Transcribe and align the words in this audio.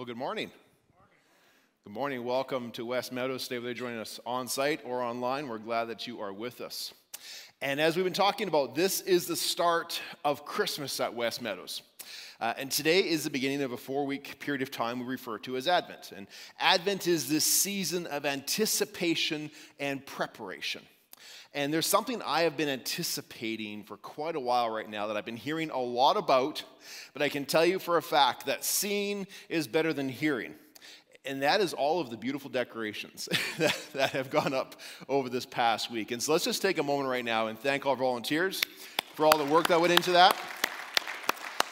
Well, 0.00 0.06
good 0.06 0.16
morning. 0.16 0.50
Good 1.84 1.92
morning. 1.92 2.24
Welcome 2.24 2.70
to 2.70 2.86
West 2.86 3.12
Meadows. 3.12 3.42
Stay 3.42 3.58
with 3.58 3.72
us 3.72 3.76
joining 3.76 3.98
us 3.98 4.18
on 4.24 4.48
site 4.48 4.80
or 4.86 5.02
online. 5.02 5.46
We're 5.46 5.58
glad 5.58 5.88
that 5.88 6.06
you 6.06 6.22
are 6.22 6.32
with 6.32 6.62
us. 6.62 6.94
And 7.60 7.78
as 7.78 7.96
we've 7.96 8.06
been 8.06 8.14
talking 8.14 8.48
about, 8.48 8.74
this 8.74 9.02
is 9.02 9.26
the 9.26 9.36
start 9.36 10.00
of 10.24 10.46
Christmas 10.46 10.98
at 11.00 11.12
West 11.12 11.42
Meadows. 11.42 11.82
Uh, 12.40 12.54
and 12.56 12.70
today 12.70 13.00
is 13.00 13.24
the 13.24 13.30
beginning 13.30 13.60
of 13.60 13.72
a 13.72 13.76
four 13.76 14.06
week 14.06 14.40
period 14.40 14.62
of 14.62 14.70
time 14.70 15.00
we 15.00 15.04
refer 15.04 15.36
to 15.40 15.58
as 15.58 15.68
Advent. 15.68 16.12
And 16.16 16.28
Advent 16.58 17.06
is 17.06 17.28
this 17.28 17.44
season 17.44 18.06
of 18.06 18.24
anticipation 18.24 19.50
and 19.78 20.06
preparation. 20.06 20.80
And 21.52 21.72
there's 21.72 21.86
something 21.86 22.22
I 22.22 22.42
have 22.42 22.56
been 22.56 22.68
anticipating 22.68 23.82
for 23.82 23.96
quite 23.96 24.36
a 24.36 24.40
while 24.40 24.70
right 24.70 24.88
now 24.88 25.08
that 25.08 25.16
I've 25.16 25.24
been 25.24 25.36
hearing 25.36 25.70
a 25.70 25.80
lot 25.80 26.16
about, 26.16 26.62
but 27.12 27.22
I 27.22 27.28
can 27.28 27.44
tell 27.44 27.64
you 27.64 27.80
for 27.80 27.96
a 27.96 28.02
fact 28.02 28.46
that 28.46 28.64
seeing 28.64 29.26
is 29.48 29.66
better 29.66 29.92
than 29.92 30.08
hearing. 30.08 30.54
And 31.24 31.42
that 31.42 31.60
is 31.60 31.74
all 31.74 32.00
of 32.00 32.08
the 32.08 32.16
beautiful 32.16 32.50
decorations 32.50 33.28
that, 33.58 33.78
that 33.94 34.10
have 34.10 34.30
gone 34.30 34.54
up 34.54 34.76
over 35.08 35.28
this 35.28 35.44
past 35.44 35.90
week. 35.90 36.12
And 36.12 36.22
so 36.22 36.32
let's 36.32 36.44
just 36.44 36.62
take 36.62 36.78
a 36.78 36.82
moment 36.82 37.10
right 37.10 37.24
now 37.24 37.48
and 37.48 37.58
thank 37.58 37.84
all 37.84 37.96
volunteers 37.96 38.62
for 39.14 39.26
all 39.26 39.36
the 39.36 39.44
work 39.44 39.66
that 39.68 39.80
went 39.80 39.92
into 39.92 40.12
that. 40.12 40.36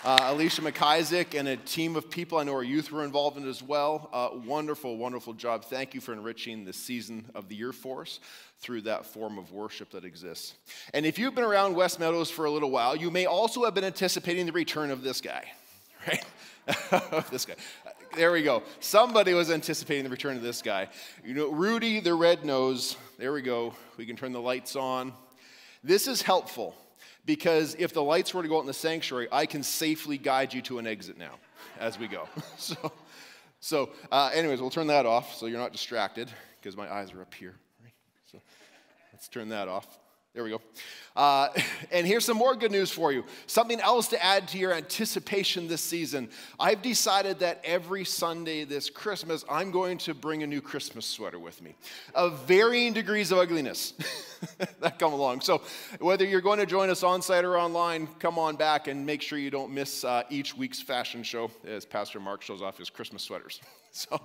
Uh, 0.09 0.33
Alicia 0.33 0.62
McIsaac 0.62 1.39
and 1.39 1.48
a 1.48 1.57
team 1.59 1.95
of 1.95 2.09
people. 2.09 2.39
I 2.39 2.43
know 2.43 2.55
our 2.55 2.62
youth 2.62 2.91
were 2.91 3.05
involved 3.05 3.37
in 3.37 3.47
as 3.47 3.62
well. 3.62 4.09
Uh, 4.11 4.30
wonderful, 4.47 4.97
wonderful 4.97 5.35
job. 5.35 5.66
Thank 5.66 5.93
you 5.93 6.01
for 6.01 6.15
enriching 6.15 6.65
the 6.65 6.73
season 6.73 7.27
of 7.35 7.51
the 7.51 7.55
year 7.55 7.75
for 7.75 8.01
us 8.01 8.19
through 8.59 8.80
that 8.83 9.05
form 9.05 9.37
of 9.37 9.52
worship 9.52 9.91
that 9.91 10.07
exists. 10.07 10.55
And 10.95 11.05
if 11.05 11.19
you've 11.19 11.35
been 11.35 11.45
around 11.45 11.75
West 11.75 12.01
Meadows 12.01 12.30
for 12.30 12.47
a 12.47 12.51
little 12.51 12.71
while, 12.71 12.97
you 12.97 13.11
may 13.11 13.27
also 13.27 13.66
have 13.66 13.75
been 13.75 13.85
anticipating 13.85 14.47
the 14.47 14.52
return 14.52 14.91
of 14.91 15.02
this 15.02 15.21
guy, 15.21 15.45
right? 16.09 16.25
this 17.30 17.45
guy. 17.45 17.57
There 18.16 18.33
we 18.33 18.43
go. 18.43 18.63
Somebody 18.80 19.35
was 19.35 19.51
anticipating 19.51 20.04
the 20.04 20.10
return 20.10 20.38
of 20.38 20.43
this 20.43 20.63
guy. 20.63 20.88
You 21.23 21.35
know, 21.35 21.51
Rudy 21.51 22.01
the 22.01 22.15
red 22.15 22.47
nose. 22.47 22.97
There 23.19 23.35
we 23.35 23.43
go. 23.43 23.75
We 23.99 24.07
can 24.07 24.16
turn 24.16 24.32
the 24.32 24.41
lights 24.41 24.75
on. 24.75 25.13
This 25.85 26.09
is 26.09 26.23
helpful 26.23 26.75
because 27.29 27.76
if 27.79 27.93
the 27.93 28.02
lights 28.02 28.32
were 28.32 28.43
to 28.43 28.48
go 28.48 28.57
out 28.57 28.60
in 28.62 28.66
the 28.66 28.73
sanctuary, 28.73 29.29
I 29.30 29.45
can 29.45 29.62
safely 29.62 30.16
guide 30.16 30.54
you 30.54 30.62
to 30.62 30.79
an 30.79 30.87
exit 30.87 31.18
now 31.18 31.35
as 31.79 31.98
we 31.98 32.09
go. 32.09 32.26
so, 32.57 32.90
so 33.60 33.90
uh, 34.10 34.30
anyways, 34.32 34.62
we'll 34.62 34.70
turn 34.70 34.87
that 34.87 35.04
off 35.04 35.35
so 35.35 35.45
you're 35.45 35.60
not 35.60 35.73
distracted 35.73 36.30
because 36.59 36.74
my 36.74 36.90
eyes 36.90 37.12
are 37.12 37.20
up 37.20 37.35
here. 37.35 37.54
So 38.32 38.40
let's 39.12 39.29
turn 39.29 39.51
that 39.51 39.68
off. 39.68 39.98
There 40.39 40.45
we 40.45 40.51
go. 40.51 40.61
Uh, 41.17 41.49
and 41.91 42.07
here's 42.07 42.25
some 42.25 42.37
more 42.37 42.55
good 42.55 42.71
news 42.71 42.93
for 42.93 43.11
you. 43.11 43.25
Something 43.49 43.81
else 43.81 44.07
to 44.07 44.25
add 44.25 44.47
to 44.47 44.59
your 44.59 44.73
anticipation 44.73 45.67
this 45.67 45.81
season. 45.81 46.31
I've 46.61 46.81
decided 46.81 47.41
that 47.41 47.61
every 47.65 48.05
Sunday 48.05 48.63
this 48.63 48.89
Christmas, 48.89 49.45
I'm 49.51 49.73
going 49.73 49.99
to 49.99 50.15
bring 50.15 50.45
a 50.45 50.47
new 50.47 50.61
Christmas 50.61 51.07
sweater 51.07 51.41
with 51.41 51.61
me 51.61 51.75
of 52.15 52.47
varying 52.47 52.93
degrees 52.93 53.33
of 53.33 53.39
ugliness 53.39 53.95
that 54.79 55.01
come 55.01 55.13
along. 55.13 55.41
So 55.41 55.61
whether 55.99 56.25
you're 56.25 56.41
going 56.41 56.61
to 56.61 56.66
join 56.66 56.89
us 56.89 57.03
on 57.03 57.21
site 57.21 57.45
or 57.45 57.59
online, 57.59 58.07
come 58.21 58.39
on 58.39 58.55
back 58.55 58.87
and 58.87 59.05
make 59.05 59.23
sure 59.23 59.41
you 59.41 59.51
don't 59.51 59.75
miss 59.75 60.05
uh, 60.05 60.23
each 60.31 60.57
week's 60.57 60.81
fashion 60.81 61.25
show 61.25 61.51
as 61.66 61.85
Pastor 61.85 62.21
Mark 62.21 62.43
shows 62.43 62.63
off 62.63 62.79
his 62.79 62.91
Christmas 62.91 63.25
sweaters. 63.25 63.61
So. 63.91 64.21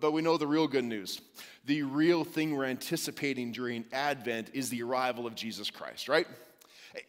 But 0.00 0.12
we 0.12 0.22
know 0.22 0.36
the 0.36 0.46
real 0.46 0.66
good 0.66 0.84
news. 0.84 1.20
The 1.66 1.82
real 1.82 2.24
thing 2.24 2.56
we're 2.56 2.64
anticipating 2.64 3.52
during 3.52 3.84
Advent 3.92 4.50
is 4.52 4.70
the 4.70 4.82
arrival 4.82 5.26
of 5.26 5.34
Jesus 5.34 5.70
Christ, 5.70 6.08
right? 6.08 6.26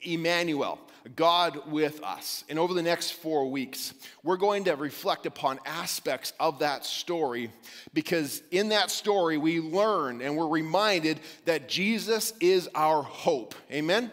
Emmanuel, 0.03 0.79
God 1.15 1.71
with 1.71 2.03
us. 2.03 2.43
And 2.49 2.59
over 2.59 2.73
the 2.73 2.83
next 2.83 3.11
four 3.11 3.49
weeks, 3.49 3.93
we're 4.23 4.37
going 4.37 4.65
to 4.65 4.75
reflect 4.75 5.25
upon 5.25 5.59
aspects 5.65 6.33
of 6.39 6.59
that 6.59 6.85
story 6.85 7.51
because 7.93 8.43
in 8.51 8.69
that 8.69 8.91
story, 8.91 9.37
we 9.37 9.59
learn 9.59 10.21
and 10.21 10.37
we're 10.37 10.47
reminded 10.47 11.19
that 11.45 11.67
Jesus 11.67 12.33
is 12.39 12.69
our 12.75 13.01
hope. 13.01 13.55
Amen? 13.71 14.11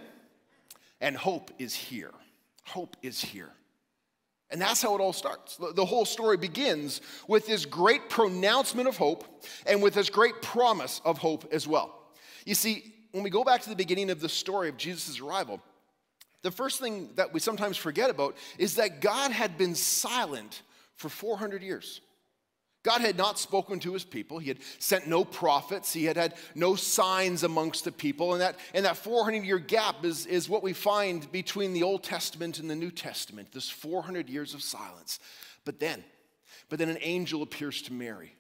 And 1.01 1.17
hope 1.17 1.51
is 1.59 1.75
here. 1.75 2.13
Hope 2.65 2.97
is 3.03 3.21
here. 3.21 3.53
And 4.51 4.61
that's 4.61 4.81
how 4.81 4.95
it 4.95 5.01
all 5.01 5.13
starts. 5.13 5.59
The 5.75 5.85
whole 5.85 6.07
story 6.07 6.39
begins 6.39 7.03
with 7.27 7.47
this 7.47 7.67
great 7.67 8.09
pronouncement 8.09 8.89
of 8.89 8.97
hope 8.97 9.45
and 9.67 9.83
with 9.83 9.95
this 9.95 10.09
great 10.09 10.41
promise 10.41 11.03
of 11.05 11.19
hope 11.19 11.53
as 11.53 11.67
well. 11.67 11.95
You 12.47 12.55
see, 12.55 12.95
when 13.13 13.23
we 13.23 13.31
go 13.31 13.45
back 13.45 13.61
to 13.63 13.69
the 13.69 13.77
beginning 13.77 14.11
of 14.11 14.21
the 14.21 14.29
story 14.29 14.69
of 14.69 14.79
Jesus' 14.79 15.21
arrival, 15.21 15.61
the 16.43 16.51
first 16.51 16.81
thing 16.81 17.11
that 17.17 17.35
we 17.35 17.41
sometimes 17.41 17.77
forget 17.77 18.09
about 18.09 18.37
is 18.59 18.77
that 18.77 19.01
God 19.01 19.33
had 19.33 19.59
been 19.59 19.75
silent 19.75 20.63
for 20.95 21.09
400 21.09 21.63
years. 21.63 22.01
God 22.85 23.01
had 23.01 23.17
not 23.17 23.39
spoken 23.39 23.81
to 23.81 23.93
his 23.93 24.05
people. 24.05 24.39
He 24.39 24.49
had 24.49 24.61
sent 24.79 25.07
no 25.07 25.25
prophets. 25.25 25.93
He 25.93 26.05
had 26.05 26.17
had 26.17 26.35
no 26.55 26.77
signs 26.77 27.43
amongst 27.43 27.85
the 27.85 27.93
people. 27.93 28.33
And 28.33 28.41
that, 28.41 28.57
and 28.73 28.85
that 28.85 28.97
400 28.97 29.45
year 29.45 29.59
gap 29.59 30.05
is, 30.05 30.27
is 30.27 30.49
what 30.49 30.63
we 30.63 30.73
find 30.73 31.31
between 31.33 31.73
the 31.73 31.83
Old 31.83 32.05
Testament 32.05 32.59
and 32.61 32.71
the 32.71 32.77
New 32.77 32.91
Testament, 32.91 33.53
this 33.53 33.69
400 33.69 34.29
years 34.31 34.55
of 34.55 34.63
silence. 34.63 35.19
But 35.65 35.81
then, 35.81 36.05
but 36.69 36.79
then 36.79 36.89
an 36.89 36.99
angel 37.01 37.43
appears 37.43 37.83
to 37.83 37.93
Mary 37.93 38.35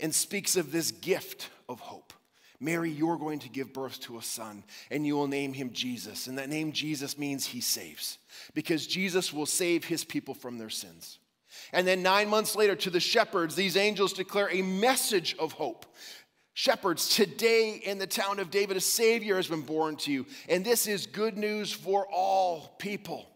and 0.00 0.14
speaks 0.14 0.56
of 0.56 0.72
this 0.72 0.90
gift 0.90 1.50
of 1.68 1.80
hope. 1.80 2.12
Mary, 2.60 2.90
you're 2.90 3.18
going 3.18 3.40
to 3.40 3.48
give 3.50 3.74
birth 3.74 4.00
to 4.00 4.16
a 4.16 4.22
son, 4.22 4.64
and 4.90 5.06
you 5.06 5.14
will 5.14 5.26
name 5.26 5.52
him 5.52 5.72
Jesus. 5.72 6.26
And 6.26 6.38
that 6.38 6.48
name 6.48 6.72
Jesus 6.72 7.18
means 7.18 7.44
he 7.44 7.60
saves, 7.60 8.18
because 8.54 8.86
Jesus 8.86 9.32
will 9.32 9.44
save 9.44 9.84
his 9.84 10.04
people 10.04 10.34
from 10.34 10.56
their 10.56 10.70
sins. 10.70 11.18
And 11.72 11.86
then 11.86 12.02
nine 12.02 12.28
months 12.28 12.54
later, 12.56 12.74
to 12.76 12.90
the 12.90 13.00
shepherds, 13.00 13.54
these 13.54 13.76
angels 13.76 14.12
declare 14.12 14.50
a 14.50 14.62
message 14.62 15.36
of 15.38 15.52
hope. 15.52 15.86
Shepherds, 16.54 17.08
today 17.08 17.80
in 17.84 17.98
the 17.98 18.06
town 18.06 18.38
of 18.38 18.50
David, 18.50 18.76
a 18.76 18.80
Savior 18.80 19.36
has 19.36 19.48
been 19.48 19.62
born 19.62 19.96
to 19.96 20.12
you, 20.12 20.26
and 20.48 20.64
this 20.64 20.86
is 20.86 21.06
good 21.06 21.36
news 21.36 21.72
for 21.72 22.06
all 22.12 22.76
people. 22.78 23.28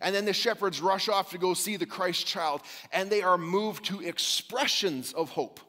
And 0.00 0.14
then 0.14 0.24
the 0.24 0.32
shepherds 0.32 0.80
rush 0.80 1.08
off 1.08 1.30
to 1.30 1.38
go 1.38 1.52
see 1.52 1.76
the 1.76 1.86
Christ 1.86 2.26
child, 2.26 2.62
and 2.92 3.10
they 3.10 3.22
are 3.22 3.36
moved 3.36 3.84
to 3.86 4.00
expressions 4.00 5.12
of 5.12 5.30
hope 5.30 5.60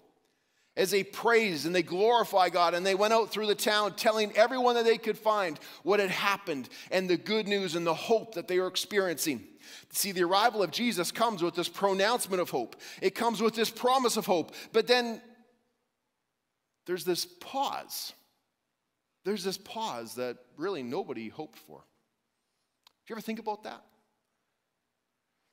as 0.77 0.91
they 0.91 1.03
praise 1.03 1.65
and 1.65 1.75
they 1.75 1.83
glorify 1.83 2.49
God. 2.49 2.73
And 2.73 2.85
they 2.85 2.95
went 2.95 3.13
out 3.13 3.31
through 3.31 3.47
the 3.47 3.55
town 3.55 3.95
telling 3.95 4.31
everyone 4.37 4.75
that 4.75 4.85
they 4.85 4.97
could 4.97 5.17
find 5.17 5.59
what 5.83 5.99
had 5.99 6.11
happened 6.11 6.69
and 6.91 7.09
the 7.09 7.17
good 7.17 7.47
news 7.47 7.75
and 7.75 7.85
the 7.85 7.93
hope 7.93 8.35
that 8.35 8.47
they 8.47 8.59
were 8.59 8.67
experiencing. 8.67 9.43
See, 9.91 10.11
the 10.11 10.23
arrival 10.23 10.63
of 10.63 10.71
Jesus 10.71 11.11
comes 11.11 11.41
with 11.41 11.55
this 11.55 11.69
pronouncement 11.69 12.41
of 12.41 12.49
hope, 12.49 12.75
it 13.01 13.15
comes 13.15 13.41
with 13.41 13.55
this 13.55 13.69
promise 13.69 14.17
of 14.17 14.25
hope. 14.25 14.53
But 14.73 14.87
then 14.87 15.21
there's 16.85 17.03
this 17.03 17.25
pause. 17.25 18.13
There's 19.25 19.43
this 19.43 19.57
pause 19.57 20.15
that 20.15 20.37
really 20.55 20.83
nobody 20.83 21.27
hoped 21.27 21.59
for. 21.59 21.77
Do 21.77 23.13
you 23.13 23.15
ever 23.15 23.21
think 23.21 23.39
about 23.39 23.63
that? 23.63 23.83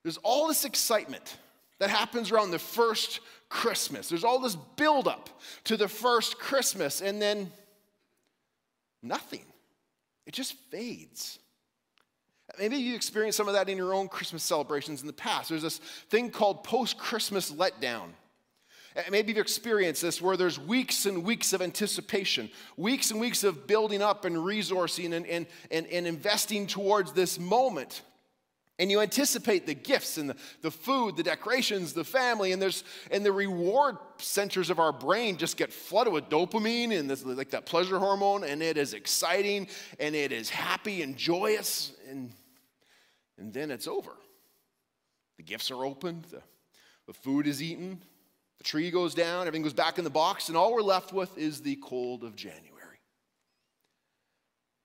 There's 0.04 0.18
all 0.18 0.46
this 0.46 0.64
excitement 0.64 1.38
that 1.80 1.90
happens 1.90 2.30
around 2.30 2.50
the 2.50 2.58
first 2.58 3.20
Christmas. 3.48 4.08
There's 4.08 4.22
all 4.22 4.38
this 4.38 4.56
buildup 4.76 5.28
to 5.64 5.76
the 5.76 5.88
first 5.88 6.38
Christmas, 6.38 7.00
and 7.00 7.20
then 7.20 7.50
nothing. 9.02 9.44
It 10.26 10.34
just 10.34 10.54
fades. 10.70 11.38
Maybe 12.58 12.76
you 12.76 12.94
experienced 12.94 13.36
some 13.36 13.48
of 13.48 13.54
that 13.54 13.68
in 13.68 13.76
your 13.76 13.94
own 13.94 14.08
Christmas 14.08 14.42
celebrations 14.42 15.00
in 15.00 15.06
the 15.06 15.12
past. 15.12 15.48
There's 15.48 15.62
this 15.62 15.78
thing 16.08 16.30
called 16.30 16.64
post 16.64 16.98
Christmas 16.98 17.50
letdown. 17.52 18.10
Eh, 18.96 19.02
maybe 19.10 19.32
you've 19.32 19.38
experienced 19.38 20.02
this 20.02 20.22
where 20.22 20.36
there's 20.36 20.58
weeks 20.58 21.06
and 21.06 21.24
weeks 21.24 21.52
of 21.52 21.60
anticipation, 21.62 22.50
weeks 22.76 23.10
and 23.10 23.20
weeks 23.20 23.44
of 23.44 23.66
building 23.66 24.02
up 24.02 24.24
and 24.24 24.36
resourcing 24.36 25.14
and, 25.14 25.26
and, 25.26 25.46
and, 25.70 25.86
and 25.88 26.06
investing 26.06 26.66
towards 26.66 27.12
this 27.12 27.38
moment. 27.38 28.02
And 28.78 28.90
you 28.90 29.00
anticipate 29.00 29.66
the 29.66 29.74
gifts 29.74 30.18
and 30.18 30.30
the, 30.30 30.36
the 30.62 30.70
food, 30.70 31.16
the 31.16 31.22
decorations, 31.22 31.92
the 31.92 32.02
family, 32.02 32.50
and 32.50 32.60
there's 32.60 32.82
and 33.12 33.24
the 33.24 33.30
reward 33.30 33.96
centers 34.18 34.68
of 34.68 34.80
our 34.80 34.92
brain 34.92 35.36
just 35.36 35.56
get 35.56 35.72
flooded 35.72 36.12
with 36.12 36.28
dopamine 36.28 36.98
and 36.98 37.08
this, 37.08 37.24
like 37.24 37.50
that 37.50 37.66
pleasure 37.66 38.00
hormone, 38.00 38.42
and 38.42 38.62
it 38.62 38.76
is 38.76 38.92
exciting 38.92 39.68
and 40.00 40.16
it 40.16 40.32
is 40.32 40.50
happy 40.50 41.02
and 41.02 41.16
joyous, 41.16 41.92
and, 42.08 42.32
and 43.38 43.52
then 43.52 43.70
it's 43.70 43.86
over. 43.86 44.12
The 45.36 45.42
gifts 45.42 45.70
are 45.70 45.84
opened, 45.84 46.24
the, 46.30 46.42
the 47.06 47.12
food 47.12 47.46
is 47.46 47.62
eaten, 47.62 48.00
the 48.58 48.64
tree 48.64 48.90
goes 48.90 49.14
down, 49.14 49.46
everything 49.46 49.62
goes 49.62 49.72
back 49.72 49.98
in 49.98 50.04
the 50.04 50.10
box, 50.10 50.48
and 50.48 50.56
all 50.56 50.72
we're 50.72 50.82
left 50.82 51.12
with 51.12 51.36
is 51.36 51.60
the 51.60 51.76
cold 51.76 52.22
of 52.22 52.36
January. 52.36 52.70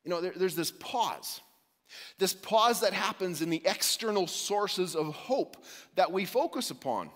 You 0.03 0.09
know, 0.09 0.21
there, 0.21 0.33
there's 0.35 0.55
this 0.55 0.71
pause 0.71 1.41
this 2.17 2.33
pause 2.33 2.81
that 2.81 2.93
happens 2.93 3.41
in 3.41 3.49
the 3.49 3.61
external 3.65 4.27
sources 4.27 4.95
of 4.95 5.13
hope 5.13 5.63
that 5.95 6.11
we 6.11 6.25
focus 6.25 6.71
upon. 6.71 7.09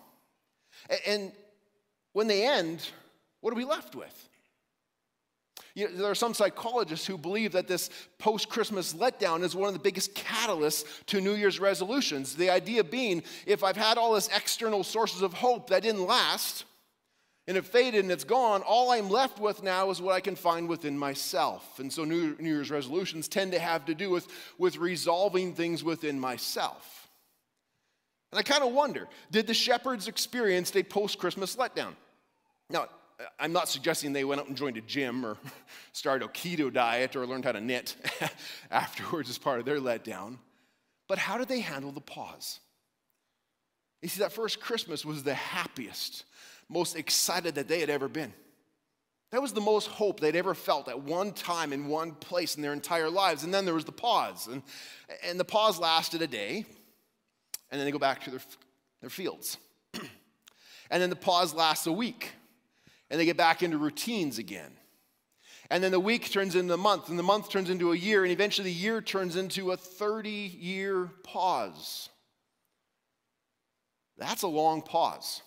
And 1.05 1.31
when 2.13 2.27
they 2.27 2.47
end, 2.47 2.87
what 3.41 3.53
are 3.53 3.57
we 3.57 3.65
left 3.65 3.95
with? 3.95 4.29
You 5.75 5.89
know, 5.89 5.95
there 5.95 6.11
are 6.11 6.15
some 6.15 6.33
psychologists 6.33 7.05
who 7.05 7.17
believe 7.17 7.53
that 7.53 7.67
this 7.67 7.89
post 8.19 8.49
Christmas 8.49 8.93
letdown 8.93 9.41
is 9.41 9.55
one 9.55 9.67
of 9.67 9.73
the 9.73 9.79
biggest 9.79 10.13
catalysts 10.13 10.85
to 11.07 11.19
New 11.19 11.33
Year's 11.33 11.59
resolutions. 11.59 12.35
The 12.35 12.51
idea 12.51 12.83
being 12.83 13.23
if 13.45 13.63
I've 13.63 13.77
had 13.77 13.97
all 13.97 14.13
this 14.13 14.29
external 14.35 14.83
sources 14.83 15.23
of 15.23 15.33
hope 15.33 15.69
that 15.69 15.81
didn't 15.81 16.05
last, 16.05 16.65
and 17.47 17.57
it 17.57 17.65
faded 17.65 18.03
and 18.03 18.11
it's 18.11 18.23
gone, 18.23 18.61
all 18.61 18.91
I'm 18.91 19.09
left 19.09 19.39
with 19.39 19.63
now 19.63 19.89
is 19.89 20.01
what 20.01 20.13
I 20.13 20.21
can 20.21 20.35
find 20.35 20.69
within 20.69 20.97
myself. 20.97 21.79
And 21.79 21.91
so 21.91 22.05
New, 22.05 22.37
New 22.39 22.49
Year's 22.49 22.71
resolutions 22.71 23.27
tend 23.27 23.51
to 23.51 23.59
have 23.59 23.85
to 23.85 23.95
do 23.95 24.09
with, 24.09 24.27
with 24.57 24.77
resolving 24.77 25.53
things 25.53 25.83
within 25.83 26.19
myself. 26.19 27.09
And 28.31 28.39
I 28.39 28.43
kind 28.43 28.63
of 28.63 28.73
wonder 28.73 29.07
did 29.29 29.47
the 29.47 29.53
shepherds 29.53 30.07
experience 30.07 30.75
a 30.75 30.83
post 30.83 31.19
Christmas 31.19 31.55
letdown? 31.55 31.95
Now, 32.69 32.87
I'm 33.39 33.53
not 33.53 33.69
suggesting 33.69 34.13
they 34.13 34.23
went 34.23 34.41
out 34.41 34.47
and 34.47 34.57
joined 34.57 34.77
a 34.77 34.81
gym 34.81 35.25
or 35.25 35.37
started 35.93 36.25
a 36.25 36.27
keto 36.29 36.71
diet 36.71 37.15
or 37.15 37.25
learned 37.25 37.45
how 37.45 37.51
to 37.51 37.61
knit 37.61 37.95
afterwards 38.71 39.29
as 39.29 39.37
part 39.37 39.59
of 39.59 39.65
their 39.65 39.79
letdown. 39.79 40.37
But 41.07 41.17
how 41.17 41.37
did 41.37 41.47
they 41.47 41.59
handle 41.59 41.91
the 41.91 42.01
pause? 42.01 42.59
You 44.01 44.09
see, 44.09 44.19
that 44.19 44.33
first 44.33 44.59
Christmas 44.59 45.05
was 45.05 45.23
the 45.23 45.33
happiest 45.33 46.25
most 46.69 46.95
excited 46.95 47.55
that 47.55 47.67
they 47.67 47.79
had 47.79 47.89
ever 47.89 48.07
been. 48.07 48.33
That 49.31 49.41
was 49.41 49.53
the 49.53 49.61
most 49.61 49.87
hope 49.87 50.19
they'd 50.19 50.35
ever 50.35 50.53
felt 50.53 50.87
at 50.87 51.01
one 51.01 51.31
time 51.31 51.73
in 51.73 51.87
one 51.87 52.11
place 52.11 52.55
in 52.55 52.61
their 52.61 52.73
entire 52.73 53.09
lives. 53.09 53.43
And 53.43 53.53
then 53.53 53.65
there 53.65 53.73
was 53.73 53.85
the 53.85 53.91
pause. 53.91 54.47
And, 54.47 54.61
and 55.25 55.39
the 55.39 55.45
pause 55.45 55.79
lasted 55.79 56.21
a 56.21 56.27
day, 56.27 56.65
and 57.71 57.79
then 57.79 57.85
they 57.85 57.91
go 57.91 57.97
back 57.97 58.23
to 58.25 58.31
their, 58.31 58.41
their 59.01 59.09
fields. 59.09 59.57
and 60.91 61.01
then 61.01 61.09
the 61.09 61.15
pause 61.15 61.53
lasts 61.53 61.87
a 61.87 61.91
week, 61.91 62.31
and 63.13 63.19
they 63.19 63.25
get 63.25 63.37
back 63.37 63.61
into 63.61 63.77
routines 63.77 64.39
again. 64.39 64.71
And 65.69 65.83
then 65.83 65.91
the 65.91 65.99
week 65.99 66.31
turns 66.31 66.55
into 66.55 66.73
a 66.73 66.77
month, 66.77 67.09
and 67.09 67.19
the 67.19 67.21
month 67.21 67.47
turns 67.47 67.69
into 67.69 67.91
a 67.91 67.95
year, 67.95 68.23
and 68.23 68.31
eventually 68.31 68.69
the 68.69 68.75
year 68.75 69.03
turns 69.03 69.35
into 69.35 69.71
a 69.71 69.77
30 69.77 70.31
year 70.31 71.11
pause. 71.21 72.09
That's 74.17 74.41
a 74.41 74.47
long 74.47 74.81
pause. 74.81 75.43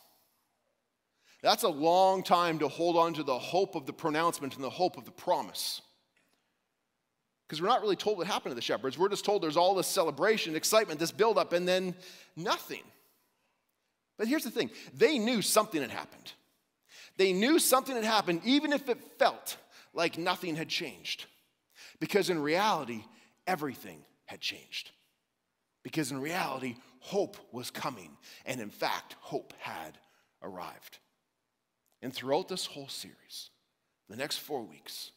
That's 1.42 1.64
a 1.64 1.68
long 1.68 2.22
time 2.22 2.60
to 2.60 2.68
hold 2.68 2.96
on 2.96 3.14
to 3.14 3.24
the 3.24 3.36
hope 3.36 3.74
of 3.74 3.84
the 3.84 3.92
pronouncement 3.92 4.54
and 4.54 4.62
the 4.62 4.70
hope 4.70 4.96
of 4.96 5.04
the 5.04 5.10
promise. 5.10 5.82
Because 7.48 7.60
we're 7.60 7.66
not 7.66 7.82
really 7.82 7.96
told 7.96 8.18
what 8.18 8.28
happened 8.28 8.52
to 8.52 8.56
the 8.56 8.62
shepherds. 8.62 8.96
We're 8.96 9.08
just 9.08 9.24
told 9.24 9.42
there's 9.42 9.56
all 9.56 9.74
this 9.74 9.88
celebration, 9.88 10.54
excitement, 10.54 11.00
this 11.00 11.10
buildup, 11.10 11.52
and 11.52 11.66
then 11.66 11.96
nothing. 12.36 12.84
But 14.18 14.28
here's 14.28 14.44
the 14.44 14.52
thing 14.52 14.70
they 14.94 15.18
knew 15.18 15.42
something 15.42 15.80
had 15.80 15.90
happened. 15.90 16.32
They 17.16 17.32
knew 17.32 17.58
something 17.58 17.94
had 17.94 18.04
happened, 18.04 18.42
even 18.44 18.72
if 18.72 18.88
it 18.88 18.98
felt 19.18 19.56
like 19.94 20.18
nothing 20.18 20.56
had 20.56 20.68
changed. 20.68 21.24
Because 21.98 22.30
in 22.30 22.40
reality, 22.40 23.04
everything 23.46 24.04
had 24.26 24.40
changed. 24.40 24.90
Because 25.82 26.10
in 26.10 26.20
reality, 26.20 26.76
hope 27.00 27.36
was 27.52 27.70
coming. 27.70 28.16
And 28.44 28.60
in 28.60 28.70
fact, 28.70 29.16
hope 29.20 29.54
had 29.58 29.98
arrived. 30.42 30.98
And 32.02 32.12
throughout 32.12 32.48
this 32.48 32.66
whole 32.66 32.88
series, 32.88 33.50
the 34.08 34.16
next 34.16 34.38
four 34.38 34.62
weeks, 34.62 35.12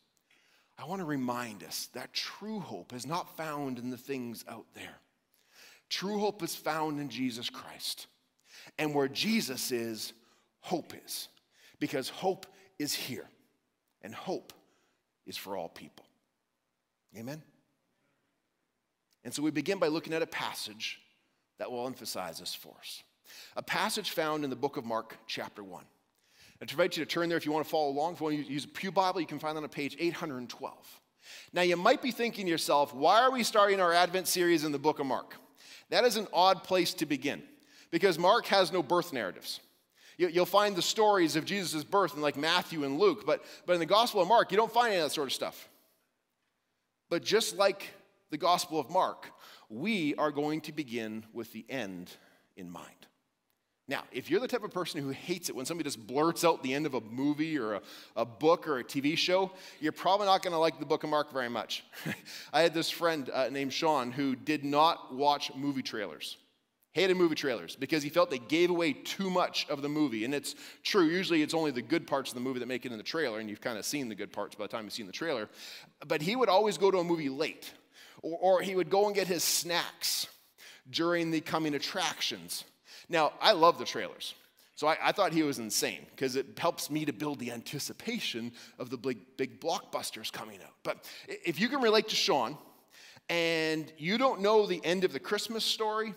I 0.78 0.86
want 0.86 1.02
to 1.02 1.06
remind 1.06 1.64
us 1.64 1.90
that 1.94 2.14
true 2.14 2.62
hope 2.62 2.94
is 2.94 3.06
not 3.06 3.36
found 3.36 3.80
in 3.80 3.90
the 3.90 3.98
things 3.98 4.46
out 4.48 4.66
there. 4.74 4.96
True 5.90 6.20
hope 6.20 6.42
is 6.42 6.56
found 6.56 7.00
in 7.00 7.10
Jesus 7.10 7.50
Christ. 7.50 8.08
And 8.78 8.96
where 8.96 9.08
Jesus 9.08 9.72
is, 9.72 10.14
hope 10.62 10.94
is. 11.06 11.28
Because 11.80 12.10
hope 12.10 12.46
is 12.78 12.94
here. 12.94 13.26
And 14.02 14.14
hope 14.14 14.54
is 15.26 15.38
for 15.38 15.58
all 15.58 15.70
people. 15.70 16.06
Amen? 17.18 17.42
And 19.24 19.34
so 19.34 19.42
we 19.42 19.52
begin 19.52 19.80
by 19.80 19.88
looking 19.88 20.14
at 20.14 20.22
a 20.22 20.28
passage 20.28 21.00
that 21.58 21.72
will 21.72 21.86
emphasize 21.86 22.40
this 22.40 22.56
for 22.56 22.74
us. 22.80 23.04
A 23.56 23.62
passage 23.62 24.12
found 24.12 24.44
in 24.44 24.50
the 24.50 24.56
book 24.56 24.78
of 24.78 24.86
Mark, 24.86 25.18
chapter 25.28 25.64
1. 25.64 25.84
I 26.62 26.66
invite 26.70 26.98
you 26.98 27.06
to 27.06 27.10
turn 27.10 27.30
there 27.30 27.38
if 27.38 27.46
you 27.46 27.52
want 27.52 27.66
to 27.66 27.70
follow 27.70 27.90
along. 27.90 28.14
If 28.14 28.20
you 28.20 28.24
want 28.26 28.46
to 28.46 28.52
use 28.52 28.66
a 28.66 28.70
Pew 28.70 28.92
Bible, 28.92 29.22
you 29.22 29.28
can 29.28 29.40
find 29.40 29.56
that 29.56 29.64
on 29.64 29.70
page 29.70 29.96
812. 30.00 31.00
Now, 31.54 31.62
you 31.62 31.78
might 31.78 32.02
be 32.02 32.12
thinking 32.12 32.46
to 32.46 32.52
yourself, 32.52 32.94
why 32.94 33.22
are 33.22 33.32
we 33.32 33.44
starting 33.44 33.80
our 33.80 33.94
Advent 33.94 34.28
series 34.28 34.64
in 34.64 34.72
the 34.72 34.80
book 34.80 35.00
of 35.00 35.06
Mark? 35.06 35.36
That 35.90 36.04
is 36.06 36.18
an 36.18 36.28
odd 36.34 36.64
place 36.64 36.94
to 36.96 37.06
begin 37.06 37.44
because 37.92 38.18
Mark 38.20 38.46
has 38.48 38.72
no 38.72 38.84
birth 38.84 39.14
narratives. 39.14 39.60
You'll 40.20 40.46
find 40.46 40.76
the 40.76 40.82
stories 40.82 41.38
of 41.38 41.46
Jesus' 41.46 41.86
birth 41.86 42.14
in 42.14 42.22
like 42.22 42.36
Matthew 42.36 42.84
and 42.84 43.00
Luke, 43.00 43.26
but, 43.26 43.42
but 43.66 43.72
in 43.72 43.80
the 43.80 43.86
Gospel 43.86 44.22
of 44.22 44.28
Mark, 44.28 44.52
you 44.52 44.58
don't 44.58 44.72
find 44.72 44.90
any 44.90 44.98
of 44.98 45.06
that 45.06 45.14
sort 45.16 45.30
of 45.30 45.34
stuff. 45.34 45.70
But 47.10 47.24
just 47.24 47.56
like 47.58 47.88
the 48.30 48.38
Gospel 48.38 48.82
of 48.82 48.90
Mark, 48.90 49.32
we 49.70 50.16
are 50.16 50.30
going 50.30 50.60
to 50.62 50.74
begin 50.74 51.24
with 51.32 51.54
the 51.54 51.66
end 51.70 52.12
in 52.58 52.70
mind. 52.70 53.08
Now, 53.88 54.04
if 54.12 54.30
you're 54.30 54.42
the 54.42 54.48
type 54.48 54.66
of 54.66 54.72
person 54.72 55.02
who 55.02 55.10
hates 55.10 55.48
it 55.48 55.56
when 55.56 55.66
somebody 55.66 55.88
just 55.88 56.06
blurts 56.06 56.44
out 56.44 56.64
the 56.64 56.74
end 56.74 56.86
of 56.86 56.96
a 56.96 57.02
movie 57.02 57.58
or 57.58 57.76
a, 57.76 57.82
a 58.18 58.26
book 58.26 58.68
or 58.68 58.80
a 58.80 58.84
TV 58.84 59.18
show, 59.18 59.52
you're 59.80 59.94
probably 59.94 60.26
not 60.26 60.44
going 60.44 60.52
to 60.52 60.60
like 60.60 60.80
the 60.80 60.86
book 60.86 61.06
of 61.06 61.10
Mark 61.10 61.32
very 61.32 61.50
much. 61.50 61.86
I 62.54 62.62
had 62.62 62.74
this 62.74 62.90
friend 62.90 63.30
uh, 63.34 63.48
named 63.50 63.72
Sean 63.72 64.12
who 64.12 64.36
did 64.36 64.66
not 64.66 65.16
watch 65.16 65.56
movie 65.56 65.82
trailers. 65.82 66.36
Hated 67.00 67.16
movie 67.16 67.36
trailers 67.36 67.78
because 67.78 68.04
he 68.04 68.10
felt 68.10 68.30
they 68.30 68.40
gave 68.40 68.70
away 68.70 68.92
too 68.92 69.30
much 69.30 69.66
of 69.70 69.82
the 69.82 69.88
movie. 69.88 70.26
And 70.26 70.34
it's 70.34 70.54
true, 70.84 71.06
usually 71.06 71.42
it's 71.42 71.54
only 71.54 71.72
the 71.72 71.82
good 71.82 72.06
parts 72.06 72.30
of 72.32 72.36
the 72.36 72.42
movie 72.42 72.60
that 72.60 72.66
make 72.66 72.86
it 72.86 72.92
in 72.92 72.98
the 72.98 73.04
trailer, 73.06 73.40
and 73.40 73.50
you've 73.50 73.62
kind 73.62 73.78
of 73.78 73.86
seen 73.86 74.10
the 74.10 74.16
good 74.16 74.34
parts 74.34 74.54
by 74.56 74.66
the 74.66 74.68
time 74.68 74.84
you've 74.84 74.92
seen 74.92 75.08
the 75.08 75.14
trailer. 75.14 75.48
But 76.06 76.22
he 76.22 76.36
would 76.36 76.50
always 76.50 76.78
go 76.78 76.92
to 76.92 76.98
a 76.98 77.04
movie 77.06 77.30
late, 77.30 77.72
or, 78.22 78.38
or 78.38 78.62
he 78.62 78.76
would 78.76 78.90
go 78.90 79.06
and 79.06 79.16
get 79.16 79.28
his 79.28 79.46
snacks 79.46 80.28
during 80.90 81.32
the 81.32 81.40
coming 81.40 81.74
attractions. 81.74 82.66
Now, 83.08 83.32
I 83.40 83.54
love 83.54 83.80
the 83.80 83.86
trailers. 83.86 84.36
So 84.76 84.86
I, 84.88 84.98
I 85.02 85.12
thought 85.14 85.32
he 85.32 85.44
was 85.44 85.58
insane 85.58 86.06
because 86.12 86.36
it 86.36 86.48
helps 86.60 86.92
me 86.92 87.06
to 87.06 87.14
build 87.14 87.40
the 87.40 87.54
anticipation 87.54 88.52
of 88.78 88.90
the 88.90 88.98
big, 88.98 89.20
big 89.38 89.62
blockbusters 89.62 90.34
coming 90.34 90.60
out. 90.62 90.74
But 90.84 91.10
if 91.28 91.62
you 91.62 91.70
can 91.70 91.82
relate 91.82 92.10
to 92.10 92.16
Sean 92.18 92.58
and 93.30 93.90
you 93.98 94.18
don't 94.18 94.42
know 94.42 94.66
the 94.66 94.82
end 94.84 95.06
of 95.06 95.14
the 95.14 95.20
Christmas 95.20 95.64
story, 95.64 96.14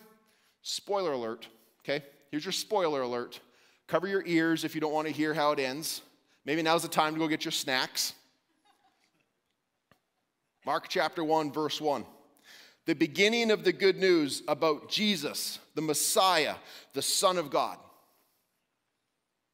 spoiler 0.63 1.11
alert, 1.11 1.47
okay? 1.81 2.03
Here's 2.31 2.43
your 2.43 2.51
spoiler 2.51 3.01
alert. 3.01 3.39
Cover 3.85 4.07
your 4.07 4.25
ears 4.25 4.63
if 4.63 4.73
you 4.73 4.81
don't 4.81 4.93
want 4.93 5.07
to 5.07 5.13
hear 5.13 5.33
how 5.33 5.51
it 5.51 5.59
ends. 5.59 6.01
Maybe 6.45 6.63
now's 6.63 6.81
the 6.81 6.87
time 6.87 7.13
to 7.13 7.19
go 7.19 7.27
get 7.27 7.45
your 7.45 7.51
snacks. 7.51 8.13
Mark 10.65 10.87
chapter 10.89 11.23
1, 11.23 11.51
verse 11.51 11.79
1 11.79 12.05
the 12.85 12.95
beginning 12.95 13.51
of 13.51 13.63
the 13.63 13.71
good 13.71 13.97
news 13.97 14.43
about 14.47 14.89
Jesus, 14.89 15.59
the 15.75 15.81
Messiah, 15.81 16.55
the 16.93 17.01
Son 17.01 17.37
of 17.37 17.49
God. 17.49 17.77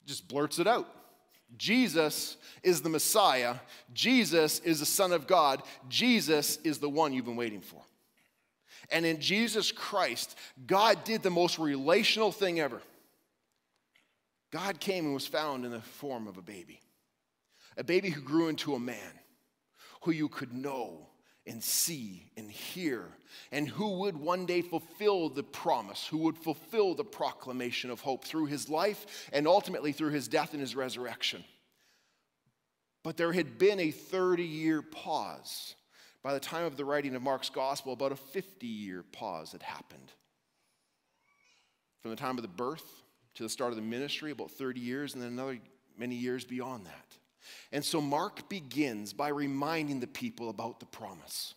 Just 0.06 0.28
blurts 0.28 0.58
it 0.58 0.68
out. 0.68 0.88
Jesus 1.58 2.38
is 2.64 2.82
the 2.82 2.90
Messiah. 2.90 3.56
Jesus 3.94 4.60
is 4.60 4.80
the 4.80 4.86
Son 4.86 5.12
of 5.12 5.28
God. 5.28 5.62
Jesus 5.88 6.58
is 6.64 6.80
the 6.80 6.90
one 6.90 7.14
you've 7.14 7.26
been 7.26 7.36
waiting 7.36 7.62
for. 7.62 7.82
And 8.92 9.06
in 9.06 9.22
Jesus 9.22 9.72
Christ, 9.72 10.36
God 10.66 11.04
did 11.04 11.22
the 11.22 11.30
most 11.30 11.60
relational 11.60 12.32
thing 12.32 12.60
ever. 12.60 12.82
God 14.52 14.80
came 14.80 15.06
and 15.06 15.14
was 15.14 15.28
found 15.28 15.66
in 15.66 15.72
the 15.72 15.82
form 15.82 16.28
of 16.28 16.38
a 16.38 16.42
baby, 16.42 16.80
a 17.78 17.84
baby 17.84 18.10
who 18.10 18.22
grew 18.22 18.48
into 18.48 18.74
a 18.74 18.80
man 18.80 19.20
who 20.02 20.12
you 20.12 20.28
could 20.28 20.54
know 20.54 21.08
and 21.46 21.64
see 21.64 22.32
and 22.38 22.50
hear, 22.52 23.04
and 23.52 23.68
who 23.68 24.00
would 24.00 24.18
one 24.18 24.46
day 24.46 24.62
fulfill 24.62 25.30
the 25.30 25.44
promise, 25.44 26.08
who 26.08 26.20
would 26.20 26.38
fulfill 26.38 26.94
the 26.94 27.04
proclamation 27.04 27.90
of 27.90 28.02
hope 28.02 28.24
through 28.24 28.46
his 28.46 28.70
life 28.70 29.30
and 29.34 29.48
ultimately 29.48 29.92
through 29.92 30.12
his 30.12 30.28
death 30.28 30.54
and 30.54 30.62
his 30.62 30.76
resurrection. 30.76 31.44
But 33.04 33.18
there 33.18 33.32
had 33.32 33.58
been 33.58 33.80
a 33.80 33.92
30 33.92 34.44
year 34.44 34.82
pause. 34.82 35.76
By 36.24 36.34
the 36.34 36.40
time 36.40 36.66
of 36.66 36.76
the 36.76 36.86
writing 36.86 37.16
of 37.16 37.22
Mark's 37.22 37.50
gospel, 37.50 37.94
about 37.94 38.12
a 38.12 38.16
50 38.16 38.68
year 38.68 39.04
pause 39.12 39.52
had 39.52 39.64
happened. 39.64 40.12
From 42.02 42.12
the 42.12 42.18
time 42.18 42.38
of 42.38 42.42
the 42.42 42.48
birth 42.48 43.04
to 43.36 43.44
the 43.44 43.50
start 43.50 43.72
of 43.72 43.76
the 43.78 43.82
ministry, 43.82 44.32
about 44.32 44.52
30 44.52 44.80
years, 44.80 45.14
and 45.14 45.24
then 45.24 45.32
another 45.32 45.60
many 45.98 46.16
years 46.16 46.46
beyond 46.46 46.86
that. 46.86 47.18
And 47.72 47.84
so 47.84 48.02
Mark 48.02 48.50
begins 48.50 49.14
by 49.14 49.30
reminding 49.30 50.00
the 50.00 50.08
people 50.08 50.50
about 50.50 50.80
the 50.80 50.86
promise. 50.86 51.54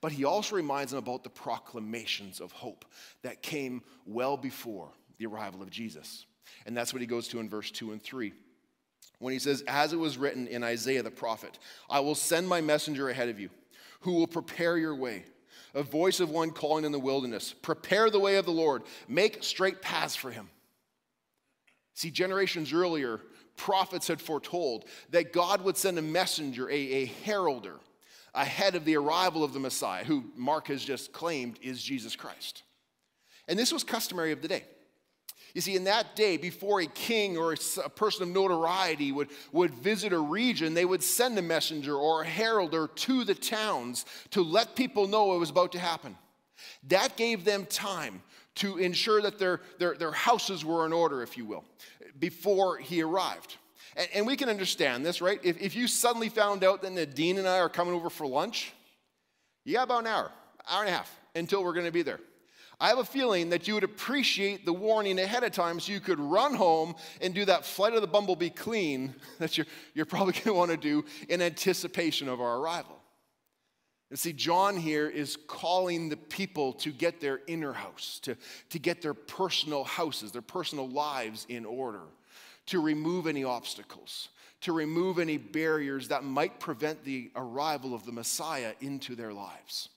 But 0.00 0.12
he 0.12 0.24
also 0.24 0.56
reminds 0.56 0.92
them 0.92 0.98
about 0.98 1.24
the 1.24 1.30
proclamations 1.30 2.40
of 2.40 2.52
hope 2.52 2.84
that 3.22 3.42
came 3.42 3.82
well 4.06 4.36
before 4.36 4.90
the 5.18 5.26
arrival 5.26 5.62
of 5.62 5.70
Jesus. 5.70 6.26
And 6.66 6.76
that's 6.76 6.92
what 6.92 7.00
he 7.00 7.06
goes 7.06 7.28
to 7.28 7.40
in 7.40 7.48
verse 7.48 7.70
2 7.70 7.92
and 7.92 8.02
3. 8.02 8.32
When 9.18 9.32
he 9.32 9.38
says, 9.38 9.62
As 9.66 9.92
it 9.92 9.98
was 9.98 10.18
written 10.18 10.46
in 10.46 10.62
Isaiah 10.62 11.02
the 11.02 11.10
prophet, 11.10 11.58
I 11.88 12.00
will 12.00 12.14
send 12.14 12.48
my 12.48 12.60
messenger 12.60 13.08
ahead 13.08 13.28
of 13.28 13.40
you, 13.40 13.48
who 14.04 14.12
will 14.12 14.26
prepare 14.26 14.76
your 14.76 14.94
way. 14.94 15.24
A 15.74 15.82
voice 15.82 16.20
of 16.20 16.30
one 16.30 16.50
calling 16.50 16.84
in 16.84 16.92
the 16.92 16.98
wilderness, 16.98 17.52
Prepare 17.52 18.10
the 18.10 18.20
way 18.20 18.36
of 18.36 18.44
the 18.44 18.52
Lord, 18.52 18.82
make 19.08 19.42
straight 19.42 19.82
paths 19.82 20.14
for 20.14 20.30
him. 20.30 20.48
See, 21.94 22.10
generations 22.10 22.72
earlier, 22.72 23.20
prophets 23.56 24.06
had 24.06 24.20
foretold 24.20 24.84
that 25.10 25.32
God 25.32 25.62
would 25.62 25.76
send 25.76 25.98
a 25.98 26.02
messenger, 26.02 26.68
a, 26.68 26.74
a 26.74 27.04
heralder, 27.06 27.76
ahead 28.34 28.74
of 28.74 28.84
the 28.84 28.96
arrival 28.96 29.42
of 29.42 29.52
the 29.52 29.60
Messiah, 29.60 30.04
who 30.04 30.24
Mark 30.36 30.68
has 30.68 30.84
just 30.84 31.12
claimed 31.12 31.58
is 31.62 31.82
Jesus 31.82 32.14
Christ. 32.14 32.62
And 33.48 33.58
this 33.58 33.72
was 33.72 33.84
customary 33.84 34.32
of 34.32 34.42
the 34.42 34.48
day. 34.48 34.64
You 35.54 35.60
see, 35.60 35.76
in 35.76 35.84
that 35.84 36.16
day, 36.16 36.36
before 36.36 36.80
a 36.80 36.86
king 36.86 37.38
or 37.38 37.52
a 37.52 37.88
person 37.88 38.24
of 38.24 38.28
notoriety 38.28 39.12
would, 39.12 39.28
would 39.52 39.72
visit 39.72 40.12
a 40.12 40.18
region, 40.18 40.74
they 40.74 40.84
would 40.84 41.02
send 41.02 41.38
a 41.38 41.42
messenger 41.42 41.94
or 41.94 42.22
a 42.22 42.26
heralder 42.26 42.88
to 42.88 43.22
the 43.22 43.36
towns 43.36 44.04
to 44.30 44.42
let 44.42 44.74
people 44.74 45.06
know 45.06 45.26
what 45.26 45.38
was 45.38 45.50
about 45.50 45.70
to 45.72 45.78
happen. 45.78 46.16
That 46.88 47.16
gave 47.16 47.44
them 47.44 47.66
time 47.66 48.20
to 48.56 48.78
ensure 48.78 49.22
that 49.22 49.38
their, 49.38 49.60
their, 49.78 49.94
their 49.94 50.12
houses 50.12 50.64
were 50.64 50.86
in 50.86 50.92
order, 50.92 51.22
if 51.22 51.36
you 51.36 51.44
will, 51.44 51.64
before 52.18 52.78
he 52.78 53.02
arrived. 53.02 53.56
And, 53.96 54.08
and 54.12 54.26
we 54.26 54.36
can 54.36 54.48
understand 54.48 55.06
this, 55.06 55.22
right? 55.22 55.38
If, 55.44 55.60
if 55.60 55.76
you 55.76 55.86
suddenly 55.86 56.28
found 56.30 56.64
out 56.64 56.82
that 56.82 56.92
Nadine 56.92 57.38
and 57.38 57.46
I 57.46 57.60
are 57.60 57.68
coming 57.68 57.94
over 57.94 58.10
for 58.10 58.26
lunch, 58.26 58.72
you 59.64 59.74
got 59.74 59.84
about 59.84 60.00
an 60.00 60.08
hour, 60.08 60.32
hour 60.68 60.80
and 60.80 60.88
a 60.88 60.96
half 60.96 61.16
until 61.36 61.62
we're 61.62 61.72
going 61.74 61.86
to 61.86 61.92
be 61.92 62.02
there. 62.02 62.18
I 62.80 62.88
have 62.88 62.98
a 62.98 63.04
feeling 63.04 63.50
that 63.50 63.68
you 63.68 63.74
would 63.74 63.84
appreciate 63.84 64.64
the 64.64 64.72
warning 64.72 65.18
ahead 65.18 65.44
of 65.44 65.52
time 65.52 65.78
so 65.78 65.92
you 65.92 66.00
could 66.00 66.18
run 66.18 66.54
home 66.54 66.94
and 67.20 67.34
do 67.34 67.44
that 67.44 67.64
flight 67.64 67.94
of 67.94 68.00
the 68.00 68.06
bumblebee 68.06 68.50
clean 68.50 69.14
that 69.38 69.56
you're, 69.56 69.66
you're 69.94 70.06
probably 70.06 70.32
going 70.32 70.44
to 70.44 70.54
want 70.54 70.70
to 70.70 70.76
do 70.76 71.04
in 71.28 71.40
anticipation 71.40 72.28
of 72.28 72.40
our 72.40 72.58
arrival. 72.58 72.98
And 74.10 74.18
see, 74.18 74.32
John 74.32 74.76
here 74.76 75.08
is 75.08 75.36
calling 75.48 76.08
the 76.08 76.16
people 76.16 76.72
to 76.74 76.92
get 76.92 77.20
their 77.20 77.40
inner 77.46 77.72
house, 77.72 78.20
to, 78.22 78.36
to 78.70 78.78
get 78.78 79.02
their 79.02 79.14
personal 79.14 79.82
houses, 79.84 80.30
their 80.30 80.42
personal 80.42 80.88
lives 80.88 81.46
in 81.48 81.64
order, 81.64 82.02
to 82.66 82.80
remove 82.80 83.26
any 83.26 83.44
obstacles, 83.44 84.28
to 84.60 84.72
remove 84.72 85.18
any 85.18 85.36
barriers 85.36 86.08
that 86.08 86.22
might 86.22 86.60
prevent 86.60 87.04
the 87.04 87.30
arrival 87.34 87.94
of 87.94 88.04
the 88.04 88.12
Messiah 88.12 88.74
into 88.80 89.16
their 89.16 89.32
lives 89.32 89.88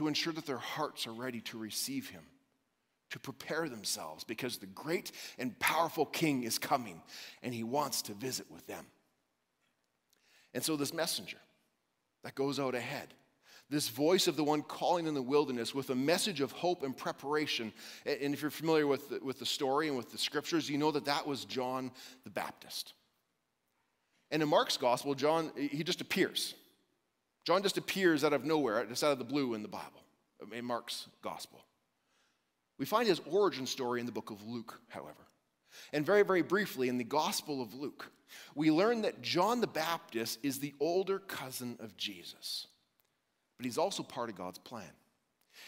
to 0.00 0.08
ensure 0.08 0.32
that 0.32 0.46
their 0.46 0.56
hearts 0.56 1.06
are 1.06 1.12
ready 1.12 1.42
to 1.42 1.58
receive 1.58 2.08
him, 2.08 2.22
to 3.10 3.18
prepare 3.18 3.68
themselves, 3.68 4.24
because 4.24 4.56
the 4.56 4.64
great 4.64 5.12
and 5.38 5.58
powerful 5.58 6.06
king 6.06 6.42
is 6.42 6.58
coming 6.58 7.02
and 7.42 7.52
he 7.52 7.62
wants 7.62 8.00
to 8.00 8.14
visit 8.14 8.50
with 8.50 8.66
them. 8.66 8.86
And 10.54 10.64
so, 10.64 10.74
this 10.74 10.94
messenger 10.94 11.36
that 12.24 12.34
goes 12.34 12.58
out 12.58 12.74
ahead, 12.74 13.12
this 13.68 13.90
voice 13.90 14.26
of 14.26 14.36
the 14.36 14.42
one 14.42 14.62
calling 14.62 15.06
in 15.06 15.12
the 15.12 15.20
wilderness 15.20 15.74
with 15.74 15.90
a 15.90 15.94
message 15.94 16.40
of 16.40 16.50
hope 16.50 16.82
and 16.82 16.96
preparation. 16.96 17.70
And 18.06 18.32
if 18.32 18.40
you're 18.40 18.50
familiar 18.50 18.86
with 18.86 19.10
the, 19.10 19.20
with 19.22 19.38
the 19.38 19.44
story 19.44 19.88
and 19.88 19.98
with 19.98 20.10
the 20.10 20.18
scriptures, 20.18 20.70
you 20.70 20.78
know 20.78 20.92
that 20.92 21.04
that 21.04 21.26
was 21.26 21.44
John 21.44 21.90
the 22.24 22.30
Baptist. 22.30 22.94
And 24.30 24.42
in 24.42 24.48
Mark's 24.48 24.78
gospel, 24.78 25.14
John, 25.14 25.52
he 25.58 25.84
just 25.84 26.00
appears. 26.00 26.54
John 27.44 27.62
just 27.62 27.78
appears 27.78 28.24
out 28.24 28.32
of 28.32 28.44
nowhere, 28.44 28.84
just 28.86 29.02
out 29.02 29.12
of 29.12 29.18
the 29.18 29.24
blue 29.24 29.54
in 29.54 29.62
the 29.62 29.68
Bible, 29.68 30.02
in 30.52 30.64
Mark's 30.64 31.08
gospel. 31.22 31.64
We 32.78 32.86
find 32.86 33.06
his 33.06 33.20
origin 33.30 33.66
story 33.66 34.00
in 34.00 34.06
the 34.06 34.12
book 34.12 34.30
of 34.30 34.42
Luke, 34.46 34.80
however. 34.88 35.26
And 35.92 36.04
very, 36.04 36.22
very 36.22 36.42
briefly, 36.42 36.88
in 36.88 36.98
the 36.98 37.04
Gospel 37.04 37.62
of 37.62 37.74
Luke, 37.74 38.10
we 38.54 38.70
learn 38.70 39.02
that 39.02 39.22
John 39.22 39.60
the 39.60 39.66
Baptist 39.66 40.38
is 40.42 40.58
the 40.58 40.74
older 40.80 41.18
cousin 41.18 41.76
of 41.80 41.96
Jesus, 41.96 42.66
but 43.56 43.66
he's 43.66 43.78
also 43.78 44.02
part 44.02 44.30
of 44.30 44.36
God's 44.36 44.58
plan. 44.58 44.90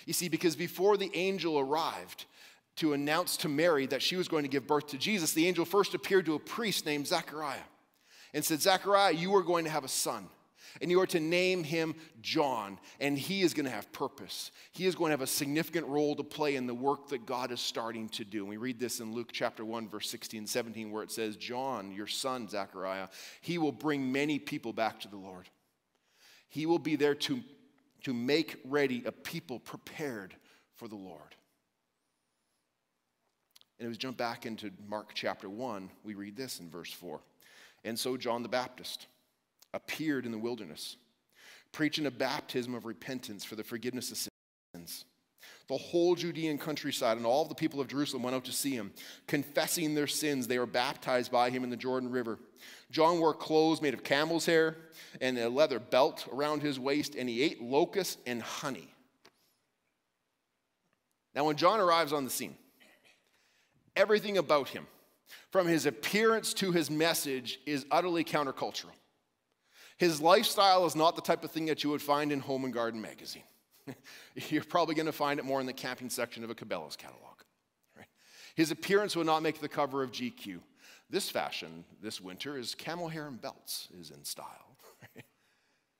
You 0.06 0.12
see, 0.12 0.28
because 0.28 0.56
before 0.56 0.96
the 0.96 1.10
angel 1.14 1.58
arrived 1.58 2.24
to 2.76 2.94
announce 2.94 3.36
to 3.38 3.48
Mary 3.48 3.86
that 3.86 4.02
she 4.02 4.16
was 4.16 4.28
going 4.28 4.44
to 4.44 4.48
give 4.48 4.66
birth 4.66 4.88
to 4.88 4.98
Jesus, 4.98 5.32
the 5.32 5.46
angel 5.46 5.64
first 5.64 5.94
appeared 5.94 6.26
to 6.26 6.34
a 6.34 6.40
priest 6.40 6.86
named 6.86 7.06
Zechariah 7.06 7.58
and 8.32 8.44
said, 8.44 8.62
Zechariah, 8.62 9.12
you 9.12 9.34
are 9.36 9.42
going 9.42 9.64
to 9.64 9.70
have 9.70 9.84
a 9.84 9.88
son 9.88 10.28
and 10.80 10.90
you 10.90 11.00
are 11.00 11.06
to 11.08 11.20
name 11.20 11.64
him 11.64 11.94
John, 12.20 12.78
and 13.00 13.18
he 13.18 13.42
is 13.42 13.54
going 13.54 13.66
to 13.66 13.70
have 13.72 13.92
purpose. 13.92 14.50
He 14.72 14.86
is 14.86 14.94
going 14.94 15.10
to 15.10 15.12
have 15.12 15.20
a 15.22 15.26
significant 15.26 15.86
role 15.86 16.16
to 16.16 16.22
play 16.22 16.56
in 16.56 16.66
the 16.66 16.74
work 16.74 17.08
that 17.08 17.26
God 17.26 17.52
is 17.52 17.60
starting 17.60 18.08
to 18.10 18.24
do. 18.24 18.40
And 18.40 18.48
we 18.48 18.56
read 18.56 18.78
this 18.78 19.00
in 19.00 19.12
Luke 19.12 19.30
chapter 19.32 19.64
1, 19.64 19.88
verse 19.88 20.08
16 20.08 20.38
and 20.38 20.48
17, 20.48 20.90
where 20.90 21.02
it 21.02 21.10
says, 21.10 21.36
John, 21.36 21.92
your 21.92 22.06
son, 22.06 22.48
Zechariah, 22.48 23.08
he 23.40 23.58
will 23.58 23.72
bring 23.72 24.10
many 24.10 24.38
people 24.38 24.72
back 24.72 25.00
to 25.00 25.08
the 25.08 25.16
Lord. 25.16 25.48
He 26.48 26.66
will 26.66 26.78
be 26.78 26.96
there 26.96 27.14
to, 27.14 27.42
to 28.04 28.14
make 28.14 28.60
ready 28.64 29.02
a 29.06 29.12
people 29.12 29.58
prepared 29.58 30.34
for 30.74 30.88
the 30.88 30.96
Lord. 30.96 31.34
And 33.78 33.88
as 33.88 33.94
we 33.94 33.98
jump 33.98 34.16
back 34.16 34.46
into 34.46 34.70
Mark 34.86 35.10
chapter 35.12 35.50
1, 35.50 35.90
we 36.04 36.14
read 36.14 36.36
this 36.36 36.60
in 36.60 36.70
verse 36.70 36.92
4. 36.92 37.20
And 37.84 37.98
so 37.98 38.16
John 38.16 38.42
the 38.42 38.48
Baptist 38.48 39.06
appeared 39.74 40.26
in 40.26 40.32
the 40.32 40.38
wilderness, 40.38 40.96
preaching 41.72 42.06
a 42.06 42.10
baptism 42.10 42.74
of 42.74 42.84
repentance 42.84 43.44
for 43.44 43.56
the 43.56 43.64
forgiveness 43.64 44.10
of 44.10 44.28
sins. 44.74 45.04
The 45.68 45.76
whole 45.76 46.14
Judean 46.14 46.58
countryside 46.58 47.16
and 47.16 47.26
all 47.26 47.44
the 47.44 47.54
people 47.54 47.80
of 47.80 47.88
Jerusalem 47.88 48.22
went 48.22 48.36
out 48.36 48.44
to 48.44 48.52
see 48.52 48.72
him. 48.72 48.92
Confessing 49.26 49.94
their 49.94 50.06
sins, 50.06 50.46
they 50.46 50.58
were 50.58 50.66
baptized 50.66 51.32
by 51.32 51.50
him 51.50 51.64
in 51.64 51.70
the 51.70 51.76
Jordan 51.76 52.10
River. 52.10 52.38
John 52.90 53.20
wore 53.20 53.34
clothes 53.34 53.80
made 53.80 53.94
of 53.94 54.04
camel's 54.04 54.46
hair 54.46 54.76
and 55.20 55.38
a 55.38 55.48
leather 55.48 55.78
belt 55.78 56.28
around 56.32 56.62
his 56.62 56.78
waist, 56.78 57.14
and 57.14 57.28
he 57.28 57.42
ate 57.42 57.62
locusts 57.62 58.18
and 58.26 58.42
honey. 58.42 58.88
Now, 61.34 61.44
when 61.44 61.56
John 61.56 61.80
arrives 61.80 62.12
on 62.12 62.24
the 62.24 62.30
scene, 62.30 62.56
everything 63.96 64.36
about 64.36 64.68
him, 64.68 64.86
from 65.50 65.66
his 65.66 65.86
appearance 65.86 66.52
to 66.54 66.72
his 66.72 66.90
message, 66.90 67.58
is 67.66 67.86
utterly 67.90 68.24
countercultural. 68.24 68.92
His 70.02 70.20
lifestyle 70.20 70.84
is 70.84 70.96
not 70.96 71.14
the 71.14 71.22
type 71.22 71.44
of 71.44 71.52
thing 71.52 71.66
that 71.66 71.84
you 71.84 71.90
would 71.90 72.02
find 72.02 72.32
in 72.32 72.40
Home 72.40 72.64
and 72.64 72.74
Garden 72.74 73.00
magazine. 73.00 73.44
You're 74.48 74.64
probably 74.64 74.96
going 74.96 75.06
to 75.06 75.12
find 75.12 75.38
it 75.38 75.44
more 75.44 75.60
in 75.60 75.66
the 75.66 75.72
camping 75.72 76.10
section 76.10 76.42
of 76.42 76.50
a 76.50 76.56
Cabela's 76.56 76.96
catalog. 76.96 77.36
Right? 77.96 78.08
His 78.56 78.72
appearance 78.72 79.14
would 79.14 79.26
not 79.26 79.44
make 79.44 79.60
the 79.60 79.68
cover 79.68 80.02
of 80.02 80.10
GQ. 80.10 80.58
This 81.08 81.30
fashion 81.30 81.84
this 82.02 82.20
winter 82.20 82.58
is 82.58 82.74
camel 82.74 83.06
hair 83.06 83.28
and 83.28 83.40
belts 83.40 83.86
is 83.96 84.10
in 84.10 84.24
style. 84.24 84.76
Right? 85.14 85.24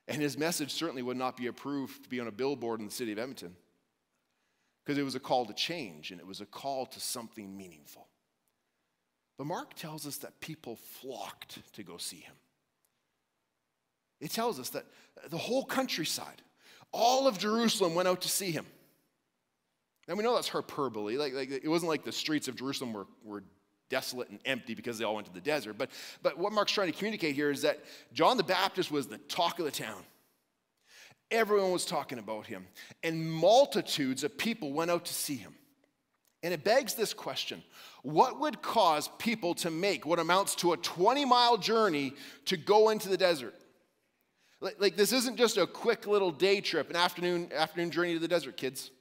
And 0.09 0.21
his 0.21 0.37
message 0.37 0.73
certainly 0.73 1.01
would 1.01 1.15
not 1.15 1.37
be 1.37 1.47
approved 1.47 2.03
to 2.03 2.09
be 2.09 2.19
on 2.19 2.27
a 2.27 2.31
billboard 2.31 2.81
in 2.81 2.87
the 2.87 2.91
city 2.91 3.13
of 3.13 3.19
Edmonton 3.19 3.55
because 4.83 4.97
it 4.97 5.03
was 5.03 5.15
a 5.15 5.19
call 5.21 5.45
to 5.45 5.53
change 5.53 6.11
and 6.11 6.19
it 6.19 6.27
was 6.27 6.41
a 6.41 6.45
call 6.45 6.87
to 6.87 6.99
something 6.99 7.55
meaningful. 7.55 8.09
But 9.37 9.47
Mark 9.47 9.75
tells 9.75 10.05
us 10.05 10.17
that 10.17 10.41
people 10.41 10.75
flocked 10.75 11.73
to 11.75 11.83
go 11.83 11.95
see 11.95 12.17
him. 12.17 12.35
It 14.23 14.31
tells 14.31 14.57
us 14.57 14.69
that 14.69 14.85
the 15.29 15.37
whole 15.37 15.65
countryside, 15.65 16.41
all 16.93 17.27
of 17.27 17.37
Jerusalem 17.37 17.93
went 17.93 18.07
out 18.07 18.21
to 18.21 18.29
see 18.29 18.51
him. 18.51 18.65
And 20.07 20.17
we 20.17 20.23
know 20.23 20.33
that's 20.33 20.47
hyperbole. 20.47 21.17
Like, 21.17 21.33
like 21.33 21.51
it 21.51 21.67
wasn't 21.67 21.89
like 21.89 22.05
the 22.05 22.13
streets 22.13 22.47
of 22.47 22.55
Jerusalem 22.55 22.93
were, 22.93 23.05
were 23.25 23.43
desolate 23.89 24.29
and 24.29 24.39
empty 24.45 24.75
because 24.75 24.97
they 24.97 25.03
all 25.03 25.15
went 25.15 25.27
to 25.27 25.33
the 25.33 25.41
desert. 25.41 25.77
But, 25.77 25.89
but 26.21 26.37
what 26.37 26.53
Mark's 26.53 26.71
trying 26.71 26.89
to 26.89 26.97
communicate 26.97 27.35
here 27.35 27.51
is 27.51 27.63
that 27.63 27.79
John 28.13 28.37
the 28.37 28.43
Baptist 28.43 28.91
was 28.91 29.07
the 29.07 29.17
talk 29.17 29.59
of 29.59 29.65
the 29.65 29.71
town. 29.71 30.01
Everyone 31.29 31.71
was 31.71 31.85
talking 31.85 32.17
about 32.17 32.45
him, 32.45 32.65
and 33.01 33.29
multitudes 33.29 34.23
of 34.23 34.37
people 34.37 34.71
went 34.71 34.89
out 34.89 35.03
to 35.05 35.13
see 35.13 35.35
him. 35.35 35.53
And 36.43 36.53
it 36.53 36.63
begs 36.63 36.93
this 36.93 37.13
question 37.13 37.61
What 38.03 38.39
would 38.39 38.61
cause 38.61 39.09
people 39.19 39.53
to 39.55 39.69
make 39.69 40.05
what 40.05 40.19
amounts 40.19 40.55
to 40.55 40.71
a 40.71 40.77
20 40.77 41.25
mile 41.25 41.57
journey 41.57 42.13
to 42.45 42.55
go 42.55 42.89
into 42.89 43.09
the 43.09 43.17
desert? 43.17 43.55
Like, 44.63 44.79
like 44.79 44.95
this 44.95 45.11
isn't 45.11 45.35
just 45.35 45.57
a 45.57 45.67
quick 45.67 46.07
little 46.07 46.31
day 46.31 46.61
trip, 46.61 46.89
an 46.89 46.95
afternoon, 46.95 47.51
afternoon 47.53 47.91
journey 47.91 48.13
to 48.13 48.19
the 48.19 48.29
desert, 48.29 48.55
kids. 48.55 48.91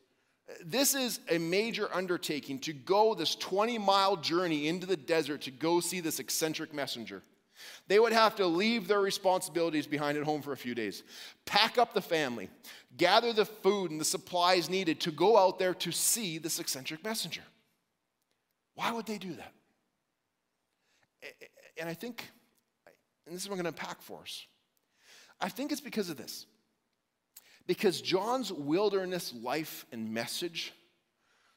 This 0.64 0.96
is 0.96 1.20
a 1.30 1.38
major 1.38 1.88
undertaking 1.94 2.58
to 2.60 2.72
go 2.72 3.14
this 3.14 3.36
20 3.36 3.78
mile 3.78 4.16
journey 4.16 4.66
into 4.66 4.86
the 4.86 4.96
desert 4.96 5.42
to 5.42 5.52
go 5.52 5.78
see 5.78 6.00
this 6.00 6.18
eccentric 6.18 6.74
messenger. 6.74 7.22
They 7.86 8.00
would 8.00 8.12
have 8.12 8.34
to 8.36 8.46
leave 8.46 8.88
their 8.88 9.00
responsibilities 9.00 9.86
behind 9.86 10.18
at 10.18 10.24
home 10.24 10.42
for 10.42 10.52
a 10.52 10.56
few 10.56 10.74
days, 10.74 11.04
pack 11.46 11.78
up 11.78 11.94
the 11.94 12.02
family, 12.02 12.50
gather 12.96 13.32
the 13.32 13.44
food 13.44 13.92
and 13.92 14.00
the 14.00 14.04
supplies 14.04 14.68
needed 14.68 15.00
to 15.02 15.12
go 15.12 15.38
out 15.38 15.60
there 15.60 15.74
to 15.74 15.92
see 15.92 16.38
this 16.38 16.58
eccentric 16.58 17.04
messenger. 17.04 17.42
Why 18.74 18.90
would 18.90 19.06
they 19.06 19.18
do 19.18 19.34
that? 19.34 19.52
And 21.78 21.88
I 21.88 21.94
think, 21.94 22.28
and 23.26 23.34
this 23.34 23.42
is 23.42 23.48
what 23.48 23.54
I'm 23.54 23.62
going 23.62 23.72
to 23.72 23.80
unpack 23.80 24.02
for 24.02 24.22
us. 24.22 24.44
I 25.42 25.48
think 25.48 25.72
it's 25.72 25.80
because 25.80 26.08
of 26.08 26.16
this. 26.16 26.46
Because 27.66 28.00
John's 28.00 28.52
wilderness 28.52 29.34
life 29.34 29.84
and 29.92 30.14
message 30.14 30.72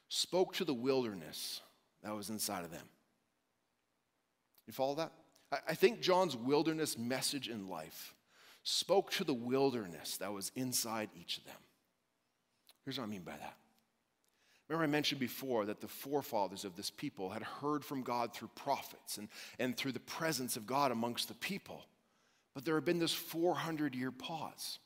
spoke 0.08 0.54
to 0.56 0.64
the 0.64 0.74
wilderness 0.74 1.60
that 2.02 2.14
was 2.14 2.28
inside 2.28 2.64
of 2.64 2.70
them. 2.70 2.88
You 4.66 4.72
follow 4.72 4.96
that? 4.96 5.12
I 5.66 5.74
think 5.74 6.00
John's 6.00 6.36
wilderness 6.36 6.98
message 6.98 7.48
in 7.48 7.68
life 7.68 8.14
spoke 8.64 9.12
to 9.12 9.24
the 9.24 9.34
wilderness 9.34 10.16
that 10.16 10.32
was 10.32 10.50
inside 10.56 11.08
each 11.18 11.38
of 11.38 11.44
them. 11.44 11.54
Here's 12.84 12.98
what 12.98 13.04
I 13.04 13.08
mean 13.08 13.22
by 13.22 13.32
that 13.32 13.56
Remember, 14.68 14.84
I 14.84 14.88
mentioned 14.88 15.20
before 15.20 15.64
that 15.66 15.80
the 15.80 15.88
forefathers 15.88 16.64
of 16.64 16.74
this 16.74 16.90
people 16.90 17.30
had 17.30 17.42
heard 17.42 17.84
from 17.84 18.02
God 18.02 18.34
through 18.34 18.50
prophets 18.56 19.18
and, 19.18 19.28
and 19.60 19.76
through 19.76 19.92
the 19.92 20.00
presence 20.00 20.56
of 20.56 20.66
God 20.66 20.90
amongst 20.90 21.28
the 21.28 21.34
people. 21.34 21.84
But 22.56 22.64
there 22.64 22.74
had 22.74 22.86
been 22.86 22.98
this 22.98 23.12
400 23.12 23.94
year 23.94 24.10
pause. 24.10 24.78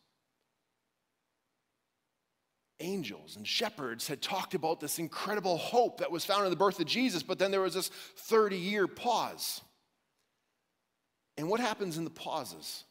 Angels 2.81 3.37
and 3.37 3.47
shepherds 3.47 4.09
had 4.09 4.21
talked 4.21 4.55
about 4.55 4.81
this 4.81 4.99
incredible 4.99 5.57
hope 5.57 5.99
that 6.00 6.11
was 6.11 6.25
found 6.25 6.43
in 6.45 6.50
the 6.50 6.57
birth 6.57 6.81
of 6.81 6.87
Jesus, 6.87 7.23
but 7.23 7.39
then 7.39 7.53
there 7.53 7.61
was 7.61 7.75
this 7.75 7.89
30 8.17 8.57
year 8.57 8.89
pause. 8.89 9.61
And 11.39 11.49
what 11.49 11.61
happens 11.61 11.97
in 11.97 12.03
the 12.03 12.11
pauses? 12.11 12.83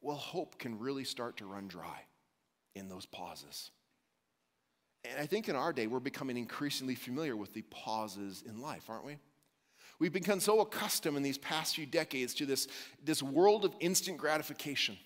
Well, 0.00 0.16
hope 0.16 0.58
can 0.58 0.78
really 0.78 1.04
start 1.04 1.36
to 1.36 1.44
run 1.44 1.68
dry 1.68 2.00
in 2.74 2.88
those 2.88 3.04
pauses. 3.04 3.72
And 5.04 5.20
I 5.20 5.26
think 5.26 5.50
in 5.50 5.54
our 5.54 5.74
day, 5.74 5.86
we're 5.86 6.00
becoming 6.00 6.38
increasingly 6.38 6.94
familiar 6.94 7.36
with 7.36 7.52
the 7.52 7.62
pauses 7.62 8.42
in 8.48 8.62
life, 8.62 8.88
aren't 8.88 9.04
we? 9.04 9.18
We've 9.98 10.12
become 10.12 10.40
so 10.40 10.60
accustomed 10.60 11.16
in 11.16 11.22
these 11.22 11.38
past 11.38 11.74
few 11.74 11.86
decades 11.86 12.34
to 12.34 12.46
this, 12.46 12.68
this 13.02 13.22
world 13.22 13.64
of 13.64 13.74
instant 13.80 14.18
gratification. 14.18 14.98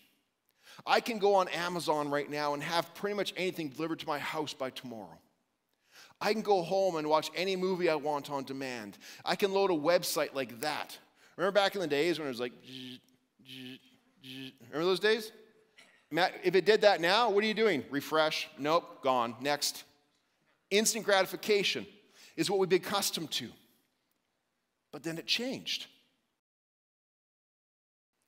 I 0.87 1.01
can 1.01 1.19
go 1.19 1.35
on 1.35 1.49
Amazon 1.49 2.11
right 2.11 2.29
now 2.29 2.55
and 2.55 2.63
have 2.63 2.95
pretty 2.95 3.15
much 3.15 3.33
anything 3.37 3.69
delivered 3.69 4.01
to 4.01 4.07
my 4.07 4.19
house 4.19 4.53
by 4.53 4.71
tomorrow. 4.71 5.19
I 6.21 6.33
can 6.33 6.43
go 6.43 6.63
home 6.63 6.97
and 6.97 7.09
watch 7.09 7.31
any 7.35 7.57
movie 7.57 7.89
I 7.89 7.95
want 7.95 8.31
on 8.31 8.45
demand. 8.45 8.99
I 9.25 9.37
can 9.37 9.53
load 9.53 9.71
a 9.71 9.75
website 9.75 10.35
like 10.35 10.61
that. 10.61 10.99
Remember 11.37 11.55
back 11.55 11.75
in 11.75 11.81
the 11.81 11.87
days 11.87 12.19
when 12.19 12.27
it 12.27 12.31
was 12.31 12.41
like, 12.41 12.53
remember 14.71 14.85
those 14.85 15.01
days? 15.01 15.33
Matt, 16.11 16.35
If 16.43 16.57
it 16.57 16.65
did 16.65 16.81
that 16.81 17.01
now, 17.01 17.31
what 17.31 17.45
are 17.45 17.47
you 17.47 17.55
doing? 17.55 17.85
Refresh. 17.91 18.49
Nope, 18.59 19.03
gone. 19.03 19.37
Next. 19.41 19.85
Instant 20.71 21.05
gratification 21.05 21.87
is 22.37 22.51
what 22.51 22.59
we've 22.59 22.69
been 22.69 22.83
accustomed 22.83 23.31
to. 23.33 23.49
But 24.93 25.03
then 25.03 25.19
it 25.19 25.27
changed. 25.27 25.87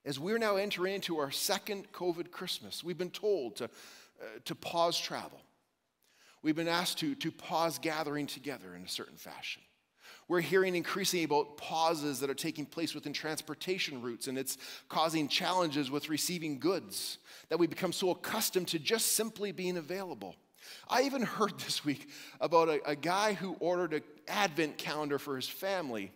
As 0.04 0.18
we're 0.18 0.38
now 0.38 0.56
entering 0.56 0.94
into 0.94 1.18
our 1.18 1.30
second 1.30 1.92
COVID 1.92 2.30
Christmas, 2.30 2.82
we've 2.82 2.98
been 2.98 3.10
told 3.10 3.56
to, 3.56 3.64
uh, 3.64 3.68
to 4.44 4.54
pause 4.54 4.98
travel. 4.98 5.40
We've 6.42 6.56
been 6.56 6.68
asked 6.68 6.98
to, 6.98 7.14
to 7.16 7.30
pause 7.30 7.78
gathering 7.78 8.26
together 8.26 8.74
in 8.74 8.82
a 8.82 8.88
certain 8.88 9.16
fashion. 9.16 9.62
We're 10.28 10.40
hearing 10.40 10.74
increasingly 10.74 11.24
about 11.24 11.56
pauses 11.56 12.20
that 12.20 12.30
are 12.30 12.34
taking 12.34 12.66
place 12.66 12.94
within 12.94 13.12
transportation 13.12 14.02
routes, 14.02 14.28
and 14.28 14.38
it's 14.38 14.56
causing 14.88 15.28
challenges 15.28 15.90
with 15.90 16.08
receiving 16.08 16.58
goods 16.58 17.18
that 17.48 17.58
we 17.58 17.66
become 17.66 17.92
so 17.92 18.10
accustomed 18.10 18.68
to 18.68 18.78
just 18.78 19.12
simply 19.12 19.52
being 19.52 19.76
available. 19.76 20.34
I 20.88 21.02
even 21.02 21.22
heard 21.22 21.58
this 21.60 21.84
week 21.84 22.08
about 22.40 22.68
a, 22.68 22.90
a 22.90 22.96
guy 22.96 23.34
who 23.34 23.56
ordered 23.60 23.92
an 23.94 24.02
advent 24.26 24.78
calendar 24.78 25.18
for 25.18 25.36
his 25.36 25.48
family. 25.48 26.12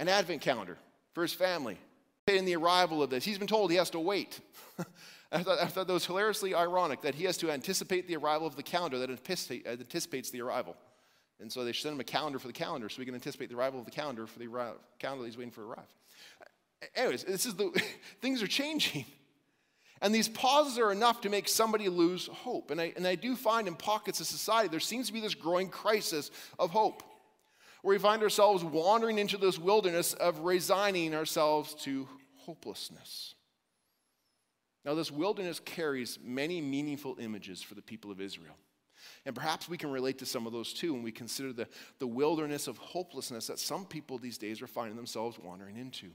An 0.00 0.08
advent 0.08 0.40
calendar 0.40 0.78
for 1.12 1.22
his 1.22 1.34
family. 1.34 1.78
In 2.26 2.46
the 2.46 2.56
arrival 2.56 3.02
of 3.02 3.10
this, 3.10 3.24
he's 3.24 3.38
been 3.38 3.46
told 3.46 3.70
he 3.70 3.76
has 3.76 3.90
to 3.90 4.00
wait. 4.00 4.40
I, 5.32 5.42
thought, 5.42 5.58
I 5.60 5.66
thought 5.66 5.86
that 5.86 5.92
was 5.92 6.06
hilariously 6.06 6.54
ironic 6.54 7.02
that 7.02 7.14
he 7.14 7.24
has 7.24 7.36
to 7.38 7.50
anticipate 7.50 8.08
the 8.08 8.16
arrival 8.16 8.46
of 8.46 8.56
the 8.56 8.62
calendar 8.62 8.98
that 8.98 9.10
uh, 9.10 9.70
anticipates 9.70 10.30
the 10.30 10.40
arrival. 10.40 10.74
And 11.38 11.52
so 11.52 11.64
they 11.64 11.72
send 11.72 11.94
him 11.94 12.00
a 12.00 12.04
calendar 12.04 12.38
for 12.38 12.46
the 12.46 12.52
calendar 12.54 12.88
so 12.88 12.98
we 12.98 13.04
can 13.04 13.14
anticipate 13.14 13.50
the 13.50 13.56
arrival 13.56 13.78
of 13.78 13.84
the 13.84 13.90
calendar 13.90 14.26
for 14.26 14.38
the 14.38 14.46
arrival, 14.46 14.78
calendar 14.98 15.26
he's 15.26 15.36
waiting 15.36 15.50
for 15.50 15.62
to 15.62 15.66
arrive. 15.68 15.94
Anyways, 16.94 17.24
this 17.24 17.44
is 17.44 17.54
the 17.54 17.70
things 18.22 18.42
are 18.42 18.48
changing. 18.48 19.04
And 20.00 20.14
these 20.14 20.28
pauses 20.28 20.78
are 20.78 20.92
enough 20.92 21.20
to 21.22 21.28
make 21.28 21.46
somebody 21.46 21.90
lose 21.90 22.26
hope. 22.26 22.70
And 22.70 22.80
I, 22.80 22.94
and 22.96 23.06
I 23.06 23.16
do 23.16 23.36
find 23.36 23.68
in 23.68 23.74
pockets 23.74 24.18
of 24.20 24.26
society 24.26 24.68
there 24.68 24.80
seems 24.80 25.08
to 25.08 25.12
be 25.12 25.20
this 25.20 25.34
growing 25.34 25.68
crisis 25.68 26.30
of 26.58 26.70
hope, 26.70 27.02
where 27.82 27.94
we 27.94 27.98
find 27.98 28.22
ourselves 28.22 28.62
wandering 28.62 29.18
into 29.18 29.36
this 29.36 29.58
wilderness 29.58 30.12
of 30.14 30.40
resigning 30.40 31.14
ourselves 31.14 31.74
to 31.74 32.08
hopelessness. 32.36 33.34
Now, 34.84 34.94
this 34.94 35.10
wilderness 35.10 35.60
carries 35.60 36.18
many 36.22 36.60
meaningful 36.60 37.16
images 37.20 37.60
for 37.62 37.74
the 37.74 37.82
people 37.82 38.10
of 38.10 38.20
Israel. 38.20 38.56
And 39.26 39.34
perhaps 39.34 39.68
we 39.68 39.76
can 39.76 39.90
relate 39.90 40.18
to 40.18 40.26
some 40.26 40.46
of 40.46 40.52
those 40.52 40.72
too 40.72 40.94
when 40.94 41.02
we 41.02 41.12
consider 41.12 41.52
the, 41.52 41.68
the 41.98 42.06
wilderness 42.06 42.66
of 42.66 42.78
hopelessness 42.78 43.46
that 43.48 43.58
some 43.58 43.84
people 43.84 44.18
these 44.18 44.38
days 44.38 44.62
are 44.62 44.66
finding 44.66 44.96
themselves 44.96 45.38
wandering 45.38 45.76
into. 45.76 46.10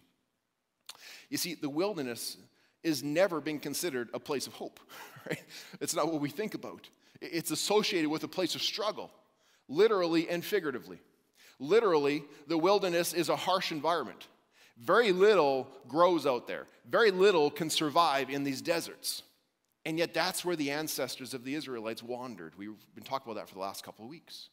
You 1.29 1.37
see, 1.37 1.55
the 1.55 1.69
wilderness 1.69 2.37
is 2.83 3.03
never 3.03 3.41
been 3.41 3.59
considered 3.59 4.09
a 4.13 4.19
place 4.19 4.47
of 4.47 4.53
hope, 4.53 4.79
right? 5.29 5.43
It's 5.81 5.95
not 5.95 6.11
what 6.11 6.21
we 6.21 6.29
think 6.29 6.53
about. 6.53 6.87
It's 7.21 7.51
associated 7.51 8.09
with 8.09 8.23
a 8.23 8.27
place 8.27 8.55
of 8.55 8.61
struggle, 8.61 9.11
literally 9.67 10.29
and 10.29 10.43
figuratively. 10.43 10.99
Literally, 11.59 12.23
the 12.47 12.57
wilderness 12.57 13.13
is 13.13 13.29
a 13.29 13.35
harsh 13.35 13.71
environment. 13.71 14.27
Very 14.77 15.11
little 15.11 15.67
grows 15.87 16.25
out 16.25 16.47
there, 16.47 16.67
very 16.89 17.11
little 17.11 17.49
can 17.49 17.69
survive 17.69 18.29
in 18.29 18.43
these 18.43 18.61
deserts. 18.61 19.23
And 19.87 19.99
yet, 19.99 20.15
that's 20.15 20.43
where 20.43 20.55
the 20.55 20.71
ancestors 20.71 21.35
of 21.35 21.43
the 21.43 21.53
Israelites 21.53 22.01
wandered. 22.01 22.53
We've 22.57 22.73
been 22.95 23.03
talking 23.03 23.31
about 23.31 23.39
that 23.39 23.47
for 23.47 23.53
the 23.53 23.61
last 23.61 23.83
couple 23.83 24.03
of 24.03 24.09
weeks. 24.09 24.49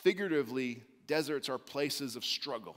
Figuratively, 0.00 0.82
deserts 1.06 1.48
are 1.48 1.56
places 1.56 2.14
of 2.14 2.26
struggle 2.26 2.76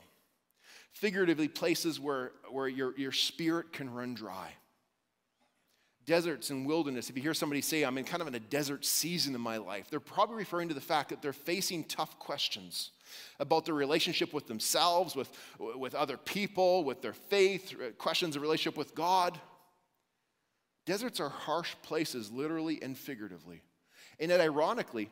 figuratively, 0.97 1.47
places 1.47 1.99
where, 1.99 2.31
where 2.49 2.67
your, 2.67 2.97
your 2.97 3.11
spirit 3.11 3.71
can 3.71 3.93
run 3.93 4.13
dry. 4.13 4.49
Deserts 6.07 6.51
and 6.51 6.65
wilderness, 6.65 7.09
if 7.09 7.17
you 7.17 7.21
hear 7.21 7.33
somebody 7.33 7.59
say, 7.59 7.83
I'm 7.83 7.97
in 7.97 8.05
kind 8.05 8.21
of 8.21 8.29
in 8.29 8.35
a 8.35 8.39
desert 8.39 8.85
season 8.85 9.35
in 9.35 9.41
my 9.41 9.57
life, 9.57 9.89
they're 9.89 9.99
probably 9.99 10.37
referring 10.37 10.69
to 10.69 10.73
the 10.73 10.79
fact 10.79 11.09
that 11.09 11.21
they're 11.21 11.33
facing 11.33 11.83
tough 11.83 12.17
questions 12.17 12.91
about 13.41 13.65
their 13.65 13.73
relationship 13.75 14.33
with 14.33 14.47
themselves, 14.47 15.17
with, 15.17 15.29
with 15.59 15.93
other 15.93 16.15
people, 16.15 16.85
with 16.85 17.01
their 17.01 17.11
faith, 17.11 17.75
uh, 17.75 17.91
questions 17.97 18.37
of 18.37 18.41
relationship 18.41 18.77
with 18.77 18.95
God. 18.95 19.37
Deserts 20.85 21.19
are 21.19 21.27
harsh 21.27 21.75
places, 21.83 22.31
literally 22.31 22.81
and 22.81 22.97
figuratively. 22.97 23.61
And 24.17 24.31
yet, 24.31 24.39
ironically, 24.39 25.09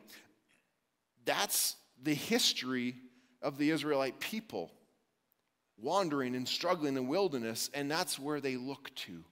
that's 1.26 1.76
the 2.02 2.14
history 2.14 2.94
of 3.42 3.58
the 3.58 3.70
Israelite 3.70 4.18
people 4.18 4.72
wandering 5.78 6.34
and 6.34 6.48
struggling 6.48 6.88
in 6.88 6.94
the 6.94 7.02
wilderness, 7.02 7.68
and 7.74 7.90
that's 7.90 8.18
where 8.18 8.40
they 8.40 8.56
look 8.56 8.94
to 8.94 9.22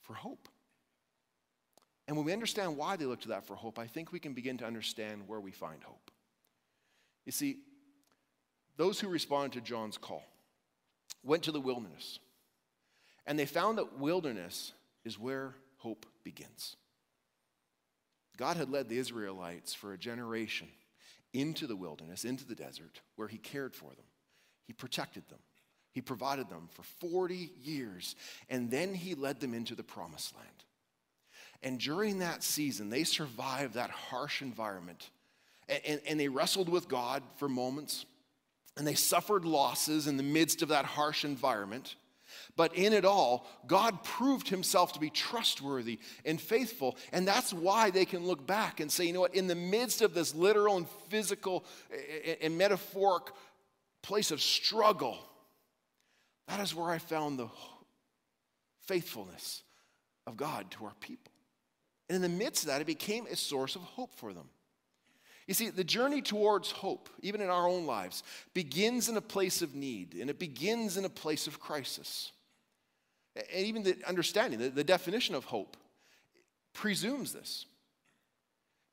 for 0.00 0.14
hope. 0.14 0.48
And 2.12 2.18
when 2.18 2.26
we 2.26 2.34
understand 2.34 2.76
why 2.76 2.96
they 2.96 3.06
look 3.06 3.22
to 3.22 3.28
that 3.28 3.46
for 3.46 3.56
hope, 3.56 3.78
I 3.78 3.86
think 3.86 4.12
we 4.12 4.18
can 4.18 4.34
begin 4.34 4.58
to 4.58 4.66
understand 4.66 5.22
where 5.26 5.40
we 5.40 5.50
find 5.50 5.82
hope. 5.82 6.10
You 7.24 7.32
see, 7.32 7.60
those 8.76 9.00
who 9.00 9.08
responded 9.08 9.54
to 9.54 9.62
John's 9.62 9.96
call 9.96 10.22
went 11.24 11.44
to 11.44 11.52
the 11.52 11.58
wilderness, 11.58 12.18
and 13.24 13.38
they 13.38 13.46
found 13.46 13.78
that 13.78 13.98
wilderness 13.98 14.74
is 15.06 15.18
where 15.18 15.54
hope 15.78 16.04
begins. 16.22 16.76
God 18.36 18.58
had 18.58 18.68
led 18.68 18.90
the 18.90 18.98
Israelites 18.98 19.72
for 19.72 19.94
a 19.94 19.98
generation 19.98 20.68
into 21.32 21.66
the 21.66 21.76
wilderness, 21.76 22.26
into 22.26 22.44
the 22.44 22.54
desert, 22.54 23.00
where 23.16 23.28
He 23.28 23.38
cared 23.38 23.74
for 23.74 23.88
them, 23.88 24.04
He 24.66 24.74
protected 24.74 25.26
them, 25.30 25.38
he 25.92 26.02
provided 26.02 26.50
them 26.50 26.68
for 26.72 26.82
40 26.82 27.52
years, 27.62 28.16
and 28.50 28.70
then 28.70 28.92
he 28.92 29.14
led 29.14 29.40
them 29.40 29.54
into 29.54 29.74
the 29.74 29.82
promised 29.82 30.36
land. 30.36 30.64
And 31.62 31.78
during 31.78 32.18
that 32.18 32.42
season, 32.42 32.90
they 32.90 33.04
survived 33.04 33.74
that 33.74 33.90
harsh 33.90 34.42
environment. 34.42 35.10
And, 35.68 35.80
and, 35.86 36.00
and, 36.08 36.20
they 36.20 36.28
wrestled 36.28 36.68
with 36.68 36.88
God 36.88 37.22
for 37.36 37.48
moments, 37.48 38.04
and 38.76 38.86
they 38.86 38.94
suffered 38.94 39.44
losses 39.44 40.08
in 40.08 40.16
the 40.16 40.24
midst 40.24 40.62
of 40.62 40.70
that 40.70 40.84
harsh 40.84 41.24
environment. 41.24 41.94
But 42.56 42.74
in 42.74 42.92
it 42.92 43.04
all, 43.04 43.46
God 43.66 44.02
proved 44.02 44.48
himself 44.48 44.94
to 44.94 45.00
be 45.00 45.10
trustworthy 45.10 45.98
and 46.24 46.40
faithful. 46.40 46.96
And 47.12 47.28
that's 47.28 47.52
why 47.52 47.90
they 47.90 48.04
can 48.04 48.26
look 48.26 48.46
back 48.46 48.80
and 48.80 48.90
say, 48.90 49.04
you 49.04 49.12
know 49.12 49.20
what, 49.20 49.34
in 49.34 49.46
the 49.46 49.54
midst 49.54 50.02
of 50.02 50.14
this 50.14 50.34
literal 50.34 50.76
and 50.76 50.88
physical 51.08 51.64
and 52.40 52.58
metaphoric 52.58 53.24
place 54.02 54.30
of 54.30 54.42
struggle, 54.42 55.18
that 56.48 56.60
is 56.60 56.74
where 56.74 56.90
I 56.90 56.98
found 56.98 57.38
the 57.38 57.48
faithfulness 58.80 59.62
of 60.26 60.36
God 60.36 60.70
to 60.72 60.84
our 60.86 60.94
people. 61.00 61.31
And 62.12 62.22
in 62.22 62.30
the 62.30 62.44
midst 62.44 62.64
of 62.64 62.66
that, 62.66 62.82
it 62.82 62.86
became 62.86 63.24
a 63.24 63.36
source 63.36 63.74
of 63.74 63.80
hope 63.80 64.14
for 64.14 64.34
them. 64.34 64.50
You 65.46 65.54
see, 65.54 65.70
the 65.70 65.82
journey 65.82 66.20
towards 66.20 66.70
hope, 66.70 67.08
even 67.22 67.40
in 67.40 67.48
our 67.48 67.66
own 67.66 67.86
lives, 67.86 68.22
begins 68.52 69.08
in 69.08 69.16
a 69.16 69.22
place 69.22 69.62
of 69.62 69.74
need 69.74 70.12
and 70.20 70.28
it 70.28 70.38
begins 70.38 70.98
in 70.98 71.06
a 71.06 71.08
place 71.08 71.46
of 71.46 71.58
crisis. 71.58 72.32
And 73.34 73.64
even 73.64 73.82
the 73.82 73.96
understanding, 74.06 74.58
the, 74.58 74.68
the 74.68 74.84
definition 74.84 75.34
of 75.34 75.46
hope 75.46 75.78
presumes 76.74 77.32
this. 77.32 77.64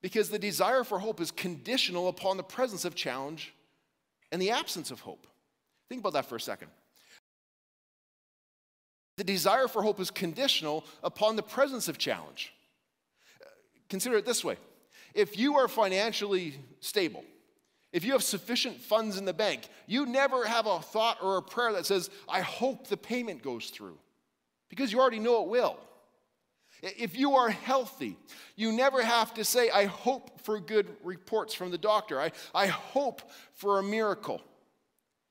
Because 0.02 0.30
the 0.30 0.40
desire 0.40 0.86
for 0.86 0.98
hope 0.98 1.20
is 1.20 1.30
conditional 1.30 2.08
upon 2.08 2.38
the 2.38 2.44
presence 2.44 2.86
of 2.86 2.96
challenge 2.96 3.54
and 4.32 4.42
the 4.42 4.52
absence 4.52 4.92
of 4.92 5.02
hope. 5.02 5.28
Think 5.90 6.00
about 6.00 6.14
that 6.14 6.28
for 6.28 6.38
a 6.38 6.42
second. 6.42 6.70
The 9.18 9.26
desire 9.26 9.68
for 9.68 9.84
hope 9.84 10.00
is 10.00 10.10
conditional 10.10 10.86
upon 11.04 11.36
the 11.36 11.44
presence 11.44 11.90
of 11.90 11.98
challenge. 11.98 12.54
Consider 13.90 14.18
it 14.18 14.26
this 14.26 14.44
way 14.44 14.58
If 15.14 15.38
you 15.38 15.58
are 15.58 15.68
financially 15.68 16.56
stable, 16.80 17.24
if 17.92 18.06
you 18.06 18.14
have 18.14 18.24
sufficient 18.24 18.80
funds 18.80 19.18
in 19.18 19.26
the 19.26 19.34
bank, 19.34 19.68
you 19.88 20.06
never 20.06 20.46
have 20.46 20.68
a 20.68 20.80
thought 20.80 21.18
or 21.22 21.38
a 21.38 21.42
prayer 21.42 21.74
that 21.74 21.86
says, 21.86 22.10
I 22.28 22.42
hope 22.42 22.88
the 22.88 22.98
payment 22.98 23.42
goes 23.42 23.70
through, 23.70 23.98
because 24.70 24.92
you 24.92 25.00
already 25.00 25.20
know 25.20 25.44
it 25.44 25.50
will. 25.50 25.78
If 26.82 27.18
you 27.18 27.36
are 27.36 27.50
healthy, 27.50 28.16
you 28.56 28.72
never 28.72 29.04
have 29.04 29.34
to 29.34 29.44
say, 29.44 29.70
I 29.70 29.86
hope 29.86 30.40
for 30.42 30.60
good 30.60 30.88
reports 31.04 31.54
from 31.54 31.72
the 31.72 31.78
doctor. 31.78 32.22
I, 32.22 32.32
I 32.56 32.68
hope 32.68 33.22
for 33.54 33.80
a 33.80 33.84
miracle 33.84 34.42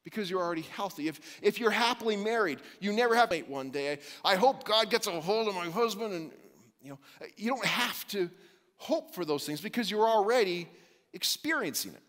because 0.05 0.31
you're 0.31 0.43
already 0.43 0.63
healthy. 0.63 1.09
If, 1.09 1.21
if 1.41 1.59
you're 1.59 1.71
happily 1.71 2.17
married, 2.17 2.61
you 2.81 2.93
never 2.93 3.15
have 3.15 3.31
to 3.31 3.41
one 3.43 3.71
day. 3.71 3.99
I, 4.25 4.33
I 4.33 4.37
hope 4.37 4.65
God 4.65 4.91
gets 4.91 5.07
a 5.07 5.21
hold 5.21 5.49
of 5.49 5.55
my 5.55 5.71
husband. 5.71 6.13
And, 6.13 6.33
you 6.83 6.91
know, 6.91 6.99
you 7.37 7.49
don't 7.49 7.65
have 7.65 8.07
to 8.09 8.31
hope 8.79 9.15
for 9.15 9.25
those 9.25 9.45
things 9.45 9.61
because 9.61 9.91
you're 9.91 10.09
already 10.09 10.69
experiencing 11.13 11.93
it. 11.93 12.03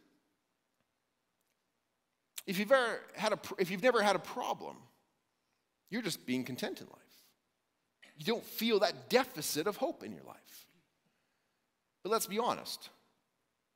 If 2.47 2.57
you've, 2.57 2.71
ever 2.71 2.99
had 3.15 3.33
a, 3.33 3.39
if 3.59 3.69
you've 3.69 3.83
never 3.83 4.01
had 4.01 4.15
a 4.15 4.19
problem, 4.19 4.77
you're 5.89 6.01
just 6.01 6.25
being 6.25 6.43
content 6.43 6.79
in 6.81 6.87
life. 6.87 6.95
You 8.17 8.25
don't 8.25 8.43
feel 8.43 8.79
that 8.79 9.09
deficit 9.09 9.67
of 9.67 9.77
hope 9.77 10.03
in 10.03 10.11
your 10.11 10.23
life. 10.23 10.67
But 12.03 12.11
let's 12.11 12.27
be 12.27 12.39
honest, 12.39 12.89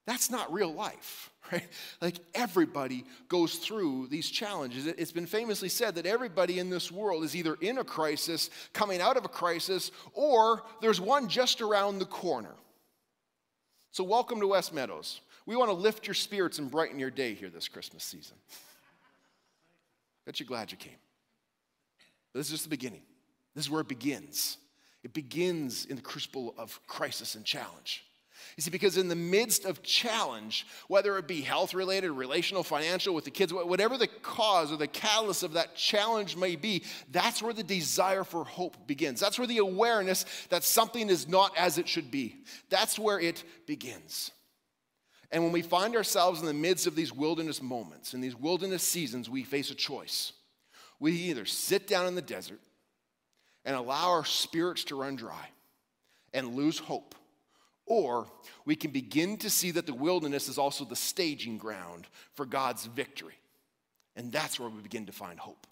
that's 0.06 0.30
not 0.30 0.52
real 0.52 0.74
life, 0.74 1.32
right? 1.52 1.68
Like 2.02 2.16
everybody 2.34 3.06
goes 3.28 3.56
through 3.56 4.08
these 4.08 4.30
challenges. 4.30 4.88
It's 4.88 5.12
been 5.12 5.26
famously 5.26 5.70
said 5.70 5.96
that 5.96 6.06
everybody 6.06 6.60
in 6.60 6.70
this 6.70 6.92
world 6.92 7.24
is 7.24 7.36
either 7.36 7.56
in 7.62 7.78
a 7.78 7.84
crisis, 7.84 8.50
coming 8.74 9.02
out 9.02 9.18
of 9.18 9.26
a 9.26 9.30
crisis, 9.30 9.92
or 10.14 10.64
there's 10.82 11.00
one 11.00 11.28
just 11.30 11.62
around 11.62 12.00
the 12.00 12.06
corner. 12.06 12.56
So, 13.94 14.04
welcome 14.04 14.40
to 14.40 14.48
West 14.48 14.74
Meadows. 14.74 15.22
We 15.46 15.56
want 15.56 15.70
to 15.70 15.76
lift 15.76 16.08
your 16.08 16.16
spirits 16.16 16.58
and 16.58 16.72
brighten 16.72 16.98
your 16.98 17.12
day 17.12 17.36
here 17.36 17.50
this 17.50 17.68
Christmas 17.68 18.04
season. 18.04 18.36
Bet 20.26 20.40
you're 20.40 20.48
glad 20.48 20.72
you 20.72 20.78
came. 20.78 20.96
But 22.34 22.40
this 22.40 22.48
is 22.48 22.54
just 22.54 22.64
the 22.64 22.72
beginning. 22.72 23.04
This 23.54 23.66
is 23.66 23.70
where 23.70 23.82
it 23.82 23.88
begins. 23.88 24.58
It 25.04 25.14
begins 25.14 25.86
in 25.86 25.96
the 25.96 26.02
crucible 26.02 26.56
of 26.58 26.80
crisis 26.88 27.36
and 27.36 27.46
challenge. 27.46 28.04
You 28.58 28.62
see, 28.62 28.72
because 28.72 28.98
in 28.98 29.08
the 29.08 29.16
midst 29.16 29.66
of 29.66 29.84
challenge, 29.84 30.66
whether 30.88 31.18
it 31.18 31.28
be 31.28 31.42
health 31.42 31.74
related, 31.74 32.12
relational, 32.12 32.64
financial, 32.64 33.16
with 33.16 33.26
the 33.26 33.32
kids, 33.32 33.54
whatever 33.54 33.98
the 33.98 34.08
cause 34.08 34.72
or 34.72 34.78
the 34.78 34.88
catalyst 34.88 35.44
of 35.44 35.54
that 35.54 35.76
challenge 35.76 36.38
may 36.38 36.56
be, 36.56 36.84
that's 37.12 37.42
where 37.42 37.54
the 37.54 37.64
desire 37.64 38.24
for 38.24 38.44
hope 38.44 38.88
begins. 38.88 39.20
That's 39.20 39.38
where 39.38 39.48
the 39.48 39.58
awareness 39.58 40.26
that 40.50 40.64
something 40.64 41.10
is 41.10 41.28
not 41.28 41.58
as 41.58 41.78
it 41.78 41.88
should 41.88 42.12
be. 42.12 42.38
That's 42.70 43.00
where 43.00 43.20
it 43.20 43.44
begins. 43.66 44.32
And 45.32 45.44
when 45.44 45.52
we 45.52 45.64
find 45.64 45.96
ourselves 45.96 46.42
in 46.42 46.46
the 46.46 46.54
midst 46.54 46.86
of 46.86 46.96
these 46.96 47.12
wilderness 47.12 47.60
moments, 47.60 48.14
in 48.14 48.22
these 48.22 48.36
wilderness 48.36 48.84
seasons, 48.84 49.30
we 49.30 49.44
face 49.44 49.72
a 49.72 49.76
choice. 49.76 50.34
We 51.00 51.14
either 51.14 51.46
sit 51.46 51.88
down 51.88 52.06
in 52.06 52.14
the 52.14 52.22
desert 52.22 52.60
and 53.66 53.76
allow 53.76 54.12
our 54.12 54.26
spirits 54.26 54.84
to 54.86 54.96
run 54.96 55.16
dry 55.16 55.50
and 56.34 56.56
lose 56.56 56.78
hope, 56.78 57.16
or 57.86 58.28
we 58.66 58.76
can 58.76 58.92
begin 58.92 59.38
to 59.38 59.50
see 59.50 59.72
that 59.72 59.86
the 59.86 59.94
wilderness 59.94 60.48
is 60.48 60.58
also 60.58 60.86
the 60.86 60.96
staging 60.96 61.58
ground 61.58 62.08
for 62.34 62.46
God's 62.46 62.86
victory. 62.86 63.36
And 64.16 64.32
that's 64.32 64.60
where 64.60 64.70
we 64.70 64.82
begin 64.82 65.06
to 65.08 65.12
find 65.12 65.40
hope. 65.40 65.68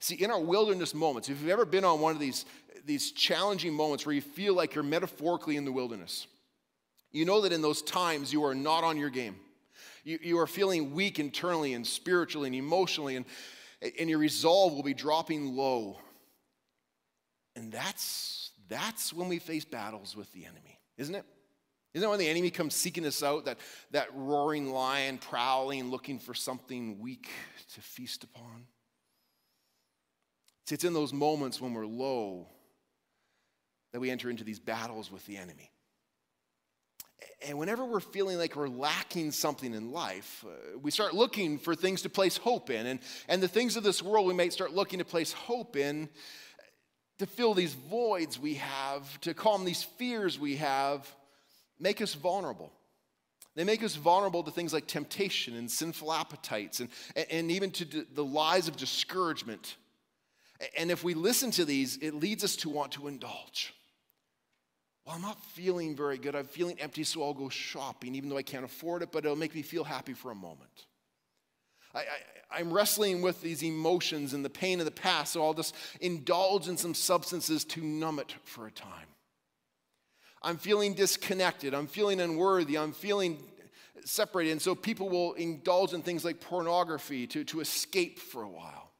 See, 0.00 0.16
in 0.16 0.30
our 0.30 0.40
wilderness 0.40 0.94
moments, 0.94 1.28
if 1.28 1.40
you've 1.40 1.50
ever 1.50 1.64
been 1.64 1.84
on 1.84 2.00
one 2.00 2.12
of 2.12 2.20
these, 2.20 2.44
these 2.84 3.12
challenging 3.12 3.72
moments 3.72 4.04
where 4.04 4.14
you 4.14 4.20
feel 4.20 4.54
like 4.54 4.74
you're 4.74 4.84
metaphorically 4.84 5.56
in 5.56 5.64
the 5.64 5.72
wilderness, 5.72 6.26
you 7.10 7.24
know 7.24 7.40
that 7.42 7.52
in 7.52 7.62
those 7.62 7.82
times 7.82 8.32
you 8.32 8.44
are 8.44 8.54
not 8.54 8.84
on 8.84 8.98
your 8.98 9.10
game. 9.10 9.36
You, 10.04 10.18
you 10.22 10.38
are 10.38 10.46
feeling 10.46 10.92
weak 10.92 11.18
internally 11.18 11.72
and 11.72 11.86
spiritually 11.86 12.48
and 12.48 12.56
emotionally, 12.56 13.16
and, 13.16 13.24
and 13.98 14.10
your 14.10 14.18
resolve 14.18 14.74
will 14.74 14.82
be 14.82 14.94
dropping 14.94 15.56
low. 15.56 15.98
And 17.56 17.72
that's, 17.72 18.50
that's 18.68 19.12
when 19.12 19.28
we 19.28 19.38
face 19.38 19.64
battles 19.64 20.16
with 20.16 20.30
the 20.32 20.44
enemy, 20.44 20.78
isn't 20.96 21.14
it? 21.14 21.24
Isn't 21.94 22.08
it 22.08 22.10
when 22.10 22.18
the 22.18 22.28
enemy 22.28 22.50
comes 22.50 22.74
seeking 22.74 23.06
us 23.06 23.22
out, 23.22 23.44
that, 23.44 23.58
that 23.92 24.08
roaring 24.14 24.72
lion 24.72 25.18
prowling, 25.18 25.90
looking 25.90 26.18
for 26.18 26.34
something 26.34 26.98
weak 26.98 27.28
to 27.74 27.80
feast 27.80 28.24
upon? 28.24 28.66
See, 30.66 30.74
it's 30.74 30.84
in 30.84 30.94
those 30.94 31.12
moments 31.12 31.60
when 31.60 31.72
we're 31.72 31.86
low 31.86 32.48
that 33.92 34.00
we 34.00 34.10
enter 34.10 34.28
into 34.28 34.42
these 34.42 34.58
battles 34.58 35.12
with 35.12 35.24
the 35.26 35.36
enemy. 35.36 35.70
And 37.46 37.58
whenever 37.58 37.84
we're 37.84 38.00
feeling 38.00 38.38
like 38.38 38.56
we're 38.56 38.68
lacking 38.68 39.30
something 39.30 39.72
in 39.72 39.92
life, 39.92 40.44
uh, 40.46 40.78
we 40.78 40.90
start 40.90 41.14
looking 41.14 41.58
for 41.58 41.74
things 41.74 42.02
to 42.02 42.08
place 42.08 42.36
hope 42.36 42.70
in. 42.70 42.86
And, 42.86 43.00
and 43.28 43.42
the 43.42 43.48
things 43.48 43.76
of 43.76 43.84
this 43.84 44.02
world 44.02 44.26
we 44.26 44.34
might 44.34 44.52
start 44.52 44.72
looking 44.72 44.98
to 44.98 45.04
place 45.04 45.32
hope 45.32 45.76
in 45.76 46.08
to 47.18 47.26
fill 47.26 47.54
these 47.54 47.74
voids 47.74 48.38
we 48.38 48.54
have, 48.54 49.20
to 49.20 49.34
calm 49.34 49.64
these 49.64 49.82
fears 49.82 50.38
we 50.38 50.56
have, 50.56 51.08
make 51.78 52.00
us 52.00 52.14
vulnerable. 52.14 52.72
They 53.54 53.64
make 53.64 53.84
us 53.84 53.94
vulnerable 53.94 54.42
to 54.42 54.50
things 54.50 54.72
like 54.72 54.86
temptation 54.86 55.54
and 55.56 55.70
sinful 55.70 56.12
appetites 56.12 56.80
and, 56.80 56.88
and 57.30 57.50
even 57.50 57.70
to 57.72 58.04
the 58.12 58.24
lies 58.24 58.66
of 58.66 58.76
discouragement. 58.76 59.76
And 60.76 60.90
if 60.90 61.04
we 61.04 61.14
listen 61.14 61.50
to 61.52 61.64
these, 61.64 61.96
it 61.98 62.14
leads 62.14 62.42
us 62.42 62.56
to 62.56 62.68
want 62.68 62.92
to 62.92 63.06
indulge. 63.06 63.74
Well, 65.04 65.14
I'm 65.14 65.22
not 65.22 65.42
feeling 65.52 65.94
very 65.94 66.18
good. 66.18 66.34
I'm 66.34 66.46
feeling 66.46 66.80
empty, 66.80 67.04
so 67.04 67.22
I'll 67.22 67.34
go 67.34 67.48
shopping, 67.48 68.14
even 68.14 68.28
though 68.28 68.38
I 68.38 68.42
can't 68.42 68.64
afford 68.64 69.02
it, 69.02 69.12
but 69.12 69.24
it'll 69.24 69.36
make 69.36 69.54
me 69.54 69.62
feel 69.62 69.84
happy 69.84 70.14
for 70.14 70.30
a 70.30 70.34
moment. 70.34 70.86
I, 71.94 72.60
am 72.60 72.72
wrestling 72.72 73.22
with 73.22 73.40
these 73.40 73.62
emotions 73.62 74.34
and 74.34 74.44
the 74.44 74.50
pain 74.50 74.80
of 74.80 74.84
the 74.84 74.90
past, 74.90 75.32
so 75.32 75.44
I'll 75.44 75.54
just 75.54 75.74
indulge 76.00 76.68
in 76.68 76.76
some 76.76 76.94
substances 76.94 77.64
to 77.66 77.80
numb 77.80 78.18
it 78.18 78.34
for 78.44 78.66
a 78.66 78.70
time. 78.70 79.06
I'm 80.42 80.58
feeling 80.58 80.94
disconnected. 80.94 81.74
I'm 81.74 81.86
feeling 81.86 82.20
unworthy. 82.20 82.76
I'm 82.76 82.92
feeling 82.92 83.38
separated. 84.04 84.52
And 84.52 84.62
so 84.62 84.74
people 84.74 85.08
will 85.08 85.32
indulge 85.34 85.94
in 85.94 86.02
things 86.02 86.24
like 86.24 86.40
pornography 86.40 87.26
to, 87.28 87.44
to 87.44 87.60
escape 87.60 88.18
for 88.18 88.42
a 88.42 88.48
while. 88.48 88.90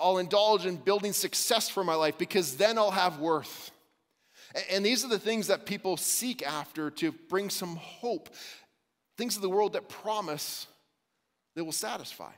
I'll 0.00 0.16
indulge 0.16 0.64
in 0.64 0.76
building 0.76 1.12
success 1.12 1.68
for 1.68 1.84
my 1.84 1.94
life 1.94 2.16
because 2.16 2.56
then 2.56 2.78
I'll 2.78 2.90
have 2.90 3.18
worth. 3.18 3.70
And 4.70 4.84
these 4.84 5.04
are 5.04 5.08
the 5.08 5.18
things 5.18 5.48
that 5.48 5.66
people 5.66 5.98
seek 5.98 6.42
after 6.42 6.90
to 6.92 7.12
bring 7.12 7.50
some 7.50 7.76
hope. 7.76 8.30
Things 9.18 9.36
of 9.36 9.42
the 9.42 9.50
world 9.50 9.74
that 9.74 9.90
promise 9.90 10.66
that 11.56 11.64
will 11.64 11.72
satisfy. 11.72 12.30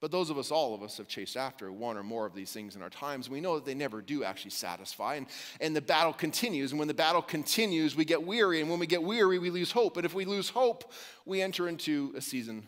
But 0.00 0.10
those 0.10 0.28
of 0.28 0.36
us, 0.36 0.50
all 0.50 0.74
of 0.74 0.82
us, 0.82 0.98
have 0.98 1.08
chased 1.08 1.36
after 1.36 1.72
one 1.72 1.96
or 1.96 2.02
more 2.02 2.26
of 2.26 2.34
these 2.34 2.52
things 2.52 2.76
in 2.76 2.82
our 2.82 2.90
times. 2.90 3.30
We 3.30 3.40
know 3.40 3.54
that 3.54 3.64
they 3.64 3.74
never 3.74 4.02
do 4.02 4.24
actually 4.24 4.50
satisfy. 4.50 5.14
And, 5.14 5.26
and 5.60 5.74
the 5.74 5.80
battle 5.80 6.12
continues. 6.12 6.72
And 6.72 6.78
when 6.78 6.88
the 6.88 6.94
battle 6.94 7.22
continues, 7.22 7.96
we 7.96 8.04
get 8.04 8.22
weary. 8.22 8.60
And 8.60 8.68
when 8.68 8.78
we 8.78 8.86
get 8.86 9.02
weary, 9.02 9.38
we 9.38 9.48
lose 9.48 9.72
hope. 9.72 9.96
And 9.96 10.04
if 10.04 10.12
we 10.12 10.26
lose 10.26 10.50
hope, 10.50 10.92
we 11.24 11.40
enter 11.40 11.66
into 11.66 12.12
a 12.14 12.20
season 12.20 12.66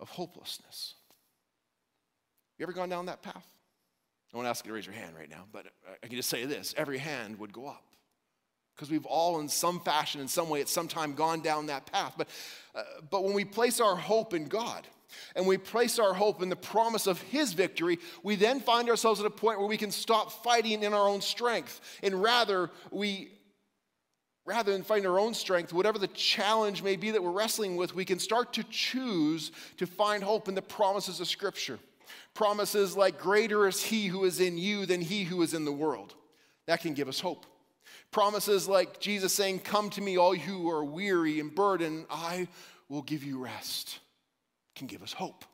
of 0.00 0.10
hopelessness. 0.10 0.94
You 2.58 2.64
ever 2.64 2.72
gone 2.72 2.90
down 2.90 3.06
that 3.06 3.22
path? 3.22 3.46
I 4.32 4.36
won't 4.36 4.48
ask 4.48 4.66
you 4.66 4.70
to 4.70 4.74
raise 4.74 4.84
your 4.84 4.94
hand 4.94 5.16
right 5.16 5.30
now, 5.30 5.44
but 5.50 5.66
I 6.02 6.06
can 6.06 6.16
just 6.16 6.28
say 6.28 6.44
this 6.44 6.74
every 6.76 6.98
hand 6.98 7.38
would 7.38 7.52
go 7.52 7.66
up. 7.66 7.87
Because 8.78 8.92
we've 8.92 9.06
all, 9.06 9.40
in 9.40 9.48
some 9.48 9.80
fashion, 9.80 10.20
in 10.20 10.28
some 10.28 10.48
way, 10.48 10.60
at 10.60 10.68
some 10.68 10.86
time 10.86 11.14
gone 11.14 11.40
down 11.40 11.66
that 11.66 11.90
path. 11.90 12.14
But, 12.16 12.28
uh, 12.76 12.84
but 13.10 13.24
when 13.24 13.34
we 13.34 13.44
place 13.44 13.80
our 13.80 13.96
hope 13.96 14.34
in 14.34 14.46
God, 14.46 14.86
and 15.34 15.48
we 15.48 15.58
place 15.58 15.98
our 15.98 16.14
hope 16.14 16.42
in 16.42 16.48
the 16.48 16.54
promise 16.54 17.08
of 17.08 17.20
His 17.22 17.54
victory, 17.54 17.98
we 18.22 18.36
then 18.36 18.60
find 18.60 18.88
ourselves 18.88 19.18
at 19.18 19.26
a 19.26 19.30
point 19.30 19.58
where 19.58 19.66
we 19.66 19.76
can 19.76 19.90
stop 19.90 20.44
fighting 20.44 20.84
in 20.84 20.94
our 20.94 21.08
own 21.08 21.22
strength. 21.22 21.80
And 22.04 22.22
rather, 22.22 22.70
we, 22.92 23.30
rather 24.46 24.70
than 24.70 24.84
find 24.84 25.04
our 25.06 25.18
own 25.18 25.34
strength, 25.34 25.72
whatever 25.72 25.98
the 25.98 26.06
challenge 26.08 26.84
may 26.84 26.94
be 26.94 27.10
that 27.10 27.22
we're 27.22 27.32
wrestling 27.32 27.76
with, 27.76 27.96
we 27.96 28.04
can 28.04 28.20
start 28.20 28.52
to 28.52 28.62
choose 28.64 29.50
to 29.78 29.88
find 29.88 30.22
hope 30.22 30.46
in 30.46 30.54
the 30.54 30.62
promises 30.62 31.18
of 31.18 31.26
Scripture. 31.26 31.80
Promises 32.32 32.96
like, 32.96 33.18
Greater 33.18 33.66
is 33.66 33.82
he 33.82 34.06
who 34.06 34.24
is 34.24 34.38
in 34.38 34.56
you 34.56 34.86
than 34.86 35.00
he 35.00 35.24
who 35.24 35.42
is 35.42 35.52
in 35.52 35.64
the 35.64 35.72
world. 35.72 36.14
That 36.66 36.80
can 36.80 36.94
give 36.94 37.08
us 37.08 37.18
hope. 37.18 37.44
Promises 38.10 38.68
like 38.68 39.00
Jesus 39.00 39.34
saying, 39.34 39.60
Come 39.60 39.90
to 39.90 40.00
me, 40.00 40.16
all 40.16 40.34
you 40.34 40.40
who 40.40 40.70
are 40.70 40.84
weary 40.84 41.40
and 41.40 41.54
burdened, 41.54 42.06
I 42.10 42.48
will 42.88 43.02
give 43.02 43.22
you 43.22 43.38
rest, 43.38 43.98
can 44.74 44.86
give 44.86 45.02
us 45.02 45.12
hope. 45.12 45.44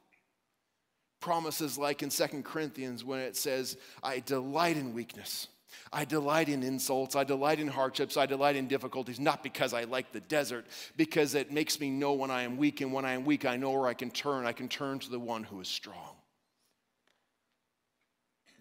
Promises 1.20 1.78
like 1.78 2.02
in 2.02 2.10
Second 2.10 2.44
Corinthians 2.44 3.04
when 3.04 3.18
it 3.20 3.36
says, 3.36 3.76
I 4.02 4.20
delight 4.20 4.76
in 4.76 4.94
weakness. 4.94 5.48
I 5.92 6.04
delight 6.04 6.48
in 6.48 6.62
insults. 6.62 7.16
I 7.16 7.24
delight 7.24 7.58
in 7.58 7.68
hardships. 7.68 8.16
I 8.16 8.26
delight 8.26 8.56
in 8.56 8.68
difficulties, 8.68 9.18
not 9.18 9.42
because 9.42 9.72
I 9.72 9.84
like 9.84 10.12
the 10.12 10.20
desert, 10.20 10.66
because 10.96 11.34
it 11.34 11.50
makes 11.52 11.80
me 11.80 11.90
know 11.90 12.12
when 12.12 12.30
I 12.30 12.42
am 12.42 12.56
weak. 12.56 12.80
And 12.80 12.92
when 12.92 13.04
I 13.04 13.12
am 13.12 13.24
weak, 13.24 13.44
I 13.44 13.56
know 13.56 13.72
where 13.72 13.88
I 13.88 13.94
can 13.94 14.10
turn. 14.10 14.46
I 14.46 14.52
can 14.52 14.68
turn 14.68 14.98
to 15.00 15.10
the 15.10 15.18
one 15.18 15.44
who 15.44 15.60
is 15.60 15.68
strong. 15.68 16.13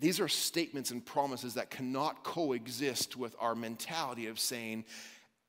These 0.03 0.19
are 0.19 0.27
statements 0.27 0.91
and 0.91 1.05
promises 1.05 1.53
that 1.53 1.69
cannot 1.69 2.25
coexist 2.25 3.15
with 3.15 3.37
our 3.39 3.55
mentality 3.55 4.27
of 4.27 4.37
saying, 4.37 4.83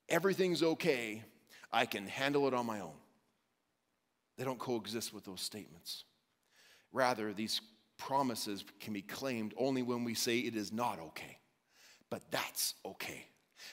everything's 0.09 0.63
okay, 0.63 1.25
I 1.73 1.87
can 1.87 2.07
handle 2.07 2.47
it 2.47 2.55
on 2.55 2.65
my 2.65 2.79
own. 2.79 2.95
They 4.39 4.45
don't 4.45 4.61
coexist 4.61 5.13
with 5.13 5.25
those 5.25 5.41
statements. 5.41 6.05
Rather, 6.93 7.33
these 7.33 7.63
promises 7.99 8.65
can 8.79 8.93
be 8.93 9.03
claimed 9.03 9.55
only 9.57 9.83
when 9.83 10.05
we 10.05 10.15
say 10.15 10.39
it 10.39 10.55
is 10.55 10.73
not 10.73 11.01
okay. 11.01 11.39
But 12.09 12.23
that's 12.31 12.75
okay 12.87 13.27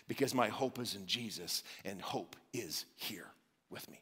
because 0.07 0.33
my 0.33 0.47
hope 0.47 0.79
is 0.79 0.95
in 0.95 1.05
Jesus 1.05 1.61
and 1.85 2.01
hope 2.01 2.35
is 2.53 2.85
here 2.95 3.27
with 3.69 3.87
me. 3.87 4.01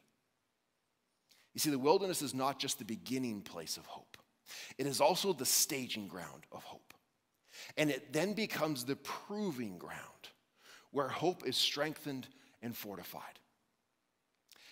You 1.52 1.60
see, 1.60 1.68
the 1.68 1.78
wilderness 1.78 2.22
is 2.22 2.32
not 2.32 2.58
just 2.58 2.78
the 2.78 2.86
beginning 2.86 3.42
place 3.42 3.76
of 3.76 3.84
hope, 3.84 4.09
it 4.78 4.86
is 4.86 5.00
also 5.00 5.32
the 5.32 5.44
staging 5.44 6.08
ground 6.08 6.44
of 6.52 6.62
hope. 6.64 6.94
And 7.76 7.90
it 7.90 8.12
then 8.12 8.32
becomes 8.32 8.84
the 8.84 8.96
proving 8.96 9.78
ground 9.78 10.00
where 10.92 11.08
hope 11.08 11.46
is 11.46 11.56
strengthened 11.56 12.26
and 12.62 12.76
fortified. 12.76 13.38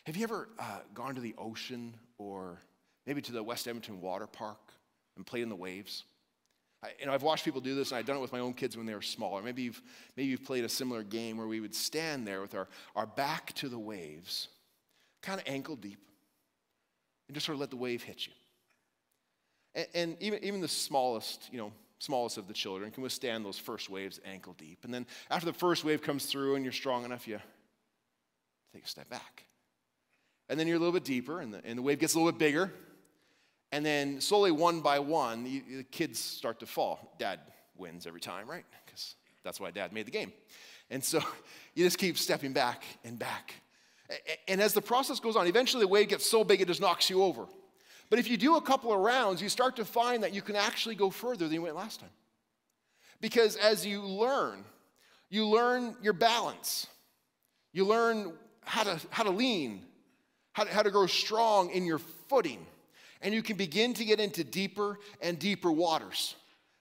Have 0.04 0.16
you 0.16 0.24
ever 0.24 0.48
uh, 0.58 0.80
gone 0.94 1.14
to 1.14 1.20
the 1.20 1.34
ocean 1.38 1.94
or 2.16 2.60
maybe 3.06 3.20
to 3.22 3.32
the 3.32 3.42
West 3.42 3.68
Edmonton 3.68 4.00
Water 4.00 4.26
Park 4.26 4.58
and 5.16 5.26
played 5.26 5.42
in 5.42 5.48
the 5.48 5.56
waves? 5.56 6.04
I, 6.82 6.90
you 7.00 7.06
know, 7.06 7.12
I've 7.12 7.22
watched 7.22 7.44
people 7.44 7.60
do 7.60 7.74
this, 7.74 7.90
and 7.90 7.98
I've 7.98 8.06
done 8.06 8.16
it 8.16 8.20
with 8.20 8.32
my 8.32 8.38
own 8.38 8.54
kids 8.54 8.76
when 8.76 8.86
they 8.86 8.94
were 8.94 9.02
smaller. 9.02 9.42
Maybe 9.42 9.62
you've, 9.62 9.82
maybe 10.16 10.28
you've 10.28 10.44
played 10.44 10.64
a 10.64 10.68
similar 10.68 11.02
game 11.02 11.36
where 11.36 11.46
we 11.46 11.60
would 11.60 11.74
stand 11.74 12.26
there 12.26 12.40
with 12.40 12.54
our, 12.54 12.68
our 12.94 13.06
back 13.06 13.52
to 13.54 13.68
the 13.68 13.78
waves, 13.78 14.48
kind 15.22 15.40
of 15.40 15.46
ankle 15.48 15.76
deep, 15.76 16.00
and 17.26 17.34
just 17.34 17.46
sort 17.46 17.56
of 17.56 17.60
let 17.60 17.70
the 17.70 17.76
wave 17.76 18.02
hit 18.02 18.26
you. 18.26 18.32
And, 19.78 19.86
and 19.94 20.16
even, 20.20 20.42
even 20.44 20.60
the 20.60 20.68
smallest, 20.68 21.48
you 21.52 21.58
know, 21.58 21.72
smallest 22.00 22.36
of 22.36 22.48
the 22.48 22.54
children 22.54 22.90
can 22.90 23.02
withstand 23.02 23.44
those 23.44 23.58
first 23.58 23.88
waves 23.88 24.20
ankle 24.24 24.54
deep. 24.58 24.80
And 24.84 24.92
then 24.92 25.06
after 25.30 25.46
the 25.46 25.52
first 25.52 25.84
wave 25.84 26.02
comes 26.02 26.26
through 26.26 26.56
and 26.56 26.64
you're 26.64 26.72
strong 26.72 27.04
enough, 27.04 27.28
you 27.28 27.38
take 28.74 28.84
a 28.84 28.88
step 28.88 29.08
back. 29.08 29.44
And 30.48 30.58
then 30.58 30.66
you're 30.66 30.76
a 30.76 30.80
little 30.80 30.94
bit 30.94 31.04
deeper, 31.04 31.40
and 31.40 31.52
the, 31.52 31.60
and 31.64 31.78
the 31.78 31.82
wave 31.82 31.98
gets 31.98 32.14
a 32.14 32.18
little 32.18 32.32
bit 32.32 32.38
bigger. 32.38 32.72
And 33.70 33.84
then 33.84 34.20
slowly, 34.20 34.50
one 34.50 34.80
by 34.80 34.98
one, 34.98 35.44
the, 35.44 35.62
the 35.76 35.84
kids 35.84 36.18
start 36.18 36.60
to 36.60 36.66
fall. 36.66 37.14
Dad 37.18 37.40
wins 37.76 38.06
every 38.06 38.20
time, 38.20 38.48
right? 38.48 38.64
Because 38.86 39.14
that's 39.44 39.60
why 39.60 39.70
dad 39.70 39.92
made 39.92 40.06
the 40.06 40.10
game. 40.10 40.32
And 40.90 41.04
so 41.04 41.20
you 41.74 41.84
just 41.84 41.98
keep 41.98 42.16
stepping 42.16 42.52
back 42.54 42.82
and 43.04 43.18
back. 43.18 43.54
And 44.46 44.62
as 44.62 44.72
the 44.72 44.80
process 44.80 45.20
goes 45.20 45.36
on, 45.36 45.46
eventually 45.46 45.82
the 45.82 45.88
wave 45.88 46.08
gets 46.08 46.24
so 46.24 46.42
big 46.42 46.62
it 46.62 46.68
just 46.68 46.80
knocks 46.80 47.10
you 47.10 47.22
over. 47.22 47.46
But 48.11 48.18
if 48.18 48.29
you 48.29 48.37
do 48.37 48.57
a 48.57 48.61
couple 48.61 48.92
of 48.92 49.01
rounds, 49.01 49.42
you 49.42 49.49
start 49.49 49.77
to 49.77 49.85
find 49.85 50.23
that 50.23 50.33
you 50.33 50.42
can 50.42 50.57
actually 50.57 50.94
go 50.94 51.11
further 51.11 51.44
than 51.44 51.55
you 51.55 51.62
went 51.62 51.77
last 51.77 52.01
time. 52.01 52.11
Because 53.21 53.57
as 53.57 53.85
you 53.85 54.03
learn, 54.03 54.64
you 55.29 55.47
learn 55.47 55.94
your 56.03 56.12
balance. 56.12 56.87
You 57.73 57.85
learn 57.85 58.33
how 58.64 58.85
to, 58.85 59.01
how 59.11 59.25
to 59.25 59.31
lean, 59.31 59.85
how 60.53 60.64
to, 60.64 60.73
how 60.73 60.83
to 60.83 60.90
grow 60.90 61.07
strong 61.07 61.71
in 61.71 61.85
your 61.85 61.99
footing. 61.99 62.64
And 63.21 63.35
you 63.35 63.42
can 63.42 63.57
begin 63.57 63.94
to 63.94 64.05
get 64.05 64.21
into 64.21 64.44
deeper 64.44 64.99
and 65.21 65.38
deeper 65.38 65.71
waters 65.71 66.37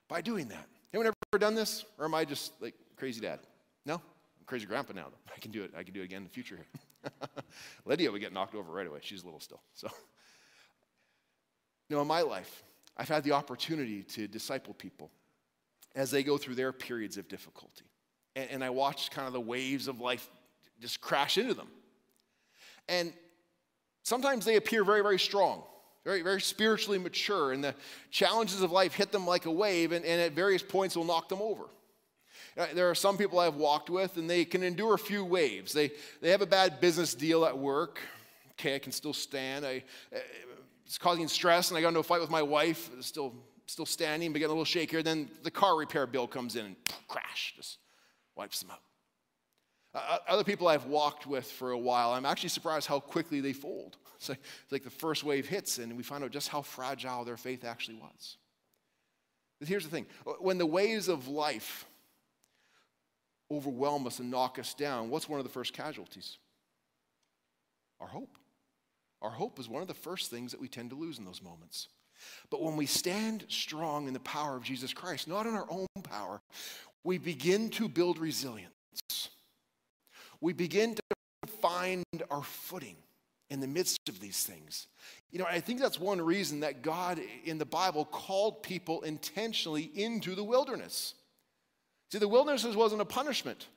by 0.08 0.22
doing 0.22 0.48
that. 0.50 0.68
Anyone 0.94 1.14
ever 1.34 1.40
done 1.40 1.56
this? 1.56 1.84
Or 1.98 2.06
am 2.06 2.14
I 2.14 2.24
just 2.26 2.54
like 2.62 2.76
crazy 2.96 3.20
dad? 3.20 3.40
No? 3.86 3.96
I'm 3.96 4.46
crazy 4.46 4.66
grandpa 4.66 4.94
now. 4.94 5.08
I 5.36 5.40
can 5.40 5.52
do 5.52 5.64
it. 5.64 5.72
I 5.78 5.84
can 5.84 5.94
do 5.94 6.02
it 6.02 6.06
again 6.06 6.18
in 6.18 6.24
the 6.24 6.30
future. 6.30 6.60
Lydia 7.86 8.12
would 8.12 8.22
get 8.22 8.34
knocked 8.34 8.56
over 8.56 8.72
right 8.72 8.88
away. 8.88 9.00
She's 9.02 9.26
little 9.26 9.40
still. 9.40 9.62
So, 9.74 9.90
you 11.90 11.96
know, 11.96 12.02
in 12.02 12.08
my 12.08 12.22
life, 12.22 12.64
I've 12.98 13.10
had 13.10 13.24
the 13.24 13.32
opportunity 13.32 14.04
to 14.04 14.28
disciple 14.28 14.74
people 14.74 15.12
as 15.96 16.12
they 16.12 16.24
go 16.24 16.38
through 16.38 16.56
their 16.56 16.72
periods 16.72 17.18
of 17.18 17.28
difficulty. 17.28 17.86
And, 18.36 18.50
and 18.52 18.64
I 18.64 18.70
watch 18.70 19.12
kind 19.12 19.28
of 19.28 19.34
the 19.34 19.42
waves 19.42 19.88
of 19.88 20.00
life 20.00 20.30
just 20.80 21.02
crash 21.02 21.38
into 21.38 21.54
them. 21.54 21.70
And 22.88 23.14
sometimes 24.04 24.46
they 24.46 24.56
appear 24.56 24.84
very, 24.84 25.02
very 25.02 25.20
strong, 25.20 25.64
very, 26.06 26.22
very 26.22 26.42
spiritually 26.42 27.00
mature, 27.00 27.52
and 27.52 27.64
the 27.64 27.76
challenges 28.12 28.62
of 28.62 28.72
life 28.72 28.94
hit 28.94 29.12
them 29.12 29.26
like 29.26 29.46
a 29.46 29.52
wave, 29.52 29.92
and, 29.92 30.06
and 30.06 30.22
at 30.22 30.34
various 30.34 30.64
points 30.64 30.96
will 30.96 31.04
knock 31.04 31.30
them 31.30 31.42
over. 31.42 31.64
Uh, 32.58 32.68
there 32.74 32.90
are 32.90 32.96
some 32.96 33.18
people 33.18 33.40
I've 33.40 33.56
walked 33.56 33.90
with, 33.90 34.18
and 34.18 34.30
they 34.30 34.46
can 34.46 34.64
endure 34.64 34.96
a 34.96 35.00
few 35.00 35.24
waves. 35.24 35.74
They, 35.74 35.92
they 36.22 36.32
have 36.32 36.42
a 36.42 36.48
bad 36.48 36.80
business 36.80 37.14
deal 37.14 37.46
at 37.46 37.58
work. 37.58 38.00
Okay, 38.54 38.76
I 38.76 38.80
can 38.80 38.92
still 38.92 39.14
stand. 39.14 39.66
I, 39.66 39.84
uh, 40.16 40.20
it's 40.88 40.98
causing 40.98 41.28
stress, 41.28 41.70
and 41.70 41.78
I 41.78 41.82
got 41.82 41.90
into 41.90 42.00
a 42.00 42.04
fight 42.04 42.22
with 42.22 42.30
my 42.30 42.42
wife. 42.42 42.90
Still, 43.02 43.34
still 43.66 43.86
standing, 43.86 44.32
but 44.32 44.40
getting 44.40 44.56
a 44.56 44.58
little 44.58 44.64
shakier. 44.64 45.04
Then 45.04 45.30
the 45.44 45.52
car 45.52 45.78
repair 45.78 46.08
bill 46.08 46.28
comes 46.28 46.56
in 46.56 46.66
and 46.66 46.76
crash, 47.10 47.54
just 47.58 47.80
wipes 48.38 48.62
them 48.62 48.72
out. 48.72 48.80
Uh, 49.94 50.20
other 50.30 50.46
people 50.46 50.68
I've 50.68 50.86
walked 50.86 51.28
with 51.28 51.52
for 51.52 51.72
a 51.72 51.78
while, 51.78 52.12
I'm 52.12 52.26
actually 52.26 52.50
surprised 52.50 52.88
how 52.88 53.00
quickly 53.00 53.42
they 53.42 53.54
fold. 53.54 53.98
It's 54.18 54.30
like, 54.30 54.40
it's 54.64 54.72
like 54.72 54.84
the 54.84 54.90
first 54.90 55.24
wave 55.24 55.48
hits, 55.48 55.78
and 55.78 55.96
we 55.96 56.02
find 56.02 56.24
out 56.24 56.32
just 56.32 56.48
how 56.48 56.64
fragile 56.64 57.24
their 57.24 57.38
faith 57.38 57.64
actually 57.64 57.98
was. 57.98 58.38
But 59.60 59.68
here's 59.68 59.84
the 59.84 59.92
thing 59.92 60.08
when 60.40 60.58
the 60.58 60.66
waves 60.66 61.08
of 61.08 61.28
life 61.28 61.86
overwhelm 63.52 64.08
us 64.08 64.18
and 64.18 64.32
knock 64.32 64.58
us 64.58 64.74
down, 64.74 65.12
what's 65.12 65.30
one 65.30 65.40
of 65.40 65.46
the 65.46 65.52
first 65.52 65.72
casualties? 65.72 66.40
Our 68.00 68.08
hope. 68.08 68.36
Our 69.22 69.32
hope 69.32 69.60
is 69.60 69.68
one 69.68 69.82
of 69.82 69.88
the 69.88 69.94
first 69.94 70.30
things 70.30 70.52
that 70.52 70.62
we 70.62 70.68
tend 70.68 70.90
to 70.92 70.96
lose 70.96 71.18
in 71.18 71.26
those 71.26 71.42
moments. 71.42 71.88
But 72.50 72.62
when 72.62 72.76
we 72.76 72.86
stand 72.86 73.46
strong 73.48 74.08
in 74.08 74.14
the 74.14 74.20
power 74.20 74.56
of 74.56 74.64
Jesus 74.64 74.94
Christ, 74.94 75.28
not 75.28 75.46
in 75.46 75.54
our 75.54 75.68
own 75.70 75.88
power, 76.04 76.42
we 77.04 77.18
begin 77.18 77.70
to 77.72 77.88
build 77.88 78.18
resilience. 78.18 78.72
We 80.42 80.54
begin 80.54 80.96
to 80.96 81.02
find 81.62 82.04
our 82.30 82.44
footing 82.44 82.98
in 83.50 83.60
the 83.60 83.68
midst 83.68 84.10
of 84.10 84.20
these 84.20 84.44
things. 84.44 84.88
You 85.32 85.40
know, 85.40 85.46
I 85.46 85.60
think 85.60 85.80
that's 85.80 86.00
one 86.00 86.22
reason 86.22 86.60
that 86.62 86.82
God 86.82 87.20
in 87.46 87.58
the 87.58 87.66
Bible 87.66 88.06
called 88.06 88.62
people 88.62 89.02
intentionally 89.02 89.90
into 89.96 90.36
the 90.36 90.44
wilderness. 90.44 91.14
See, 92.12 92.20
the 92.20 92.28
wilderness 92.28 92.66
wasn't 92.76 93.02
a 93.02 93.06
punishment. 93.06 93.68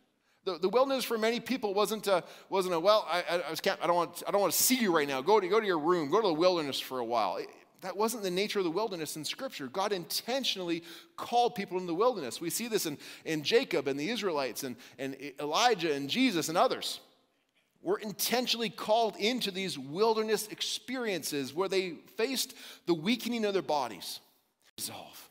The, 0.45 0.59
the 0.59 0.69
wilderness 0.69 1.05
for 1.05 1.19
many 1.19 1.39
people 1.39 1.75
wasn't 1.75 2.07
a, 2.07 2.25
wasn't 2.49 2.75
a 2.75 2.81
well, 2.81 3.07
I, 3.11 3.23
I, 3.31 3.51
I, 3.51 3.55
can't, 3.57 3.79
I, 3.83 3.87
don't 3.87 3.97
want, 3.97 4.23
I 4.27 4.31
don't 4.31 4.41
want 4.41 4.53
to 4.53 4.63
see 4.63 4.77
you 4.77 4.95
right 4.95 5.07
now. 5.07 5.21
Go 5.21 5.39
to, 5.39 5.47
go 5.49 5.61
to 5.61 5.67
your 5.67 5.79
room, 5.79 6.11
go 6.11 6.21
to 6.21 6.29
the 6.29 6.35
wilderness 6.35 6.81
for 6.81 6.99
a 6.99 7.05
while. 7.05 7.37
It, 7.37 7.49
that 7.83 7.97
wasn't 7.97 8.23
the 8.23 8.31
nature 8.31 8.59
of 8.59 8.65
the 8.65 8.71
wilderness 8.71 9.17
in 9.17 9.25
Scripture. 9.25 9.67
God 9.67 9.93
intentionally 9.93 10.83
called 11.17 11.55
people 11.55 11.79
in 11.79 11.87
the 11.87 11.95
wilderness. 11.95 12.41
We 12.41 12.51
see 12.51 12.69
this 12.69 12.87
in, 12.87 12.99
in 13.25 13.43
Jacob 13.43 13.89
and 13.89 13.99
the 13.99 14.11
Israelites 14.11 14.65
and, 14.65 14.77
and 14.99 15.17
Elijah 15.39 15.93
and 15.95 16.09
Jesus 16.09 16.49
and 16.49 16.59
others. 16.59 17.01
Were 17.83 17.99
intentionally 17.99 18.69
called 18.69 19.17
into 19.17 19.51
these 19.51 19.79
wilderness 19.79 20.49
experiences 20.49 21.55
where 21.55 21.69
they 21.69 21.93
faced 22.17 22.55
the 22.85 22.93
weakening 22.93 23.47
of 23.47 23.55
their 23.55 23.63
bodies. 23.63 24.21
Resolve 24.77 25.30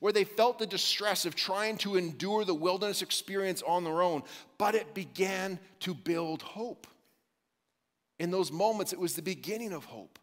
where 0.00 0.12
they 0.12 0.24
felt 0.24 0.58
the 0.58 0.66
distress 0.66 1.24
of 1.24 1.34
trying 1.34 1.76
to 1.78 1.96
endure 1.96 2.44
the 2.44 2.54
wilderness 2.54 3.02
experience 3.02 3.62
on 3.66 3.84
their 3.84 4.02
own, 4.02 4.22
but 4.58 4.74
it 4.74 4.94
began 4.94 5.58
to 5.80 5.94
build 5.94 6.42
hope. 6.42 6.86
In 8.18 8.30
those 8.30 8.50
moments, 8.50 8.92
it 8.92 8.98
was 8.98 9.14
the 9.14 9.22
beginning 9.22 9.72
of 9.72 9.84
hope. 9.84 10.18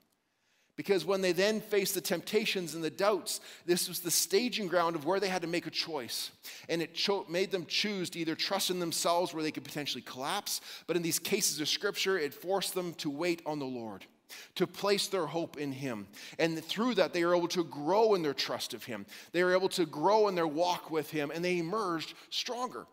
Because 0.75 1.05
when 1.05 1.21
they 1.21 1.33
then 1.33 1.61
faced 1.61 1.93
the 1.93 2.01
temptations 2.01 2.73
and 2.73 2.83
the 2.83 2.89
doubts, 2.89 3.41
this 3.67 3.87
was 3.87 3.99
the 3.99 4.09
staging 4.09 4.67
ground 4.67 4.95
of 4.95 5.05
where 5.05 5.19
they 5.19 5.27
had 5.27 5.43
to 5.43 5.47
make 5.47 5.67
a 5.67 5.71
choice. 5.71 6.31
And 6.67 6.81
it 6.81 6.95
cho- 6.95 7.27
made 7.29 7.51
them 7.51 7.67
choose 7.67 8.09
to 8.11 8.19
either 8.19 8.33
trust 8.33 8.71
in 8.71 8.79
themselves 8.79 9.33
where 9.33 9.43
they 9.43 9.51
could 9.51 9.63
potentially 9.63 10.01
collapse, 10.01 10.61
but 10.87 10.95
in 10.95 11.03
these 11.03 11.19
cases 11.19 11.61
of 11.61 11.69
scripture, 11.69 12.17
it 12.17 12.33
forced 12.33 12.73
them 12.73 12.95
to 12.95 13.11
wait 13.11 13.43
on 13.45 13.59
the 13.59 13.65
Lord 13.65 14.07
to 14.55 14.67
place 14.67 15.07
their 15.07 15.25
hope 15.25 15.57
in 15.57 15.71
Him. 15.71 16.07
And 16.39 16.63
through 16.63 16.95
that, 16.95 17.13
they 17.13 17.23
are 17.23 17.35
able 17.35 17.47
to 17.49 17.63
grow 17.63 18.13
in 18.13 18.23
their 18.23 18.33
trust 18.33 18.73
of 18.73 18.83
Him. 18.83 19.05
They 19.31 19.41
are 19.41 19.53
able 19.53 19.69
to 19.69 19.85
grow 19.85 20.27
in 20.27 20.35
their 20.35 20.47
walk 20.47 20.91
with 20.91 21.09
Him, 21.09 21.31
and 21.31 21.43
they 21.43 21.59
emerged 21.59 22.13
stronger. 22.29 22.85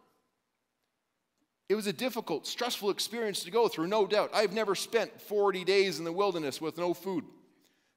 It 1.68 1.76
was 1.76 1.86
a 1.86 1.92
difficult, 1.92 2.48
stressful 2.48 2.90
experience 2.90 3.44
to 3.44 3.50
go 3.52 3.68
through, 3.68 3.86
no 3.86 4.06
doubt. 4.06 4.30
I've 4.34 4.52
never 4.52 4.74
spent 4.74 5.20
40 5.20 5.64
days 5.64 6.00
in 6.00 6.04
the 6.04 6.12
wilderness 6.12 6.60
with 6.60 6.76
no 6.76 6.94
food. 6.94 7.24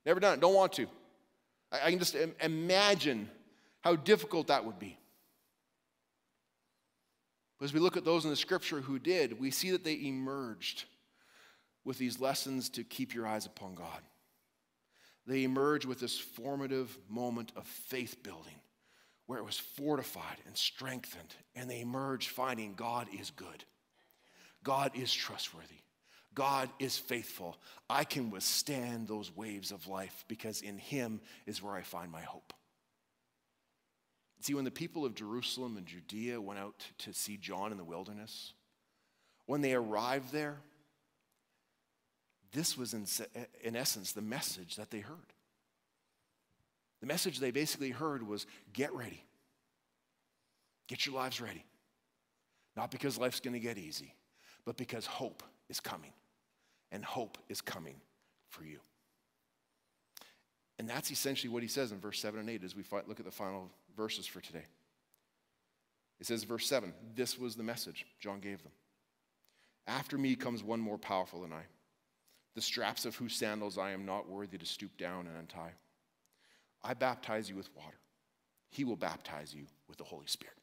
Never 0.06 0.20
done 0.20 0.36
it, 0.36 0.40
don't 0.42 0.54
want 0.54 0.74
to. 0.74 0.88
I, 1.72 1.90
can 1.90 1.98
just 1.98 2.16
imagine 2.42 3.30
how 3.82 3.96
difficult 3.96 4.48
that 4.48 4.64
would 4.64 4.78
be. 4.78 4.98
But 7.58 7.66
as 7.66 7.74
we 7.74 7.80
look 7.80 7.98
at 7.98 8.06
those 8.06 8.26
in 8.26 8.30
the 8.30 8.36
scripture 8.36 8.82
who 8.82 9.00
did, 9.00 9.40
we 9.40 9.50
see 9.50 9.72
that 9.72 9.84
they 9.84 10.00
emerged 10.06 10.86
with 11.86 11.98
these 11.98 12.20
lessons 12.20 12.70
to 12.70 12.84
keep 12.84 13.14
your 13.14 13.28
eyes 13.28 13.46
upon 13.46 13.76
God. 13.76 14.02
They 15.26 15.44
emerge 15.44 15.86
with 15.86 16.00
this 16.00 16.20
formative 16.20 16.98
moment 17.10 17.52
of 17.56 17.66
faith 17.66 18.24
building 18.24 18.56
where 19.26 19.40
it 19.40 19.46
was 19.46 19.58
fortified 19.58 20.38
and 20.46 20.58
strengthened, 20.58 21.34
and 21.56 21.70
they 21.70 21.80
emerge 21.80 22.28
finding 22.28 22.74
God 22.74 23.08
is 23.18 23.32
good. 23.32 23.64
God 24.64 24.92
is 24.96 25.14
trustworthy. 25.14 25.84
God 26.36 26.70
is 26.80 26.98
faithful. 26.98 27.58
I 27.90 28.04
can 28.04 28.32
withstand 28.32 29.08
those 29.08 29.36
waves 29.36 29.72
of 29.72 29.88
life 29.88 30.26
because 30.28 30.62
in 30.62 30.78
Him 30.78 31.22
is 31.46 31.62
where 31.62 31.76
I 31.76 31.84
find 31.84 32.12
my 32.12 32.22
hope. 32.22 32.54
See, 34.42 34.54
when 34.54 34.66
the 34.66 34.72
people 34.72 35.06
of 35.06 35.16
Jerusalem 35.16 35.78
and 35.78 35.86
Judea 35.86 36.42
went 36.42 36.60
out 36.60 36.86
to 37.00 37.14
see 37.14 37.38
John 37.38 37.72
in 37.72 37.78
the 37.78 37.84
wilderness, 37.84 38.54
When 39.46 39.62
they 39.62 39.74
arrived 39.74 40.32
there, 40.32 40.58
this 42.54 42.78
was, 42.78 42.94
in, 42.94 43.06
in 43.62 43.76
essence, 43.76 44.14
the 44.14 44.22
message 44.22 44.76
that 44.76 44.92
they 44.92 45.00
heard. 45.00 45.34
The 47.02 47.08
message 47.08 47.40
they 47.40 47.52
basically 47.52 47.90
heard 47.90 48.26
was 48.26 48.46
get 48.72 48.94
ready, 48.94 49.24
get 50.88 51.06
your 51.06 51.16
lives 51.16 51.42
ready. 51.42 51.66
Not 52.76 52.92
because 52.92 53.18
life's 53.18 53.40
going 53.40 53.54
to 53.54 53.60
get 53.60 53.78
easy, 53.78 54.16
but 54.66 54.78
because 54.78 55.06
hope 55.06 55.44
is 55.70 55.80
coming. 55.80 56.14
And 56.92 57.04
hope 57.04 57.38
is 57.50 57.60
coming 57.60 57.96
for 58.50 58.64
you. 58.64 58.80
And 60.80 60.88
that's 60.88 61.12
essentially 61.12 61.52
what 61.52 61.64
he 61.64 61.70
says 61.70 61.92
in 61.92 62.00
verse 62.00 62.20
7 62.20 62.40
and 62.40 62.50
8 62.50 62.64
as 62.64 62.76
we 62.76 62.84
look 63.08 63.20
at 63.20 63.26
the 63.26 63.32
final 63.32 63.70
verses 63.96 64.26
for 64.26 64.42
today. 64.42 64.66
It 66.20 66.28
says, 66.28 66.44
verse 66.44 66.68
7 66.68 66.94
This 67.16 67.38
was 67.38 67.56
the 67.56 67.64
message 67.64 68.06
John 68.20 68.40
gave 68.40 68.62
them. 68.64 68.72
After 69.88 70.18
me 70.18 70.36
comes 70.36 70.64
one 70.64 70.80
more 70.80 70.98
powerful 70.98 71.42
than 71.42 71.52
I, 71.52 71.64
the 72.56 72.62
straps 72.62 73.06
of 73.06 73.16
whose 73.16 73.36
sandals 73.36 73.78
I 73.78 73.92
am 73.92 74.06
not 74.06 74.30
worthy 74.30 74.58
to 74.58 74.66
stoop 74.66 74.96
down 74.98 75.28
and 75.28 75.38
untie. 75.38 75.74
I 76.84 76.94
baptize 76.94 77.50
you 77.50 77.56
with 77.56 77.76
water, 77.76 77.98
he 78.70 78.84
will 78.84 78.96
baptize 78.96 79.54
you 79.54 79.66
with 79.88 79.98
the 79.98 80.04
Holy 80.04 80.28
Spirit. 80.28 80.58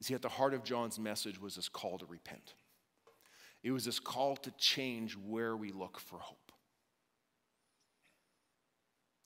You 0.00 0.04
see, 0.04 0.14
at 0.14 0.22
the 0.22 0.28
heart 0.28 0.54
of 0.54 0.64
John's 0.64 0.98
message 0.98 1.40
was 1.40 1.54
this 1.54 1.68
call 1.68 1.98
to 1.98 2.06
repent. 2.06 2.54
It 3.62 3.70
was 3.70 3.84
this 3.84 3.98
call 3.98 4.36
to 4.36 4.50
change 4.52 5.16
where 5.16 5.56
we 5.56 5.72
look 5.72 5.98
for 5.98 6.18
hope. 6.18 6.52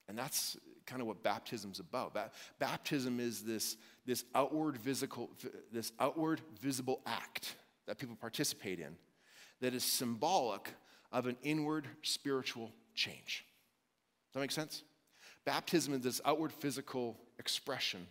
And 0.08 0.16
that's 0.16 0.56
kind 0.86 1.02
of 1.02 1.08
what 1.08 1.22
baptism's 1.22 1.80
about. 1.80 2.16
Baptism 2.58 3.20
is 3.20 3.42
this, 3.42 3.76
this, 4.06 4.24
outward 4.34 4.78
visible, 4.78 5.30
this 5.72 5.92
outward 6.00 6.40
visible 6.60 7.00
act 7.04 7.56
that 7.86 7.98
people 7.98 8.16
participate 8.16 8.78
in 8.78 8.96
that 9.60 9.74
is 9.74 9.84
symbolic 9.84 10.72
of 11.12 11.26
an 11.26 11.36
inward 11.42 11.86
spiritual 12.02 12.72
change. 12.94 13.44
Does 14.28 14.34
that 14.34 14.40
make 14.40 14.50
sense? 14.50 14.82
Baptism 15.44 15.94
is 15.94 16.00
this 16.00 16.20
outward 16.24 16.52
physical 16.52 17.18
expression, 17.38 18.06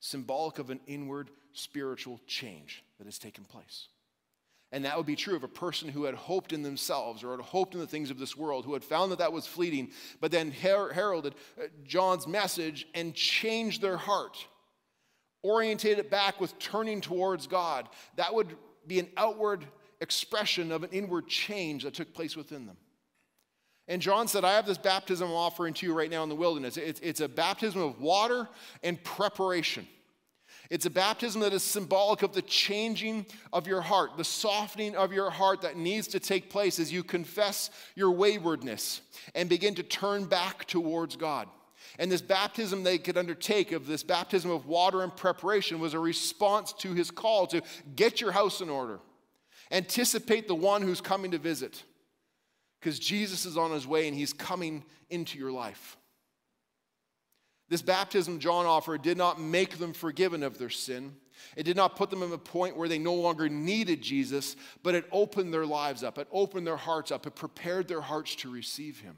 symbolic 0.00 0.58
of 0.58 0.70
an 0.70 0.80
inward 0.86 1.30
spiritual 1.52 2.20
change 2.26 2.82
that 2.98 3.04
has 3.04 3.18
taken 3.18 3.44
place. 3.44 3.88
And 4.72 4.86
that 4.86 4.96
would 4.96 5.06
be 5.06 5.16
true 5.16 5.36
of 5.36 5.44
a 5.44 5.48
person 5.48 5.90
who 5.90 6.04
had 6.04 6.14
hoped 6.14 6.52
in 6.52 6.62
themselves 6.62 7.22
or 7.22 7.32
had 7.32 7.44
hoped 7.44 7.74
in 7.74 7.80
the 7.80 7.86
things 7.86 8.10
of 8.10 8.18
this 8.18 8.36
world, 8.36 8.64
who 8.64 8.72
had 8.72 8.82
found 8.82 9.12
that 9.12 9.18
that 9.18 9.32
was 9.32 9.46
fleeting, 9.46 9.90
but 10.18 10.32
then 10.32 10.50
her- 10.50 10.92
heralded 10.92 11.34
uh, 11.60 11.66
John's 11.84 12.26
message 12.26 12.86
and 12.94 13.14
changed 13.14 13.82
their 13.82 13.98
heart, 13.98 14.46
orientated 15.42 15.98
it 15.98 16.10
back 16.10 16.40
with 16.40 16.58
turning 16.58 17.02
towards 17.02 17.46
God. 17.46 17.86
That 18.16 18.32
would 18.32 18.56
be 18.86 18.98
an 18.98 19.10
outward 19.18 19.66
expression 20.02 20.70
of 20.70 20.82
an 20.82 20.90
inward 20.90 21.28
change 21.28 21.84
that 21.84 21.94
took 21.94 22.12
place 22.12 22.36
within 22.36 22.66
them. 22.66 22.76
And 23.88 24.02
John 24.02 24.28
said, 24.28 24.44
I 24.44 24.54
have 24.54 24.66
this 24.66 24.78
baptism 24.78 25.28
I'm 25.28 25.34
offering 25.34 25.74
to 25.74 25.86
you 25.86 25.94
right 25.94 26.10
now 26.10 26.22
in 26.22 26.28
the 26.28 26.34
wilderness. 26.34 26.76
It's, 26.76 27.00
it's 27.00 27.20
a 27.20 27.28
baptism 27.28 27.80
of 27.80 28.00
water 28.00 28.48
and 28.82 29.02
preparation. 29.02 29.86
It's 30.70 30.86
a 30.86 30.90
baptism 30.90 31.40
that 31.42 31.52
is 31.52 31.62
symbolic 31.62 32.22
of 32.22 32.32
the 32.32 32.42
changing 32.42 33.26
of 33.52 33.66
your 33.66 33.80
heart, 33.80 34.16
the 34.16 34.24
softening 34.24 34.96
of 34.96 35.12
your 35.12 35.30
heart 35.30 35.60
that 35.62 35.76
needs 35.76 36.06
to 36.08 36.20
take 36.20 36.48
place 36.48 36.78
as 36.78 36.92
you 36.92 37.02
confess 37.02 37.70
your 37.94 38.12
waywardness 38.12 39.02
and 39.34 39.48
begin 39.48 39.74
to 39.74 39.82
turn 39.82 40.24
back 40.24 40.64
towards 40.66 41.16
God. 41.16 41.48
And 41.98 42.10
this 42.10 42.22
baptism 42.22 42.84
they 42.84 42.98
could 42.98 43.18
undertake 43.18 43.72
of 43.72 43.86
this 43.86 44.02
baptism 44.02 44.50
of 44.50 44.66
water 44.66 45.02
and 45.02 45.14
preparation 45.14 45.78
was 45.78 45.94
a 45.94 45.98
response 45.98 46.72
to 46.74 46.94
his 46.94 47.10
call 47.10 47.46
to 47.48 47.62
get 47.96 48.20
your 48.20 48.32
house 48.32 48.60
in 48.60 48.70
order, 48.70 48.98
anticipate 49.72 50.46
the 50.46 50.54
one 50.54 50.82
who's 50.82 51.00
coming 51.00 51.30
to 51.32 51.38
visit, 51.38 51.82
because 52.78 52.98
Jesus 52.98 53.46
is 53.46 53.56
on 53.56 53.72
his 53.72 53.86
way 53.86 54.06
and 54.06 54.16
he's 54.16 54.32
coming 54.32 54.84
into 55.10 55.38
your 55.38 55.50
life. 55.50 55.96
This 57.68 57.82
baptism 57.82 58.38
John 58.38 58.66
offered 58.66 59.00
did 59.00 59.16
not 59.16 59.40
make 59.40 59.78
them 59.78 59.94
forgiven 59.94 60.42
of 60.42 60.58
their 60.58 60.68
sin. 60.68 61.16
It 61.56 61.62
did 61.62 61.76
not 61.76 61.96
put 61.96 62.10
them 62.10 62.22
in 62.22 62.30
a 62.30 62.38
point 62.38 62.76
where 62.76 62.88
they 62.88 62.98
no 62.98 63.14
longer 63.14 63.48
needed 63.48 64.02
Jesus, 64.02 64.56
but 64.82 64.94
it 64.94 65.06
opened 65.10 65.54
their 65.54 65.64
lives 65.64 66.04
up. 66.04 66.18
It 66.18 66.28
opened 66.30 66.66
their 66.66 66.76
hearts 66.76 67.10
up. 67.10 67.26
It 67.26 67.34
prepared 67.34 67.88
their 67.88 68.02
hearts 68.02 68.34
to 68.36 68.52
receive 68.52 69.00
him. 69.00 69.16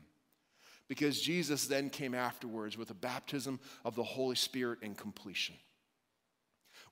Because 0.87 1.21
Jesus 1.21 1.67
then 1.67 1.90
came 1.90 2.14
afterwards 2.14 2.79
with 2.79 2.90
a 2.90 2.95
baptism 2.95 3.59
of 3.85 3.97
the 3.97 4.05
Holy 4.05 4.37
Spirit 4.37 4.81
in 4.83 4.95
completion 4.95 5.57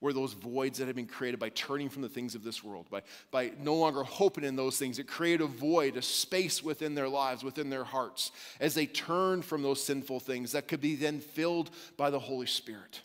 were 0.02 0.12
those 0.12 0.32
voids 0.32 0.78
that 0.78 0.86
had 0.86 0.96
been 0.96 1.06
created 1.06 1.38
by 1.38 1.48
turning 1.50 1.88
from 1.88 2.02
the 2.02 2.08
things 2.08 2.34
of 2.34 2.42
this 2.42 2.62
world, 2.62 2.86
by, 2.90 3.02
by 3.30 3.52
no 3.60 3.76
longer 3.76 4.02
hoping 4.02 4.42
in 4.42 4.56
those 4.56 4.76
things. 4.76 4.98
It 4.98 5.06
created 5.06 5.44
a 5.44 5.46
void, 5.46 5.96
a 5.96 6.02
space 6.02 6.62
within 6.62 6.96
their 6.96 7.08
lives, 7.08 7.44
within 7.44 7.70
their 7.70 7.84
hearts, 7.84 8.32
as 8.58 8.74
they 8.74 8.84
turned 8.84 9.44
from 9.44 9.62
those 9.62 9.82
sinful 9.82 10.18
things 10.18 10.52
that 10.52 10.66
could 10.66 10.80
be 10.80 10.96
then 10.96 11.20
filled 11.20 11.70
by 11.96 12.10
the 12.10 12.18
Holy 12.18 12.48
Spirit. 12.48 13.00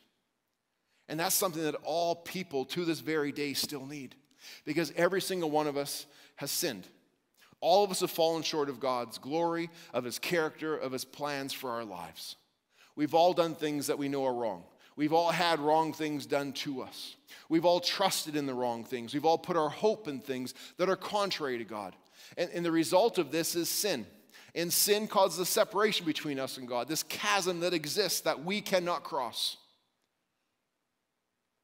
And 1.07 1.19
that's 1.19 1.35
something 1.35 1.63
that 1.63 1.75
all 1.83 2.15
people 2.15 2.65
to 2.65 2.83
this 2.83 2.99
very 2.99 3.31
day 3.31 3.53
still 3.53 3.85
need 3.85 4.15
because 4.65 4.91
every 4.97 5.21
single 5.21 5.51
one 5.51 5.67
of 5.67 5.77
us 5.77 6.07
has 6.37 6.49
sinned. 6.49 6.87
All 7.61 7.83
of 7.83 7.91
us 7.91 7.99
have 7.99 8.11
fallen 8.11 8.41
short 8.41 8.69
of 8.69 8.79
God's 8.79 9.19
glory, 9.19 9.69
of 9.93 10.03
His 10.03 10.17
character, 10.17 10.75
of 10.75 10.91
His 10.91 11.05
plans 11.05 11.53
for 11.53 11.69
our 11.69 11.85
lives. 11.85 12.37
We've 12.95 13.13
all 13.13 13.33
done 13.33 13.53
things 13.53 13.85
that 13.87 13.99
we 13.99 14.09
know 14.09 14.25
are 14.25 14.33
wrong. 14.33 14.63
We've 14.97 15.13
all 15.13 15.29
had 15.29 15.59
wrong 15.59 15.93
things 15.93 16.25
done 16.25 16.51
to 16.53 16.81
us. 16.81 17.15
We've 17.49 17.65
all 17.65 17.79
trusted 17.79 18.35
in 18.35 18.47
the 18.47 18.53
wrong 18.53 18.83
things. 18.83 19.13
We've 19.13 19.25
all 19.25 19.37
put 19.37 19.55
our 19.55 19.69
hope 19.69 20.07
in 20.07 20.19
things 20.19 20.55
that 20.77 20.89
are 20.89 20.95
contrary 20.95 21.59
to 21.59 21.63
God. 21.63 21.95
And, 22.35 22.49
and 22.51 22.65
the 22.65 22.71
result 22.71 23.19
of 23.19 23.31
this 23.31 23.55
is 23.55 23.69
sin. 23.69 24.07
And 24.55 24.73
sin 24.73 25.07
causes 25.07 25.37
a 25.37 25.45
separation 25.45 26.05
between 26.05 26.39
us 26.39 26.57
and 26.57 26.67
God, 26.67 26.87
this 26.87 27.03
chasm 27.03 27.59
that 27.59 27.75
exists 27.75 28.21
that 28.21 28.43
we 28.43 28.59
cannot 28.59 29.03
cross. 29.03 29.57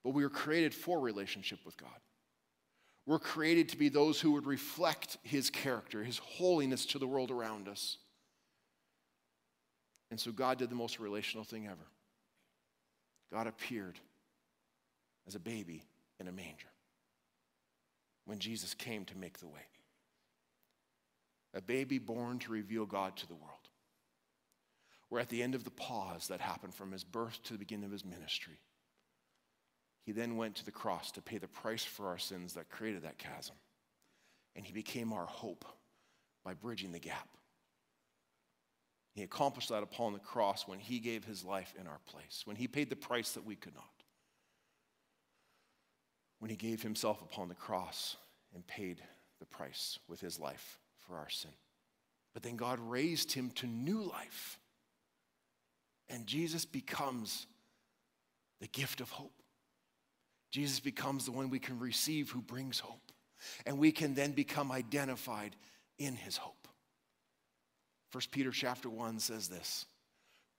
But 0.03 0.11
we 0.11 0.21
were 0.21 0.29
created 0.29 0.75
for 0.75 0.99
relationship 0.99 1.59
with 1.65 1.75
God. 1.75 1.89
We're 3.07 3.19
created 3.19 3.69
to 3.69 3.77
be 3.77 3.89
those 3.89 4.21
who 4.21 4.33
would 4.33 4.45
reflect 4.45 5.17
His 5.23 5.49
character, 5.49 6.03
His 6.03 6.19
holiness 6.19 6.85
to 6.87 6.99
the 6.99 7.07
world 7.07 7.31
around 7.31 7.67
us. 7.67 7.97
And 10.11 10.19
so 10.19 10.31
God 10.31 10.59
did 10.59 10.69
the 10.69 10.75
most 10.75 10.99
relational 10.99 11.43
thing 11.43 11.65
ever. 11.65 11.87
God 13.33 13.47
appeared 13.47 13.99
as 15.27 15.33
a 15.33 15.39
baby 15.39 15.83
in 16.19 16.27
a 16.27 16.31
manger 16.31 16.67
when 18.25 18.37
Jesus 18.37 18.75
came 18.75 19.05
to 19.05 19.17
make 19.17 19.39
the 19.39 19.47
way. 19.47 19.65
A 21.55 21.61
baby 21.61 21.97
born 21.97 22.37
to 22.39 22.51
reveal 22.51 22.85
God 22.85 23.17
to 23.17 23.27
the 23.27 23.33
world. 23.33 23.69
Where 25.09 25.21
at 25.21 25.29
the 25.29 25.41
end 25.41 25.55
of 25.55 25.63
the 25.63 25.71
pause 25.71 26.27
that 26.27 26.41
happened 26.41 26.75
from 26.75 26.91
his 26.91 27.03
birth 27.03 27.41
to 27.43 27.53
the 27.53 27.59
beginning 27.59 27.85
of 27.85 27.91
his 27.91 28.05
ministry, 28.05 28.59
he 30.05 30.11
then 30.11 30.37
went 30.37 30.55
to 30.55 30.65
the 30.65 30.71
cross 30.71 31.11
to 31.11 31.21
pay 31.21 31.39
the 31.39 31.47
price 31.47 31.83
for 31.83 32.07
our 32.07 32.19
sins 32.19 32.53
that 32.53 32.69
created 32.69 33.03
that 33.03 33.17
chasm. 33.17 33.55
And 34.55 34.63
he 34.63 34.73
became 34.73 35.11
our 35.11 35.25
hope 35.25 35.65
by 36.43 36.53
bridging 36.53 36.91
the 36.91 36.99
gap. 36.99 37.29
He 39.13 39.21
accomplished 39.21 39.69
that 39.69 39.83
upon 39.83 40.13
the 40.13 40.19
cross 40.19 40.67
when 40.67 40.79
he 40.79 40.99
gave 40.99 41.23
his 41.23 41.43
life 41.43 41.73
in 41.79 41.87
our 41.87 41.99
place, 42.07 42.41
when 42.45 42.55
he 42.55 42.67
paid 42.67 42.89
the 42.89 42.95
price 42.95 43.31
that 43.33 43.45
we 43.45 43.55
could 43.55 43.75
not. 43.75 43.85
When 46.39 46.49
he 46.49 46.57
gave 46.57 46.81
himself 46.81 47.21
upon 47.21 47.47
the 47.47 47.55
cross 47.55 48.17
and 48.53 48.65
paid 48.65 49.01
the 49.39 49.45
price 49.45 49.99
with 50.07 50.19
his 50.19 50.39
life 50.39 50.79
for 50.99 51.15
our 51.15 51.29
sin. 51.29 51.51
But 52.33 52.43
then 52.43 52.55
God 52.55 52.79
raised 52.79 53.31
him 53.31 53.51
to 53.51 53.67
new 53.67 54.01
life. 54.01 54.59
And 56.09 56.25
Jesus 56.25 56.65
becomes 56.65 57.45
the 58.59 58.67
gift 58.67 58.99
of 58.99 59.09
hope. 59.11 59.41
Jesus 60.51 60.79
becomes 60.79 61.25
the 61.25 61.31
one 61.31 61.49
we 61.49 61.59
can 61.59 61.79
receive 61.79 62.31
who 62.31 62.41
brings 62.41 62.79
hope. 62.79 63.11
And 63.65 63.77
we 63.77 63.91
can 63.91 64.15
then 64.15 64.31
become 64.31 64.71
identified 64.71 65.55
in 65.97 66.15
his 66.15 66.37
hope. 66.37 66.62
1 68.13 68.21
Peter 68.29 68.51
chapter 68.51 68.89
1 68.89 69.19
says 69.19 69.47
this 69.47 69.85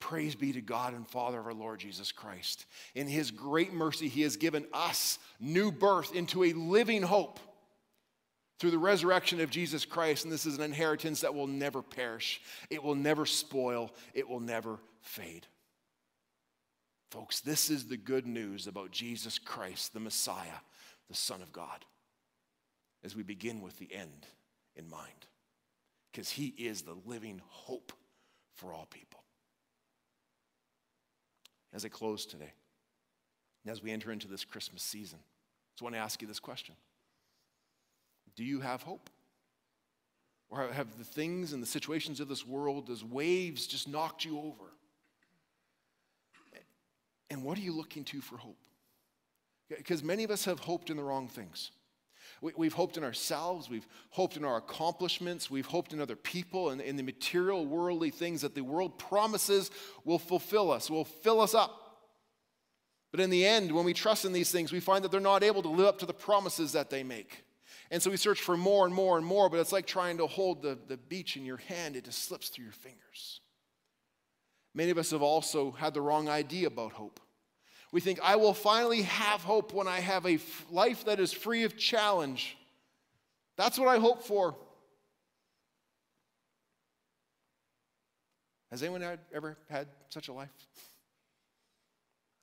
Praise 0.01 0.35
be 0.35 0.53
to 0.53 0.61
God 0.61 0.93
and 0.93 1.09
Father 1.09 1.39
of 1.39 1.47
our 1.47 1.55
Lord 1.55 1.79
Jesus 1.79 2.11
Christ. 2.11 2.67
In 2.95 3.07
his 3.07 3.31
great 3.31 3.73
mercy, 3.73 4.09
he 4.09 4.23
has 4.23 4.37
given 4.37 4.67
us 4.73 5.19
new 5.41 5.71
birth 5.71 6.15
into 6.15 6.45
a 6.45 6.53
living 6.53 7.03
hope 7.03 7.39
through 8.59 8.73
the 8.73 8.79
resurrection 8.79 9.41
of 9.41 9.51
Jesus 9.51 9.85
Christ. 9.85 10.25
And 10.25 10.33
this 10.33 10.47
is 10.47 10.59
an 10.59 10.65
inheritance 10.65 11.21
that 11.21 11.35
will 11.35 11.47
never 11.47 11.81
perish, 11.81 12.43
it 12.71 12.83
will 12.83 12.97
never 12.97 13.25
spoil, 13.25 13.93
it 14.15 14.29
will 14.29 14.41
never 14.41 14.81
fade. 15.01 15.47
Folks, 17.13 17.41
this 17.41 17.71
is 17.71 17.87
the 17.87 17.97
good 17.97 18.27
news 18.27 18.67
about 18.67 18.91
Jesus 18.91 19.39
Christ, 19.39 19.95
the 19.95 20.01
Messiah, 20.01 20.61
the 21.09 21.15
Son 21.15 21.41
of 21.41 21.53
God, 21.53 21.85
as 23.05 23.15
we 23.15 23.23
begin 23.23 23.63
with 23.63 23.79
the 23.79 23.95
end 23.95 24.27
in 24.75 24.91
mind 24.91 25.29
because 26.15 26.31
he 26.31 26.55
is 26.57 26.83
the 26.83 26.95
living 27.07 27.41
hope 27.49 27.93
for 28.55 28.73
all 28.73 28.87
people. 28.89 29.21
As 31.73 31.85
I 31.85 31.89
close 31.89 32.25
today, 32.25 32.53
and 33.65 33.73
as 33.73 33.83
we 33.83 33.91
enter 33.91 34.13
into 34.13 34.29
this 34.29 34.45
Christmas 34.45 34.81
season, 34.85 35.19
I 35.19 35.75
just 35.75 35.83
want 35.83 35.97
to 35.97 36.01
ask 36.01 36.23
you 36.23 36.29
this 36.29 36.39
question 36.39 36.77
Do 38.37 38.45
you 38.45 38.61
have 38.61 38.83
hope? 38.83 39.11
Or 40.51 40.71
have 40.73 40.99
the 40.99 41.05
things 41.05 41.53
and 41.53 41.61
the 41.61 41.67
situations 41.67 42.21
of 42.21 42.29
this 42.29 42.47
world 42.47 42.91
as 42.91 43.03
waves 43.03 43.67
just 43.67 43.89
knocked 43.89 44.25
you 44.25 44.39
over? 44.39 44.71
And 47.31 47.43
what 47.43 47.59
are 47.59 47.63
you 47.63 47.73
looking 47.73 48.05
to 48.05 48.21
for 48.21 48.37
hope? 48.37 48.59
Because 49.69 50.05
many 50.05 50.23
of 50.23 50.31
us 50.31 50.45
have 50.45 50.61
hoped 50.61 50.91
in 50.91 50.97
the 50.97 51.03
wrong 51.03 51.27
things. 51.27 51.73
We, 52.41 52.67
have 52.67 52.75
hoped 52.75 52.97
in 52.97 53.05
ourselves, 53.05 53.71
we've 53.71 53.87
hoped 54.11 54.37
in 54.37 54.45
our 54.45 54.57
accomplishments, 54.57 55.51
we've 55.51 55.67
hoped 55.67 55.93
in 55.93 56.01
other 56.01 56.17
people 56.17 56.71
and 56.71 56.81
in 56.81 56.97
the 56.97 57.03
material, 57.03 57.65
worldly 57.65 58.11
things 58.11 58.43
that 58.43 58.55
the 58.55 58.63
world 58.63 58.99
promises 58.99 59.71
will 60.05 60.19
fulfill 60.19 60.71
us, 60.71 60.91
will 60.91 61.05
fill 61.05 61.41
us 61.41 61.55
up. 61.55 61.81
But 63.11 63.21
in 63.21 63.31
the 63.31 63.47
end, 63.47 63.73
when 63.73 63.85
we 63.85 63.95
trust 63.95 64.25
in 64.25 64.33
these 64.33 64.51
things, 64.51 64.73
we 64.73 64.81
find 64.81 65.05
that 65.05 65.13
they're 65.13 65.21
not 65.21 65.45
able 65.45 65.63
to 65.63 65.69
live 65.69 65.87
up 65.87 65.99
to 66.01 66.07
the 66.07 66.13
promises 66.13 66.73
that 66.73 66.91
they 66.91 67.03
make. 67.03 67.45
And 67.91 68.03
so 68.03 68.11
we 68.11 68.17
search 68.17 68.41
for 68.41 68.57
more 68.57 68.87
and 68.87 68.95
more 68.95 69.17
and 69.17 69.25
more, 69.25 69.49
but 69.49 69.61
it's 69.61 69.73
like 69.73 69.87
trying 69.87 70.19
to 70.19 70.27
hold 70.27 70.63
the, 70.63 70.77
the 70.89 70.97
beach 70.97 71.37
in 71.37 71.45
your 71.45 71.59
hand, 71.59 71.97
it 71.97 72.05
just 72.05 72.25
slips 72.25 72.49
through 72.49 72.65
your 72.65 72.73
fingers. 72.73 73.41
Many 74.75 74.91
of 74.91 74.99
us 74.99 75.13
have 75.13 75.23
also 75.23 75.71
had 75.71 75.95
the 75.95 76.01
wrong 76.01 76.29
idea 76.29 76.67
about 76.67 76.93
hope. 76.93 77.21
We 77.95 78.01
think, 78.01 78.19
I 78.25 78.35
will 78.35 78.55
finally 78.55 79.03
have 79.03 79.43
hope 79.43 79.73
when 79.73 79.87
I 79.87 80.01
have 80.01 80.27
a 80.27 80.41
life 80.69 81.05
that 81.05 81.21
is 81.21 81.33
free 81.33 81.63
of 81.63 81.77
challenge. 81.77 82.57
That's 83.57 83.79
what 83.79 83.87
I 83.87 83.99
hope 83.99 84.25
for. 84.25 84.57
Has 88.73 88.83
anyone 88.83 89.17
ever 89.33 89.57
had 89.71 89.87
such 90.09 90.27
a 90.27 90.33
life? 90.33 90.51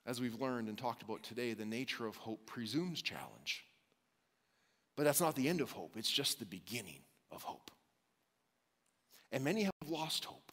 As 0.06 0.22
we've 0.22 0.40
learned 0.40 0.70
and 0.70 0.78
talked 0.78 1.04
about 1.04 1.22
today, 1.22 1.54
the 1.54 1.66
nature 1.66 2.06
of 2.06 2.16
hope 2.16 2.46
presumes 2.46 3.02
challenge. 3.02 3.66
But 4.96 5.04
that's 5.04 5.20
not 5.20 5.36
the 5.36 5.50
end 5.50 5.60
of 5.60 5.72
hope, 5.72 5.98
it's 5.98 6.10
just 6.10 6.40
the 6.40 6.46
beginning 6.46 7.02
of 7.30 7.44
hope. 7.44 7.72
And 9.34 9.44
many 9.44 9.64
have 9.64 9.74
lost 9.86 10.24
hope 10.24 10.51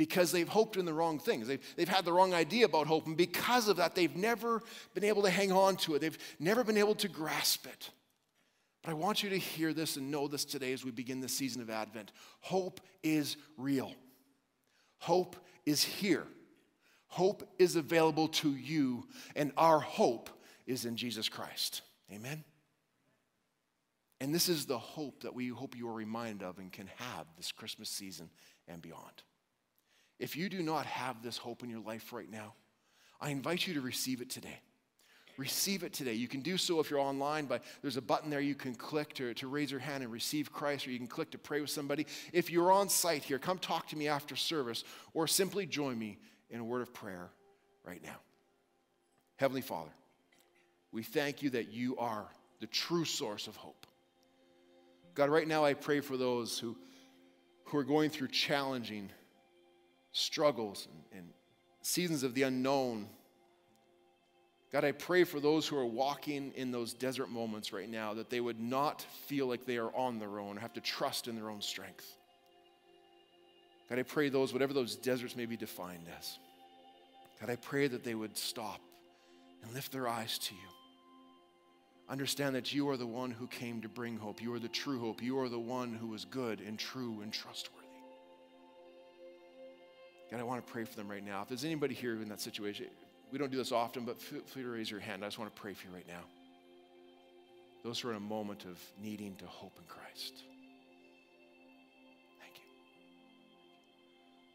because 0.00 0.32
they've 0.32 0.48
hoped 0.48 0.78
in 0.78 0.86
the 0.86 0.94
wrong 0.94 1.18
things. 1.18 1.46
They've, 1.46 1.62
they've 1.76 1.86
had 1.86 2.06
the 2.06 2.12
wrong 2.14 2.32
idea 2.32 2.64
about 2.64 2.86
hope, 2.86 3.06
and 3.06 3.18
because 3.18 3.68
of 3.68 3.76
that, 3.76 3.94
they've 3.94 4.16
never 4.16 4.62
been 4.94 5.04
able 5.04 5.20
to 5.24 5.28
hang 5.28 5.52
on 5.52 5.76
to 5.76 5.94
it. 5.94 5.98
They've 5.98 6.16
never 6.38 6.64
been 6.64 6.78
able 6.78 6.94
to 6.94 7.08
grasp 7.08 7.66
it. 7.66 7.90
But 8.82 8.92
I 8.92 8.94
want 8.94 9.22
you 9.22 9.28
to 9.28 9.36
hear 9.36 9.74
this 9.74 9.98
and 9.98 10.10
know 10.10 10.26
this 10.26 10.46
today 10.46 10.72
as 10.72 10.86
we 10.86 10.90
begin 10.90 11.20
this 11.20 11.36
season 11.36 11.60
of 11.60 11.68
Advent. 11.68 12.12
Hope 12.40 12.80
is 13.02 13.36
real, 13.58 13.92
hope 15.00 15.36
is 15.66 15.84
here. 15.84 16.24
Hope 17.08 17.42
is 17.58 17.76
available 17.76 18.28
to 18.28 18.54
you, 18.54 19.04
and 19.36 19.52
our 19.56 19.80
hope 19.80 20.30
is 20.66 20.86
in 20.86 20.96
Jesus 20.96 21.28
Christ. 21.28 21.82
Amen? 22.10 22.44
And 24.20 24.32
this 24.32 24.48
is 24.48 24.64
the 24.64 24.78
hope 24.78 25.24
that 25.24 25.34
we 25.34 25.48
hope 25.48 25.76
you 25.76 25.88
are 25.88 25.92
reminded 25.92 26.46
of 26.46 26.58
and 26.58 26.72
can 26.72 26.88
have 26.96 27.26
this 27.36 27.50
Christmas 27.50 27.90
season 27.90 28.30
and 28.68 28.80
beyond. 28.80 29.24
If 30.20 30.36
you 30.36 30.50
do 30.50 30.62
not 30.62 30.84
have 30.84 31.22
this 31.22 31.38
hope 31.38 31.64
in 31.64 31.70
your 31.70 31.80
life 31.80 32.12
right 32.12 32.30
now, 32.30 32.52
I 33.20 33.30
invite 33.30 33.66
you 33.66 33.74
to 33.74 33.80
receive 33.80 34.20
it 34.20 34.28
today. 34.28 34.60
Receive 35.38 35.82
it 35.82 35.94
today. 35.94 36.12
You 36.12 36.28
can 36.28 36.42
do 36.42 36.58
so 36.58 36.78
if 36.78 36.90
you're 36.90 37.00
online 37.00 37.46
by 37.46 37.60
there's 37.80 37.96
a 37.96 38.02
button 38.02 38.28
there 38.28 38.40
you 38.40 38.54
can 38.54 38.74
click 38.74 39.14
to, 39.14 39.32
to 39.32 39.48
raise 39.48 39.70
your 39.70 39.80
hand 39.80 40.02
and 40.02 40.12
receive 40.12 40.52
Christ, 40.52 40.86
or 40.86 40.90
you 40.90 40.98
can 40.98 41.06
click 41.06 41.30
to 41.30 41.38
pray 41.38 41.62
with 41.62 41.70
somebody. 41.70 42.06
If 42.34 42.50
you're 42.50 42.70
on 42.70 42.90
site 42.90 43.22
here, 43.22 43.38
come 43.38 43.58
talk 43.58 43.88
to 43.88 43.96
me 43.96 44.08
after 44.08 44.36
service, 44.36 44.84
or 45.14 45.26
simply 45.26 45.64
join 45.64 45.98
me 45.98 46.18
in 46.50 46.60
a 46.60 46.64
word 46.64 46.82
of 46.82 46.92
prayer 46.92 47.30
right 47.82 48.02
now. 48.02 48.16
Heavenly 49.36 49.62
Father, 49.62 49.90
we 50.92 51.02
thank 51.02 51.42
you 51.42 51.48
that 51.50 51.72
you 51.72 51.96
are 51.96 52.26
the 52.60 52.66
true 52.66 53.06
source 53.06 53.46
of 53.46 53.56
hope. 53.56 53.86
God, 55.14 55.30
right 55.30 55.48
now 55.48 55.64
I 55.64 55.72
pray 55.72 56.00
for 56.00 56.18
those 56.18 56.58
who, 56.58 56.76
who 57.64 57.78
are 57.78 57.84
going 57.84 58.10
through 58.10 58.28
challenging 58.28 59.10
struggles 60.12 60.88
and, 60.90 61.20
and 61.20 61.28
seasons 61.82 62.22
of 62.22 62.34
the 62.34 62.42
unknown. 62.42 63.08
God, 64.72 64.84
I 64.84 64.92
pray 64.92 65.24
for 65.24 65.40
those 65.40 65.66
who 65.66 65.76
are 65.76 65.86
walking 65.86 66.52
in 66.54 66.70
those 66.70 66.92
desert 66.92 67.28
moments 67.28 67.72
right 67.72 67.88
now 67.88 68.14
that 68.14 68.30
they 68.30 68.40
would 68.40 68.60
not 68.60 69.02
feel 69.26 69.46
like 69.46 69.66
they 69.66 69.78
are 69.78 69.94
on 69.96 70.18
their 70.18 70.38
own 70.38 70.56
or 70.56 70.60
have 70.60 70.74
to 70.74 70.80
trust 70.80 71.26
in 71.26 71.34
their 71.34 71.50
own 71.50 71.60
strength. 71.60 72.16
God, 73.88 73.98
I 73.98 74.04
pray 74.04 74.28
those, 74.28 74.52
whatever 74.52 74.72
those 74.72 74.94
deserts 74.94 75.34
may 75.34 75.46
be 75.46 75.56
defined 75.56 76.06
as, 76.16 76.38
God, 77.40 77.50
I 77.50 77.56
pray 77.56 77.88
that 77.88 78.04
they 78.04 78.14
would 78.14 78.36
stop 78.38 78.80
and 79.62 79.74
lift 79.74 79.90
their 79.90 80.06
eyes 80.06 80.38
to 80.38 80.54
you. 80.54 80.60
Understand 82.08 82.54
that 82.56 82.72
you 82.72 82.88
are 82.88 82.96
the 82.96 83.06
one 83.06 83.30
who 83.30 83.46
came 83.46 83.80
to 83.82 83.88
bring 83.88 84.16
hope. 84.16 84.42
You 84.42 84.52
are 84.54 84.58
the 84.58 84.68
true 84.68 85.00
hope. 85.00 85.22
You 85.22 85.38
are 85.40 85.48
the 85.48 85.58
one 85.58 85.94
who 85.94 86.12
is 86.14 86.24
good 86.24 86.60
and 86.60 86.78
true 86.78 87.20
and 87.22 87.32
trustworthy. 87.32 87.79
God, 90.30 90.38
I 90.38 90.44
want 90.44 90.64
to 90.64 90.72
pray 90.72 90.84
for 90.84 90.94
them 90.96 91.08
right 91.08 91.24
now. 91.24 91.42
If 91.42 91.48
there's 91.48 91.64
anybody 91.64 91.94
here 91.94 92.12
in 92.14 92.28
that 92.28 92.40
situation, 92.40 92.86
we 93.32 93.38
don't 93.38 93.50
do 93.50 93.56
this 93.56 93.72
often, 93.72 94.04
but 94.04 94.20
feel 94.20 94.42
free 94.42 94.62
to 94.62 94.68
raise 94.68 94.90
your 94.90 95.00
hand. 95.00 95.24
I 95.24 95.26
just 95.26 95.38
want 95.38 95.54
to 95.54 95.60
pray 95.60 95.74
for 95.74 95.88
you 95.88 95.94
right 95.94 96.06
now. 96.06 96.22
Those 97.82 97.98
who 97.98 98.08
are 98.08 98.12
in 98.12 98.18
a 98.18 98.20
moment 98.20 98.64
of 98.64 98.78
needing 99.02 99.34
to 99.36 99.46
hope 99.46 99.72
in 99.76 99.84
Christ. 99.88 100.44
Thank 102.38 102.54
you. 102.56 102.62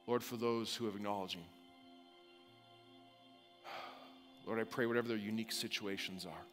Lord, 0.07 0.23
for 0.23 0.37
those 0.37 0.75
who 0.75 0.85
have 0.85 0.95
acknowledging. 0.95 1.41
Lord, 4.45 4.59
I 4.59 4.63
pray 4.63 4.85
whatever 4.85 5.09
their 5.09 5.17
unique 5.17 5.51
situations 5.51 6.25
are, 6.25 6.45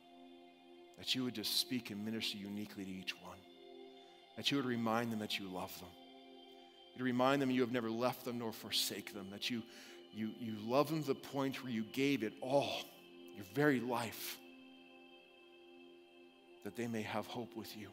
that 0.99 1.15
you 1.15 1.23
would 1.25 1.35
just 1.35 1.61
speak 1.61 1.91
and 1.91 2.05
minister 2.05 2.39
uniquely 2.39 2.85
to 2.85 2.91
each 2.91 3.15
one. 3.23 3.39
That 4.37 4.51
you 4.51 4.57
would 4.57 4.67
remind 4.67 5.13
them 5.13 5.19
that 5.19 5.39
you 5.39 5.47
love 5.47 5.79
them. 5.79 5.91
You 6.97 7.05
remind 7.05 7.41
them 7.41 7.51
you 7.51 7.63
have 7.63 7.73
never 7.73 7.91
left 7.91 8.25
them 8.25 8.39
nor 8.39 8.53
forsake 8.53 9.15
them, 9.15 9.29
that 9.33 9.51
you, 9.51 9.63
you, 10.13 10.31
you 10.39 10.55
love 10.65 10.89
them 10.89 11.03
to 11.03 11.09
the 11.09 11.15
point 11.15 11.63
where 11.63 11.73
you 11.73 11.85
gave 11.93 12.23
it 12.23 12.35
all, 12.41 12.83
your 13.35 13.47
very 13.55 13.81
life, 13.81 14.39
that 16.65 16.77
they 16.77 16.87
may 16.87 17.03
have 17.03 17.27
hope 17.27 17.57
with 17.57 17.77
you. 17.77 17.89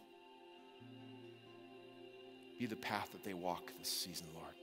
Be 2.60 2.66
the 2.66 2.76
path 2.76 3.10
that 3.14 3.24
they 3.24 3.34
walk 3.34 3.72
this 3.80 3.90
season, 3.90 4.28
Lord. 4.34 4.54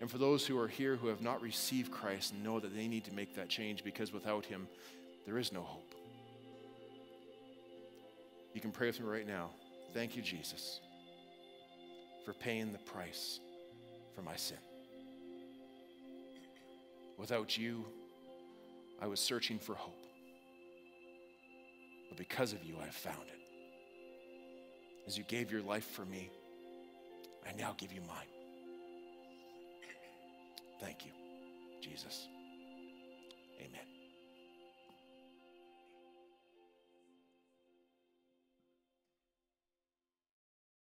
And 0.00 0.10
for 0.10 0.18
those 0.18 0.46
who 0.46 0.58
are 0.58 0.66
here 0.66 0.96
who 0.96 1.08
have 1.08 1.20
not 1.20 1.42
received 1.42 1.92
Christ, 1.92 2.34
know 2.34 2.58
that 2.58 2.74
they 2.74 2.88
need 2.88 3.04
to 3.04 3.14
make 3.14 3.36
that 3.36 3.48
change 3.48 3.84
because 3.84 4.12
without 4.12 4.44
Him, 4.44 4.66
there 5.26 5.38
is 5.38 5.52
no 5.52 5.60
hope. 5.60 5.94
You 8.54 8.60
can 8.60 8.72
pray 8.72 8.88
with 8.88 8.98
me 8.98 9.06
right 9.06 9.26
now. 9.26 9.50
Thank 9.94 10.16
you, 10.16 10.22
Jesus, 10.22 10.80
for 12.24 12.32
paying 12.32 12.72
the 12.72 12.78
price 12.78 13.40
for 14.14 14.22
my 14.22 14.36
sin. 14.36 14.58
Without 17.16 17.56
you, 17.56 17.84
I 19.00 19.06
was 19.06 19.20
searching 19.20 19.58
for 19.58 19.74
hope. 19.74 20.04
But 22.08 22.18
because 22.18 22.52
of 22.52 22.64
you, 22.64 22.76
I 22.80 22.86
have 22.86 22.94
found 22.94 23.28
it. 23.28 23.40
As 25.06 25.16
you 25.16 25.24
gave 25.24 25.50
your 25.50 25.62
life 25.62 25.84
for 25.84 26.04
me, 26.04 26.30
I 27.46 27.52
now 27.58 27.74
give 27.76 27.92
you 27.92 28.00
mine. 28.02 28.26
Thank 30.80 31.04
you, 31.04 31.12
Jesus. 31.82 32.26
Amen. 33.60 33.99